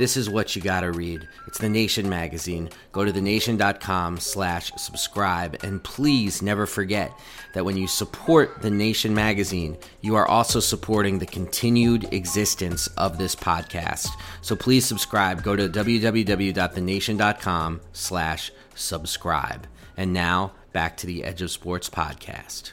This 0.00 0.16
is 0.16 0.28
what 0.30 0.56
you 0.56 0.62
gotta 0.62 0.92
read. 0.92 1.28
It's 1.46 1.58
The 1.58 1.68
Nation 1.68 2.08
magazine. 2.08 2.70
Go 2.90 3.04
to 3.04 3.12
thenation.com 3.12 4.18
slash 4.18 4.72
subscribe. 4.78 5.58
And 5.62 5.84
please 5.84 6.40
never 6.40 6.64
forget 6.64 7.12
that 7.52 7.66
when 7.66 7.76
you 7.76 7.86
support 7.86 8.62
The 8.62 8.70
Nation 8.70 9.14
magazine, 9.14 9.76
you 10.00 10.16
are 10.16 10.26
also 10.26 10.58
supporting 10.58 11.18
the 11.18 11.26
continued 11.26 12.14
existence 12.14 12.86
of 12.96 13.18
this 13.18 13.36
podcast. 13.36 14.08
So 14.40 14.56
please 14.56 14.86
subscribe. 14.86 15.42
Go 15.42 15.54
to 15.54 15.68
www.thenation.com 15.68 17.80
slash 17.92 18.52
subscribe. 18.74 19.66
And 19.98 20.14
now 20.14 20.52
back 20.72 20.96
to 20.96 21.06
the 21.06 21.24
Edge 21.24 21.42
of 21.42 21.50
Sports 21.50 21.90
podcast. 21.90 22.72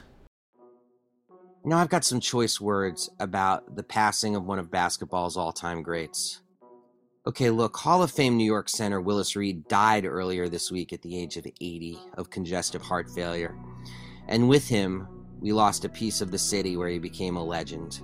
Now 1.66 1.80
I've 1.80 1.90
got 1.90 2.06
some 2.06 2.22
choice 2.22 2.62
words 2.62 3.10
about 3.20 3.76
the 3.76 3.84
passing 3.84 4.38
of 4.38 4.46
one 4.46 4.60
of 4.60 4.72
basketball's 4.72 5.36
all-time 5.36 5.84
greats. 5.84 6.40
Okay, 7.28 7.50
look, 7.50 7.76
Hall 7.76 8.02
of 8.02 8.10
Fame 8.10 8.38
New 8.38 8.46
York 8.46 8.70
center 8.70 9.02
Willis 9.02 9.36
Reed 9.36 9.68
died 9.68 10.06
earlier 10.06 10.48
this 10.48 10.72
week 10.72 10.94
at 10.94 11.02
the 11.02 11.20
age 11.20 11.36
of 11.36 11.46
80 11.46 12.00
of 12.14 12.30
congestive 12.30 12.82
heart 12.82 13.10
failure. 13.10 13.54
And 14.30 14.48
with 14.48 14.66
him, 14.66 15.06
we 15.42 15.52
lost 15.52 15.84
a 15.84 15.90
piece 15.90 16.22
of 16.22 16.32
the 16.32 16.38
city 16.38 16.78
where 16.78 16.88
he 16.88 17.00
became 17.00 17.36
a 17.36 17.44
legend. 17.44 18.00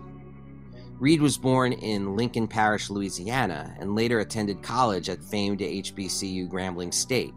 Reed 0.99 1.21
was 1.21 1.38
born 1.38 1.71
in 1.71 2.17
Lincoln 2.17 2.49
Parish, 2.49 2.89
Louisiana, 2.89 3.74
and 3.80 3.95
later 3.95 4.19
attended 4.19 4.61
college 4.61 5.07
at 5.07 5.24
famed 5.24 5.59
HBCU 5.59 6.49
Grambling 6.49 6.93
State. 6.93 7.34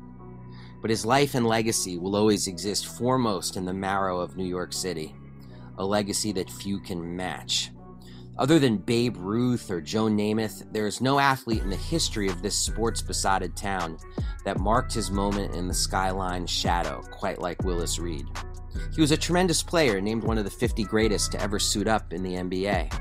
But 0.82 0.90
his 0.90 1.06
life 1.06 1.36
and 1.36 1.46
legacy 1.46 1.98
will 1.98 2.16
always 2.16 2.48
exist 2.48 2.86
foremost 2.86 3.56
in 3.56 3.64
the 3.64 3.72
marrow 3.72 4.18
of 4.18 4.36
New 4.36 4.44
York 4.44 4.72
City, 4.72 5.14
a 5.78 5.86
legacy 5.86 6.32
that 6.32 6.50
few 6.50 6.80
can 6.80 7.14
match. 7.14 7.70
Other 8.38 8.58
than 8.58 8.76
Babe 8.76 9.16
Ruth 9.18 9.70
or 9.70 9.80
Joe 9.80 10.04
Namath, 10.04 10.70
there 10.70 10.86
is 10.86 11.00
no 11.00 11.18
athlete 11.18 11.62
in 11.62 11.70
the 11.70 11.76
history 11.76 12.28
of 12.28 12.42
this 12.42 12.54
sports 12.54 13.00
besotted 13.00 13.56
town 13.56 13.96
that 14.44 14.60
marked 14.60 14.92
his 14.92 15.10
moment 15.10 15.54
in 15.54 15.68
the 15.68 15.74
skyline 15.74 16.46
shadow 16.46 17.00
quite 17.10 17.40
like 17.40 17.62
Willis 17.64 17.98
Reed. 17.98 18.26
He 18.94 19.00
was 19.00 19.10
a 19.10 19.16
tremendous 19.16 19.62
player, 19.62 20.02
named 20.02 20.22
one 20.22 20.36
of 20.36 20.44
the 20.44 20.50
50 20.50 20.84
greatest 20.84 21.32
to 21.32 21.40
ever 21.40 21.58
suit 21.58 21.88
up 21.88 22.12
in 22.12 22.22
the 22.22 22.34
NBA. 22.34 22.92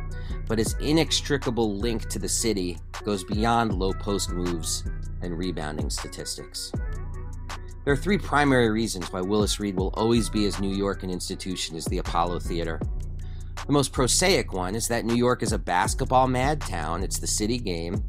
But 0.48 0.60
his 0.60 0.76
inextricable 0.80 1.76
link 1.78 2.08
to 2.10 2.20
the 2.20 2.30
city 2.30 2.78
goes 3.04 3.26
beyond 3.26 3.74
low 3.74 3.92
post 3.92 4.32
moves 4.32 4.86
and 5.22 5.38
rebounding 5.38 5.90
statistics. 5.90 6.72
There 7.84 7.94
are 7.94 7.98
three 7.98 8.18
primary 8.18 8.70
reasons 8.70 9.12
why 9.12 9.22
Willis 9.22 9.60
Reed 9.60 9.76
will 9.76 9.94
always 9.96 10.30
be 10.30 10.46
as 10.46 10.60
New 10.60 10.74
York 10.74 11.04
an 11.04 11.10
institution 11.10 11.76
as 11.76 11.86
the 11.86 11.98
Apollo 11.98 12.40
Theater. 12.40 12.80
The 13.66 13.74
most 13.74 13.92
prosaic 13.92 14.54
one 14.54 14.76
is 14.76 14.88
that 14.90 15.06
New 15.06 15.16
York 15.16 15.42
is 15.42 15.52
a 15.52 15.58
basketball 15.58 16.28
mad 16.28 16.62
town, 16.62 17.02
it's 17.02 17.18
the 17.18 17.26
city 17.26 17.58
game, 17.58 18.04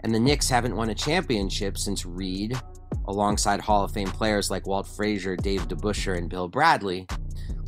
and 0.00 0.14
the 0.14 0.20
Knicks 0.20 0.48
haven't 0.48 0.76
won 0.76 0.90
a 0.90 0.94
championship 0.94 1.76
since 1.76 2.06
Reed, 2.06 2.56
alongside 3.06 3.60
Hall 3.60 3.82
of 3.82 3.90
Fame 3.90 4.10
players 4.10 4.48
like 4.48 4.68
Walt 4.68 4.86
Frazier, 4.86 5.34
Dave 5.34 5.66
DeBusschere, 5.66 6.18
and 6.18 6.30
Bill 6.30 6.46
Bradley, 6.46 7.08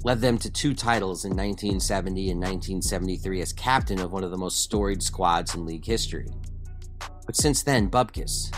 led 0.04 0.20
them 0.20 0.38
to 0.38 0.50
two 0.50 0.74
titles 0.74 1.24
in 1.24 1.30
1970 1.30 2.30
and 2.30 2.38
1973 2.38 3.40
as 3.40 3.52
captain 3.52 3.98
of 4.00 4.12
one 4.12 4.22
of 4.22 4.30
the 4.30 4.38
most 4.38 4.62
storied 4.62 5.02
squads 5.02 5.56
in 5.56 5.66
league 5.66 5.84
history. 5.84 6.28
But 7.26 7.34
since 7.34 7.64
then, 7.64 7.90
Bubkus. 7.90 8.54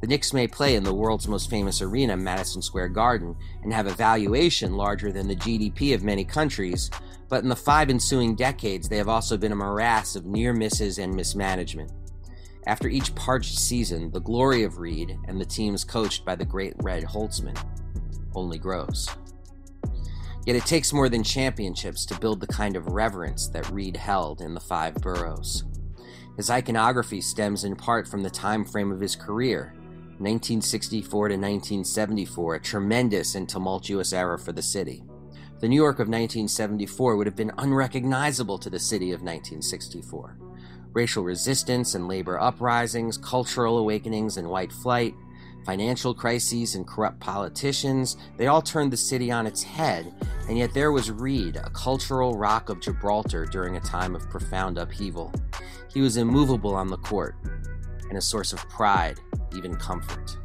The 0.00 0.06
Knicks 0.06 0.32
may 0.32 0.46
play 0.46 0.76
in 0.76 0.84
the 0.84 0.94
world's 0.94 1.26
most 1.26 1.48
famous 1.48 1.80
arena, 1.80 2.16
Madison 2.16 2.60
Square 2.60 2.90
Garden, 2.90 3.34
and 3.62 3.72
have 3.72 3.86
a 3.86 3.94
valuation 3.94 4.76
larger 4.76 5.10
than 5.10 5.26
the 5.26 5.36
GDP 5.36 5.94
of 5.94 6.04
many 6.04 6.24
countries, 6.24 6.90
but 7.28 7.42
in 7.42 7.48
the 7.48 7.56
five 7.56 7.90
ensuing 7.90 8.34
decades, 8.34 8.88
they 8.88 8.96
have 8.96 9.08
also 9.08 9.36
been 9.36 9.52
a 9.52 9.56
morass 9.56 10.16
of 10.16 10.26
near 10.26 10.52
misses 10.52 10.98
and 10.98 11.14
mismanagement. 11.14 11.90
After 12.66 12.88
each 12.88 13.14
parched 13.14 13.58
season, 13.58 14.10
the 14.10 14.20
glory 14.20 14.62
of 14.62 14.78
Reed 14.78 15.18
and 15.28 15.40
the 15.40 15.44
teams 15.44 15.84
coached 15.84 16.24
by 16.24 16.34
the 16.34 16.44
great 16.44 16.74
Red 16.82 17.04
Holzman 17.04 17.58
only 18.34 18.58
grows. 18.58 19.08
Yet 20.46 20.56
it 20.56 20.66
takes 20.66 20.92
more 20.92 21.08
than 21.08 21.22
championships 21.22 22.04
to 22.06 22.18
build 22.18 22.40
the 22.40 22.46
kind 22.46 22.76
of 22.76 22.86
reverence 22.86 23.48
that 23.48 23.70
Reed 23.70 23.96
held 23.96 24.40
in 24.40 24.54
the 24.54 24.60
five 24.60 24.94
boroughs. 24.96 25.64
His 26.36 26.50
iconography 26.50 27.20
stems 27.20 27.64
in 27.64 27.76
part 27.76 28.08
from 28.08 28.22
the 28.22 28.30
time 28.30 28.64
frame 28.64 28.90
of 28.92 29.00
his 29.00 29.16
career, 29.16 29.72
1964 30.18 31.28
to 31.28 31.34
1974, 31.34 32.54
a 32.54 32.60
tremendous 32.60 33.34
and 33.34 33.48
tumultuous 33.48 34.12
era 34.12 34.38
for 34.38 34.52
the 34.52 34.62
city. 34.62 35.02
The 35.64 35.68
New 35.68 35.76
York 35.76 35.94
of 35.94 36.08
1974 36.08 37.16
would 37.16 37.26
have 37.26 37.36
been 37.36 37.50
unrecognizable 37.56 38.58
to 38.58 38.68
the 38.68 38.78
city 38.78 39.12
of 39.12 39.22
1964. 39.22 40.36
Racial 40.92 41.24
resistance 41.24 41.94
and 41.94 42.06
labor 42.06 42.38
uprisings, 42.38 43.16
cultural 43.16 43.78
awakenings 43.78 44.36
and 44.36 44.50
white 44.50 44.70
flight, 44.70 45.14
financial 45.64 46.12
crises 46.12 46.74
and 46.74 46.86
corrupt 46.86 47.18
politicians, 47.18 48.18
they 48.36 48.46
all 48.46 48.60
turned 48.60 48.92
the 48.92 48.96
city 48.98 49.30
on 49.30 49.46
its 49.46 49.62
head, 49.62 50.12
and 50.50 50.58
yet 50.58 50.74
there 50.74 50.92
was 50.92 51.10
Reed, 51.10 51.56
a 51.56 51.70
cultural 51.70 52.36
rock 52.36 52.68
of 52.68 52.82
Gibraltar 52.82 53.46
during 53.46 53.78
a 53.78 53.80
time 53.80 54.14
of 54.14 54.28
profound 54.28 54.76
upheaval. 54.76 55.32
He 55.90 56.02
was 56.02 56.18
immovable 56.18 56.74
on 56.74 56.88
the 56.88 56.98
court, 56.98 57.36
and 58.10 58.18
a 58.18 58.20
source 58.20 58.52
of 58.52 58.68
pride, 58.68 59.18
even 59.56 59.76
comfort. 59.76 60.36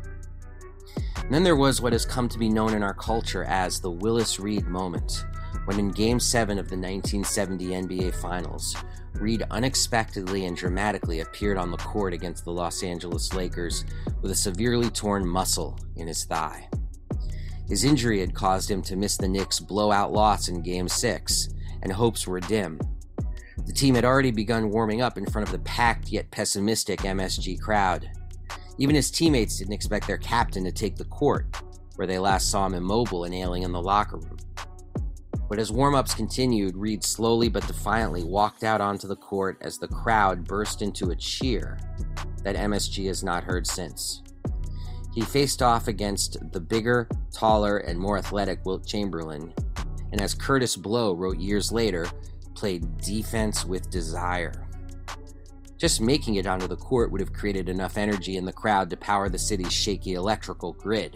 And 1.16 1.34
then 1.34 1.44
there 1.44 1.56
was 1.56 1.82
what 1.82 1.94
has 1.94 2.06
come 2.06 2.28
to 2.30 2.40
be 2.40 2.50
known 2.50 2.74
in 2.74 2.84
our 2.84 2.94
culture 2.94 3.44
as 3.44 3.80
the 3.80 3.92
Willis 3.92 4.40
Reed 4.40 4.68
moment, 4.68 5.26
when 5.66 5.80
in 5.80 5.92
Game 5.92 6.20
7 6.20 6.58
of 6.58 6.70
the 6.70 6.76
1970 6.76 7.68
NBA 7.68 8.16
Finals, 8.16 8.76
Reed 9.14 9.44
unexpectedly 9.52 10.46
and 10.46 10.56
dramatically 10.56 11.20
appeared 11.20 11.58
on 11.58 11.72
the 11.72 11.78
court 11.78 12.14
against 12.14 12.46
the 12.46 12.52
Los 12.52 12.84
Angeles 12.84 13.34
Lakers 13.34 13.86
with 14.22 14.32
a 14.32 14.36
severely 14.36 14.90
torn 14.90 15.28
muscle 15.28 15.78
in 15.96 16.08
his 16.08 16.24
thigh. 16.24 16.68
His 17.68 17.84
injury 17.84 18.20
had 18.20 18.34
caused 18.34 18.72
him 18.72 18.82
to 18.84 18.96
miss 18.96 19.18
the 19.18 19.28
Knicks' 19.28 19.60
blowout 19.60 20.12
loss 20.12 20.48
in 20.48 20.64
Game 20.64 20.88
6, 20.88 21.50
and 21.84 21.92
hopes 21.92 22.26
were 22.26 22.40
dim. 22.40 22.80
The 23.66 23.74
team 23.74 23.94
had 23.94 24.06
already 24.06 24.32
begun 24.32 24.72
warming 24.72 25.02
up 25.02 25.18
in 25.18 25.28
front 25.28 25.48
of 25.48 25.52
the 25.52 25.60
packed 25.60 26.10
yet 26.10 26.32
pessimistic 26.32 27.02
MSG 27.02 27.62
crowd. 27.62 28.10
Even 28.80 28.96
his 28.96 29.12
teammates 29.12 29.58
didn't 29.58 29.74
expect 29.74 30.08
their 30.08 30.18
captain 30.18 30.64
to 30.64 30.72
take 30.72 30.96
the 30.96 31.04
court, 31.06 31.46
where 31.98 32.08
they 32.08 32.18
last 32.18 32.50
saw 32.50 32.66
him 32.66 32.74
immobile 32.74 33.26
and 33.26 33.36
ailing 33.36 33.64
in 33.64 33.74
the 33.74 33.82
locker 33.82 34.18
room. 34.18 34.38
But 35.50 35.60
as 35.60 35.72
warm 35.72 35.96
ups 35.96 36.14
continued, 36.14 36.78
Reed 36.78 37.04
slowly 37.04 37.50
but 37.50 37.68
defiantly 37.68 38.24
walked 38.24 38.64
out 38.64 38.80
onto 38.80 39.08
the 39.08 39.18
court 39.18 39.58
as 39.62 39.78
the 39.78 39.88
crowd 39.88 40.46
burst 40.46 40.82
into 40.82 41.12
a 41.12 41.16
cheer 41.16 41.78
that 42.44 42.56
MSG 42.56 43.08
has 43.08 43.22
not 43.22 43.44
heard 43.44 43.68
since. 43.68 44.22
He 45.14 45.22
faced 45.22 45.62
off 45.62 45.90
against 45.90 46.38
the 46.54 46.62
bigger, 46.62 47.10
taller, 47.34 47.80
and 47.80 48.00
more 48.00 48.18
athletic 48.18 48.66
Wilt 48.66 48.86
Chamberlain, 48.86 49.54
and 50.14 50.22
as 50.22 50.34
Kurtis 50.34 50.82
Blow 50.82 51.14
wrote 51.14 51.38
years 51.38 51.72
later, 51.72 52.08
played 52.56 52.98
defense 53.00 53.66
with 53.66 53.90
desire. 53.90 54.69
Just 55.80 56.02
making 56.02 56.36
it 56.36 56.46
onto 56.46 56.68
the 56.68 56.76
court 56.76 57.10
would 57.10 57.22
have 57.22 57.32
created 57.32 57.70
enough 57.70 57.98
energy 57.98 58.36
in 58.36 58.44
the 58.44 58.52
crowd 58.52 58.90
to 58.90 58.98
power 58.98 59.30
the 59.30 59.40
city's 59.40 59.72
shaky 59.72 60.14
electrical 60.14 60.74
grid. 60.74 61.16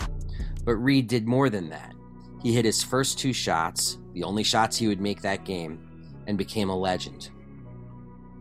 But 0.63 0.77
Reed 0.77 1.07
did 1.07 1.27
more 1.27 1.49
than 1.49 1.69
that. 1.69 1.93
He 2.41 2.53
hit 2.53 2.63
his 2.63 2.81
first 2.81 3.19
two 3.19 3.33
shots, 3.33 3.97
the 4.13 4.23
only 4.23 4.43
shots 4.43 4.77
he 4.77 4.87
would 4.87 5.01
make 5.01 5.21
that 5.21 5.43
game, 5.43 5.85
and 6.27 6.37
became 6.37 6.69
a 6.69 6.77
legend. 6.77 7.29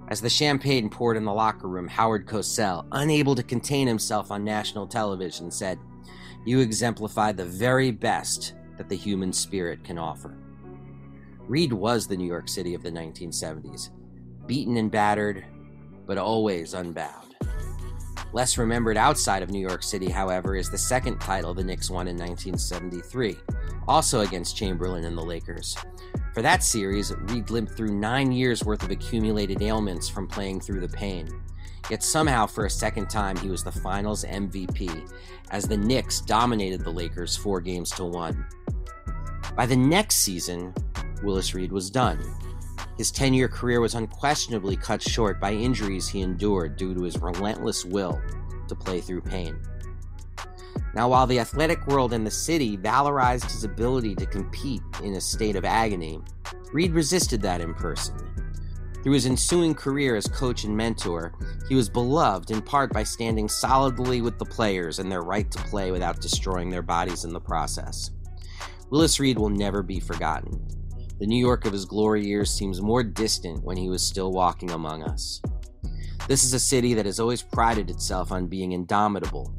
As 0.09 0.21
the 0.21 0.31
champagne 0.31 0.89
poured 0.89 1.17
in 1.17 1.25
the 1.25 1.33
locker 1.33 1.67
room, 1.67 1.89
Howard 1.89 2.27
Cosell, 2.27 2.87
unable 2.93 3.35
to 3.35 3.43
contain 3.43 3.89
himself 3.89 4.31
on 4.31 4.45
national 4.45 4.87
television, 4.87 5.51
said, 5.51 5.79
You 6.47 6.61
exemplify 6.61 7.33
the 7.33 7.47
very 7.47 7.91
best 7.91 8.55
that 8.79 8.89
the 8.89 8.97
human 8.97 9.33
spirit 9.33 9.83
can 9.83 9.99
offer. 9.99 10.37
Reed 11.49 11.73
was 11.73 12.07
the 12.07 12.17
New 12.17 12.27
York 12.27 12.49
City 12.49 12.75
of 12.75 12.83
the 12.83 12.93
1970s, 12.93 13.91
beaten 14.47 14.77
and 14.77 14.91
battered, 14.91 15.45
but 16.13 16.19
always 16.19 16.75
unbowed. 16.75 17.35
Less 18.35 18.59
remembered 18.59 18.99
outside 18.99 19.43
of 19.43 19.49
New 19.49 19.67
York 19.67 19.83
City, 19.83 20.11
however, 20.11 20.55
is 20.55 20.69
the 20.69 20.77
second 20.77 21.19
title 21.21 21.55
the 21.55 21.65
Knicks 21.65 21.89
won 21.89 22.07
in 22.07 22.19
1973, 22.19 23.39
also 23.89 24.21
against 24.21 24.55
Chamberlain 24.55 25.05
and 25.05 25.17
the 25.17 25.23
Lakers. 25.23 25.75
For 26.35 26.43
that 26.43 26.63
series, 26.63 27.15
Reed 27.17 27.49
limped 27.49 27.73
through 27.73 27.99
nine 27.99 28.31
years' 28.31 28.63
worth 28.63 28.83
of 28.83 28.91
accumulated 28.91 29.63
ailments 29.63 30.11
from 30.11 30.29
playing 30.29 30.61
through 30.61 30.81
the 30.81 30.89
pain. 30.95 31.31
Yet 31.89 32.03
somehow, 32.03 32.45
for 32.45 32.67
a 32.67 32.71
second 32.71 33.09
time, 33.09 33.39
he 33.39 33.49
was 33.49 33.65
the 33.65 33.73
finals 33.73 34.23
MVP 34.27 35.11
as 35.51 35.65
the 35.65 35.79
Knicks 35.79 36.21
dominated 36.21 36.83
the 36.85 36.93
Lakers 36.93 37.39
four 37.39 37.63
games 37.63 37.91
to 37.93 38.05
one. 38.05 38.45
By 39.57 39.65
the 39.65 39.77
next 39.77 40.17
season, 40.17 40.75
Willis 41.23 41.55
Reed 41.55 41.73
was 41.73 41.89
done. 41.89 42.23
His 42.99 43.11
10 43.11 43.35
year 43.35 43.49
career 43.49 43.81
was 43.81 43.95
unquestionably 43.95 44.77
cut 44.77 45.03
short 45.03 45.41
by 45.41 45.53
injuries 45.53 46.09
he 46.09 46.21
endured 46.21 46.77
due 46.77 46.95
to 46.95 47.03
his 47.03 47.19
relentless 47.19 47.85
will 47.85 48.21
to 48.69 48.75
play 48.75 49.01
through 49.01 49.23
pain. 49.23 49.61
Now, 50.95 51.09
while 51.09 51.27
the 51.27 51.41
athletic 51.41 51.87
world 51.87 52.13
and 52.13 52.27
the 52.27 52.31
city 52.31 52.77
valorized 52.77 53.51
his 53.51 53.65
ability 53.65 54.15
to 54.17 54.27
compete 54.27 54.83
in 55.03 55.15
a 55.15 55.21
state 55.21 55.57
of 55.57 55.65
agony, 55.65 56.21
Reed 56.73 56.93
resisted 56.93 57.41
that 57.43 57.61
in 57.61 57.75
person. 57.75 58.15
Through 59.03 59.15
his 59.15 59.27
ensuing 59.27 59.75
career 59.75 60.15
as 60.15 60.29
coach 60.29 60.65
and 60.65 60.77
mentor, 60.77 61.33
he 61.69 61.75
was 61.75 61.89
beloved 61.89 62.51
in 62.51 62.63
part 62.63 62.93
by 62.93 63.03
standing 63.03 63.49
solidly 63.49 64.21
with 64.21 64.39
the 64.39 64.45
players 64.45 64.99
and 64.99 65.11
their 65.11 65.23
right 65.23 65.51
to 65.51 65.59
play 65.65 65.91
without 65.91 66.21
destroying 66.21 66.71
their 66.71 66.83
bodies 66.83 67.25
in 67.25 67.33
the 67.33 67.41
process. 67.41 68.11
Willis 68.91 69.19
Reed 69.19 69.39
will 69.39 69.49
never 69.49 69.83
be 69.83 69.99
forgotten. 69.99 70.61
The 71.23 71.29
New 71.29 71.39
York 71.39 71.67
of 71.67 71.73
his 71.73 71.85
glory 71.85 72.27
years 72.27 72.51
seems 72.51 72.83
more 72.83 73.05
distant 73.05 73.63
when 73.63 73.77
he 73.77 73.89
was 73.89 74.05
still 74.05 74.33
walking 74.33 74.73
among 74.73 75.05
us. 75.05 75.41
This 76.27 76.43
is 76.43 76.53
a 76.53 76.59
city 76.59 76.95
that 76.95 77.07
has 77.07 77.21
always 77.21 77.45
prided 77.45 77.91
itself 77.91 78.33
on 78.33 78.49
being 78.49 78.73
indomitable, 78.73 79.55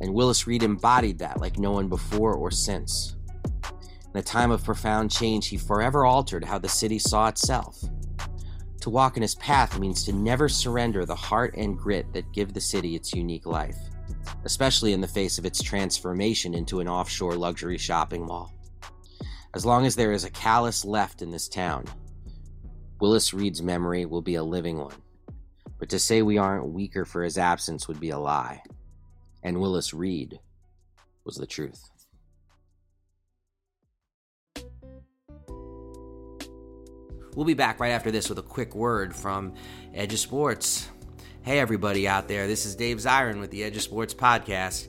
and 0.00 0.12
Willis 0.12 0.48
Reed 0.48 0.64
embodied 0.64 1.20
that 1.20 1.40
like 1.40 1.60
no 1.60 1.70
one 1.70 1.88
before 1.88 2.34
or 2.34 2.50
since. 2.50 3.14
In 4.12 4.18
a 4.18 4.22
time 4.22 4.50
of 4.50 4.64
profound 4.64 5.12
change, 5.12 5.46
he 5.46 5.56
forever 5.56 6.04
altered 6.04 6.44
how 6.44 6.58
the 6.58 6.68
city 6.68 6.98
saw 6.98 7.28
itself. 7.28 7.80
To 8.80 8.90
walk 8.90 9.16
in 9.16 9.22
his 9.22 9.36
path 9.36 9.78
means 9.78 10.02
to 10.06 10.12
never 10.12 10.48
surrender 10.48 11.06
the 11.06 11.14
heart 11.14 11.54
and 11.56 11.78
grit 11.78 12.12
that 12.14 12.32
give 12.32 12.52
the 12.52 12.60
city 12.60 12.96
its 12.96 13.14
unique 13.14 13.46
life, 13.46 13.78
especially 14.44 14.92
in 14.92 15.00
the 15.00 15.06
face 15.06 15.38
of 15.38 15.46
its 15.46 15.62
transformation 15.62 16.52
into 16.52 16.80
an 16.80 16.88
offshore 16.88 17.36
luxury 17.36 17.78
shopping 17.78 18.26
mall. 18.26 18.55
As 19.56 19.64
long 19.64 19.86
as 19.86 19.96
there 19.96 20.12
is 20.12 20.24
a 20.24 20.30
callus 20.30 20.84
left 20.84 21.22
in 21.22 21.30
this 21.30 21.48
town, 21.48 21.86
Willis 23.00 23.32
Reed's 23.32 23.62
memory 23.62 24.04
will 24.04 24.20
be 24.20 24.34
a 24.34 24.42
living 24.42 24.76
one. 24.76 24.92
But 25.78 25.88
to 25.88 25.98
say 25.98 26.20
we 26.20 26.36
aren't 26.36 26.74
weaker 26.74 27.06
for 27.06 27.22
his 27.22 27.38
absence 27.38 27.88
would 27.88 27.98
be 27.98 28.10
a 28.10 28.18
lie 28.18 28.60
and 29.42 29.58
Willis 29.58 29.94
Reed 29.94 30.40
was 31.24 31.36
the 31.36 31.46
truth. 31.46 31.88
We'll 37.34 37.46
be 37.46 37.54
back 37.54 37.80
right 37.80 37.92
after 37.92 38.10
this 38.10 38.28
with 38.28 38.38
a 38.38 38.42
quick 38.42 38.74
word 38.74 39.16
from 39.16 39.54
Edge 39.94 40.12
of 40.12 40.18
Sports. 40.18 40.86
Hey, 41.40 41.60
everybody 41.60 42.06
out 42.06 42.28
there, 42.28 42.46
this 42.46 42.66
is 42.66 42.76
Dave 42.76 42.98
Zirin 42.98 43.40
with 43.40 43.52
the 43.52 43.64
Edge 43.64 43.76
of 43.76 43.82
Sports 43.82 44.12
Podcast. 44.12 44.88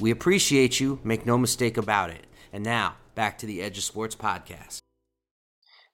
We 0.00 0.10
appreciate 0.10 0.78
you, 0.78 1.00
make 1.04 1.24
no 1.24 1.38
mistake 1.38 1.78
about 1.78 2.10
it. 2.10 2.26
And 2.52 2.62
now, 2.62 2.96
back 3.14 3.38
to 3.38 3.46
the 3.46 3.62
Edge 3.62 3.78
of 3.78 3.84
Sports 3.84 4.14
podcast. 4.14 4.80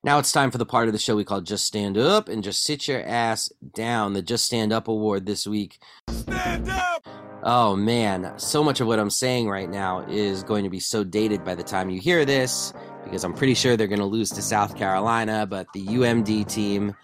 Now 0.02 0.18
it's 0.18 0.32
time 0.32 0.50
for 0.50 0.58
the 0.58 0.66
part 0.66 0.88
of 0.88 0.92
the 0.92 0.98
show 0.98 1.14
we 1.14 1.24
call 1.24 1.40
Just 1.40 1.64
Stand 1.64 1.96
Up 1.96 2.28
and 2.28 2.42
Just 2.42 2.64
Sit 2.64 2.88
Your 2.88 3.04
Ass 3.04 3.52
Down. 3.74 4.14
The 4.14 4.22
Just 4.22 4.44
Stand 4.44 4.72
Up 4.72 4.88
Award 4.88 5.24
this 5.24 5.46
week. 5.46 5.78
Stand 6.10 6.68
up! 6.68 7.06
Oh 7.44 7.76
man, 7.76 8.36
so 8.36 8.64
much 8.64 8.80
of 8.80 8.88
what 8.88 8.98
I'm 8.98 9.10
saying 9.10 9.48
right 9.48 9.70
now 9.70 10.00
is 10.08 10.42
going 10.42 10.64
to 10.64 10.70
be 10.70 10.80
so 10.80 11.04
dated 11.04 11.44
by 11.44 11.54
the 11.54 11.62
time 11.62 11.88
you 11.88 12.00
hear 12.00 12.24
this 12.24 12.72
because 13.04 13.22
I'm 13.22 13.34
pretty 13.34 13.54
sure 13.54 13.76
they're 13.76 13.86
going 13.86 14.00
to 14.00 14.04
lose 14.04 14.30
to 14.30 14.42
South 14.42 14.76
Carolina, 14.76 15.46
but 15.46 15.68
the 15.74 15.84
UMD 15.86 16.48
team, 16.48 16.96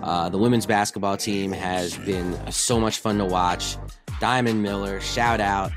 uh, 0.00 0.28
the 0.28 0.38
women's 0.38 0.66
basketball 0.66 1.16
team, 1.16 1.50
has 1.50 1.96
been 1.98 2.52
so 2.52 2.78
much 2.78 3.00
fun 3.00 3.18
to 3.18 3.24
watch. 3.24 3.76
Diamond 4.20 4.62
Miller, 4.62 5.00
shout 5.00 5.40
out 5.40 5.72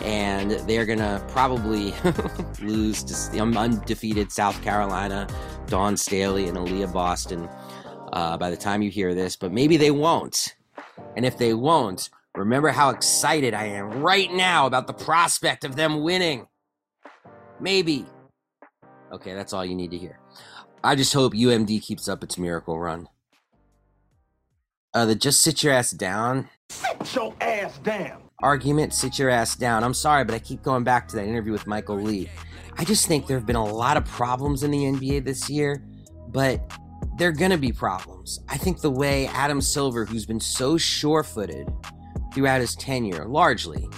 and 0.00 0.52
they're 0.66 0.86
gonna 0.86 1.24
probably 1.28 1.94
lose 2.62 3.02
to 3.04 3.32
the 3.32 3.40
undefeated 3.40 4.32
South 4.32 4.60
Carolina, 4.62 5.26
Dawn 5.66 5.96
Staley 5.96 6.48
and 6.48 6.56
Aaliyah 6.56 6.92
Boston 6.92 7.48
uh, 8.12 8.36
by 8.36 8.50
the 8.50 8.56
time 8.56 8.82
you 8.82 8.90
hear 8.90 9.14
this, 9.14 9.36
but 9.36 9.52
maybe 9.52 9.76
they 9.76 9.90
won't. 9.90 10.56
And 11.16 11.24
if 11.24 11.36
they 11.36 11.54
won't, 11.54 12.10
remember 12.34 12.70
how 12.70 12.90
excited 12.90 13.54
I 13.54 13.66
am 13.66 14.00
right 14.00 14.32
now 14.32 14.66
about 14.66 14.86
the 14.86 14.92
prospect 14.92 15.64
of 15.64 15.76
them 15.76 16.02
winning. 16.02 16.46
Maybe. 17.60 18.06
Okay, 19.12 19.34
that's 19.34 19.52
all 19.52 19.64
you 19.64 19.74
need 19.74 19.90
to 19.90 19.98
hear. 19.98 20.18
I 20.82 20.94
just 20.94 21.12
hope 21.12 21.34
UMD 21.34 21.82
keeps 21.82 22.08
up 22.08 22.24
its 22.24 22.38
miracle 22.38 22.78
run. 22.78 23.08
Uh, 24.94 25.04
the 25.04 25.14
just 25.14 25.42
sit 25.42 25.62
your 25.62 25.72
ass 25.72 25.90
down. 25.90 26.48
Sit 26.70 27.14
your 27.14 27.34
ass 27.40 27.78
down 27.78 28.29
argument, 28.42 28.94
sit 28.94 29.18
your 29.18 29.30
ass 29.30 29.56
down. 29.56 29.84
I'm 29.84 29.94
sorry, 29.94 30.24
but 30.24 30.34
I 30.34 30.38
keep 30.38 30.62
going 30.62 30.84
back 30.84 31.08
to 31.08 31.16
that 31.16 31.26
interview 31.26 31.52
with 31.52 31.66
Michael 31.66 32.00
Lee. 32.00 32.28
I 32.78 32.84
just 32.84 33.06
think 33.06 33.26
there 33.26 33.36
have 33.36 33.46
been 33.46 33.56
a 33.56 33.64
lot 33.64 33.96
of 33.96 34.04
problems 34.06 34.62
in 34.62 34.70
the 34.70 34.84
NBA 34.84 35.24
this 35.24 35.50
year, 35.50 35.84
but 36.28 36.60
they're 37.18 37.32
going 37.32 37.50
to 37.50 37.58
be 37.58 37.72
problems. 37.72 38.40
I 38.48 38.56
think 38.56 38.80
the 38.80 38.90
way 38.90 39.26
Adam 39.26 39.60
Silver, 39.60 40.04
who's 40.04 40.26
been 40.26 40.40
so 40.40 40.78
sure 40.78 41.22
footed 41.22 41.68
throughout 42.32 42.60
his 42.60 42.74
tenure, 42.76 43.26
largely, 43.26 43.88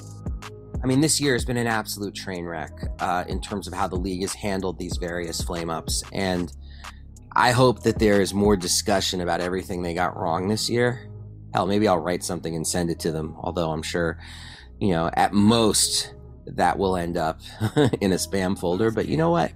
I 0.82 0.86
mean, 0.86 1.00
this 1.00 1.20
year 1.20 1.34
has 1.34 1.44
been 1.44 1.56
an 1.56 1.68
absolute 1.68 2.14
train 2.14 2.44
wreck 2.44 2.72
uh, 2.98 3.24
in 3.28 3.40
terms 3.40 3.68
of 3.68 3.74
how 3.74 3.86
the 3.86 3.96
league 3.96 4.22
has 4.22 4.34
handled 4.34 4.78
these 4.78 4.96
various 4.96 5.40
flame 5.40 5.70
ups. 5.70 6.02
And 6.12 6.52
I 7.36 7.52
hope 7.52 7.84
that 7.84 8.00
there 8.00 8.20
is 8.20 8.34
more 8.34 8.56
discussion 8.56 9.20
about 9.20 9.40
everything 9.40 9.82
they 9.82 9.94
got 9.94 10.16
wrong 10.16 10.48
this 10.48 10.68
year 10.68 11.08
Hell, 11.54 11.66
maybe 11.66 11.86
I'll 11.86 11.98
write 11.98 12.24
something 12.24 12.56
and 12.56 12.66
send 12.66 12.90
it 12.90 12.98
to 13.00 13.12
them. 13.12 13.36
Although 13.40 13.70
I'm 13.70 13.82
sure, 13.82 14.18
you 14.80 14.90
know, 14.90 15.10
at 15.14 15.32
most 15.32 16.14
that 16.46 16.78
will 16.78 16.96
end 16.96 17.16
up 17.16 17.40
in 18.00 18.12
a 18.12 18.16
spam 18.16 18.58
folder. 18.58 18.90
But 18.90 19.08
you 19.08 19.16
know 19.16 19.30
what? 19.30 19.52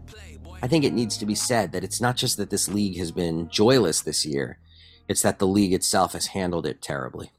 I 0.63 0.69
think 0.69 0.85
it 0.85 0.93
needs 0.93 1.17
to 1.19 1.27
be 1.27 1.35
said 1.35 1.73
that 1.73 1.85
it's 1.85 2.01
not 2.01 2.17
just 2.17 2.37
that 2.37 2.51
this 2.51 2.69
league 2.69 2.99
has 2.99 3.13
been 3.13 3.49
joyless 3.49 4.01
this 4.01 4.25
year, 4.25 4.59
it's 5.09 5.23
that 5.23 5.39
the 5.39 5.47
league 5.47 5.73
itself 5.73 6.13
has 6.13 6.29
handled 6.29 6.67
it 6.67 6.83
terribly. 6.83 7.31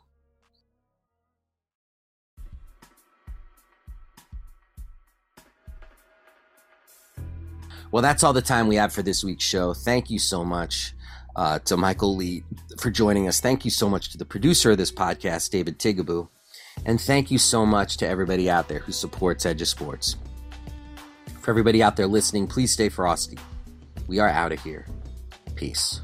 Well, 7.92 8.02
that's 8.02 8.24
all 8.24 8.34
the 8.34 8.42
time 8.42 8.68
we 8.68 8.76
have 8.76 8.92
for 8.92 9.02
this 9.02 9.24
week's 9.24 9.46
show. 9.46 9.74
Thank 9.74 10.10
you 10.10 10.20
so 10.20 10.44
much 10.44 10.94
uh, 11.38 11.60
to 11.60 11.78
Michael 11.78 12.16
Lee 12.16 12.44
for 12.80 12.90
joining 12.90 13.28
us. 13.28 13.40
Thank 13.40 13.64
you 13.64 13.72
so 13.72 13.90
much 13.90 14.10
to 14.10 14.18
the 14.18 14.26
producer 14.26 14.72
of 14.72 14.78
this 14.78 14.92
podcast, 14.92 15.52
David 15.52 15.80
Tigaboo. 15.80 16.28
And 16.86 17.00
thank 17.00 17.32
you 17.32 17.38
so 17.38 17.66
much 17.66 17.98
to 17.98 18.08
everybody 18.08 18.50
out 18.50 18.68
there 18.68 18.80
who 18.80 18.92
supports 18.92 19.46
Edge 19.46 19.62
of 19.62 19.68
Sports. 19.68 20.16
For 21.42 21.52
everybody 21.52 21.82
out 21.82 21.96
there 21.96 22.08
listening, 22.08 22.48
please 22.48 22.72
stay 22.72 22.90
frosty. 22.90 23.38
We 24.08 24.20
are 24.20 24.30
out 24.30 24.52
of 24.52 24.62
here. 24.62 24.86
Peace. 25.56 26.02